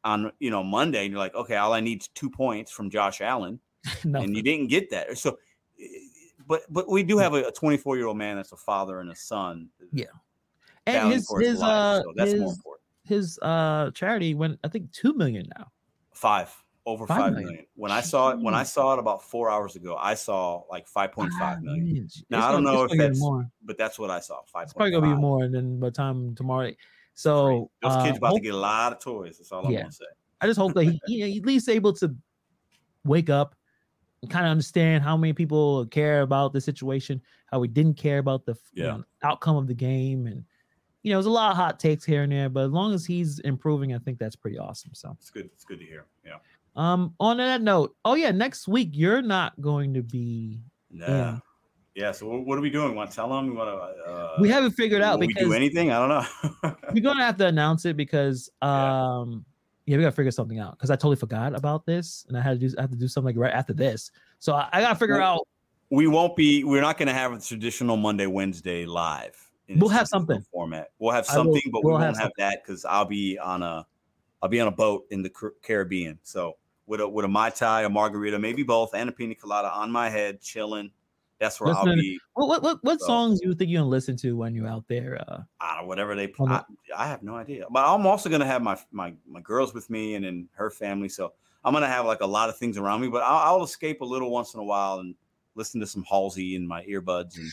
[0.03, 2.89] on you know Monday, and you're like, okay, all I need is two points from
[2.89, 3.59] Josh Allen,
[4.03, 5.17] and you didn't get that.
[5.17, 5.37] So,
[5.81, 5.85] eh,
[6.47, 9.15] but but we do have a 24 year old man that's a father and a
[9.15, 9.69] son.
[9.91, 10.05] Yeah.
[10.87, 12.83] And his his uh so that's more his, important.
[13.03, 15.67] his uh charity went I think two million now.
[16.13, 16.53] Five
[16.85, 17.47] over Five five million.
[17.49, 17.65] million.
[17.75, 20.87] When I saw it, when I saw it about four hours ago, I saw like
[20.87, 21.85] five point five million.
[21.85, 22.09] million.
[22.29, 23.49] Now It's I don't gonna- know if that's, more.
[23.63, 24.41] but that's what I saw.
[24.47, 26.71] Five It's probably gonna be more than by the time tomorrow.
[27.13, 29.37] So Those uh, kids about to get a lot of toys.
[29.37, 29.81] That's all I'm Yeah.
[29.81, 30.05] gonna say.
[30.41, 32.15] I just hope that he, he at least able to
[33.03, 33.55] wake up
[34.21, 38.19] and kind of understand how many people care about the situation, how we didn't care
[38.19, 40.43] about the you know, outcome of the game, and
[41.03, 43.05] you know, there's a lot of hot takes here and there, but as long as
[43.05, 44.91] he's improving, I think that's pretty awesome.
[44.93, 45.45] So, It's good.
[45.53, 46.05] It's good to hear.
[46.25, 46.35] Yeah.
[46.75, 50.59] um, on that note, oh yeah, next week you're not going to be.
[50.91, 51.37] Yeah.
[51.95, 52.11] Yeah.
[52.11, 52.95] So what, are we doing?
[52.95, 53.47] Want to tell them?
[53.47, 54.11] We want to?
[54.11, 55.91] Uh, we haven't figured out will we because do anything?
[55.91, 56.09] I don't
[56.63, 56.75] know.
[56.93, 59.43] we're gonna have to announce it because um
[59.85, 62.59] yeah, we gotta figure something out because I totally forgot about this and I had
[62.59, 64.11] to do I have to do something like right after this.
[64.39, 65.47] So I, I gotta figure Well, out
[65.89, 66.63] we won't be.
[66.63, 69.48] We're not going to have a traditional Monday Wednesday live.
[69.77, 70.43] We'll have something.
[70.51, 70.89] format.
[70.99, 73.37] We'll have I will- something, but we we'll won't have have, that because I'll be
[73.37, 73.85] on a
[74.41, 75.29] I'll be on a boat in the
[75.61, 76.17] Caribbean.
[76.23, 76.55] So
[76.87, 79.91] with a with a mai tai, a margarita, maybe both, and a pina colada on
[79.91, 80.91] my head, chilling.
[81.39, 82.19] That's where I'll be.
[82.33, 84.85] what what what, So- songs do you think you're gonna listen to when you're out
[84.87, 85.23] there?
[85.27, 86.33] Uh I don't know, whatever they.
[86.39, 86.63] On I,
[86.97, 90.15] I have no idea, but I'm also gonna have my my my girls with me
[90.15, 91.07] and then her family.
[91.09, 91.33] So
[91.63, 94.05] I'm gonna have like a lot of things around me, but I'll, I'll escape a
[94.05, 95.15] little once in a while and
[95.55, 97.49] listen to some Halsey in my earbuds and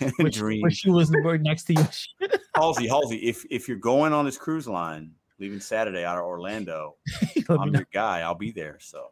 [0.18, 0.62] which, dream.
[0.62, 2.28] which she was right next to you.
[2.56, 6.96] Halsey, Halsey, if if you're going on this cruise line, leaving Saturday out of Orlando,
[7.48, 8.20] I'm your guy.
[8.20, 8.78] I'll be there.
[8.80, 9.08] So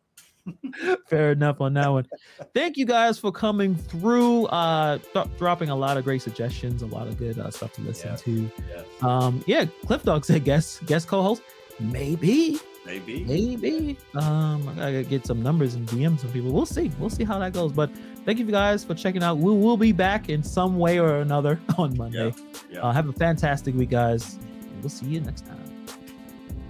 [1.08, 2.04] Fair enough on that one.
[2.52, 6.86] Thank you guys for coming through, uh, th- dropping a lot of great suggestions, a
[6.86, 8.16] lot of good uh, stuff to listen Yeah.
[8.16, 8.50] to.
[8.68, 11.42] yes, Um, yeah, Cliff Dog said guest guest co-host,
[11.78, 13.24] maybe, maybe.
[13.24, 13.98] maybe.
[14.14, 16.52] Um, I gotta get some numbers and DM some people.
[16.52, 16.90] We'll see.
[16.98, 17.72] We'll see how that goes.
[17.72, 17.90] But
[18.24, 19.38] thank you guys for checking out.
[19.38, 22.34] We will be back in some way or another on Monday.
[22.70, 22.80] Yeah.
[22.80, 24.34] Uh, have a fantastic week, guys.
[24.34, 25.58] And we'll see you next time.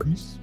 [0.03, 0.39] Peace.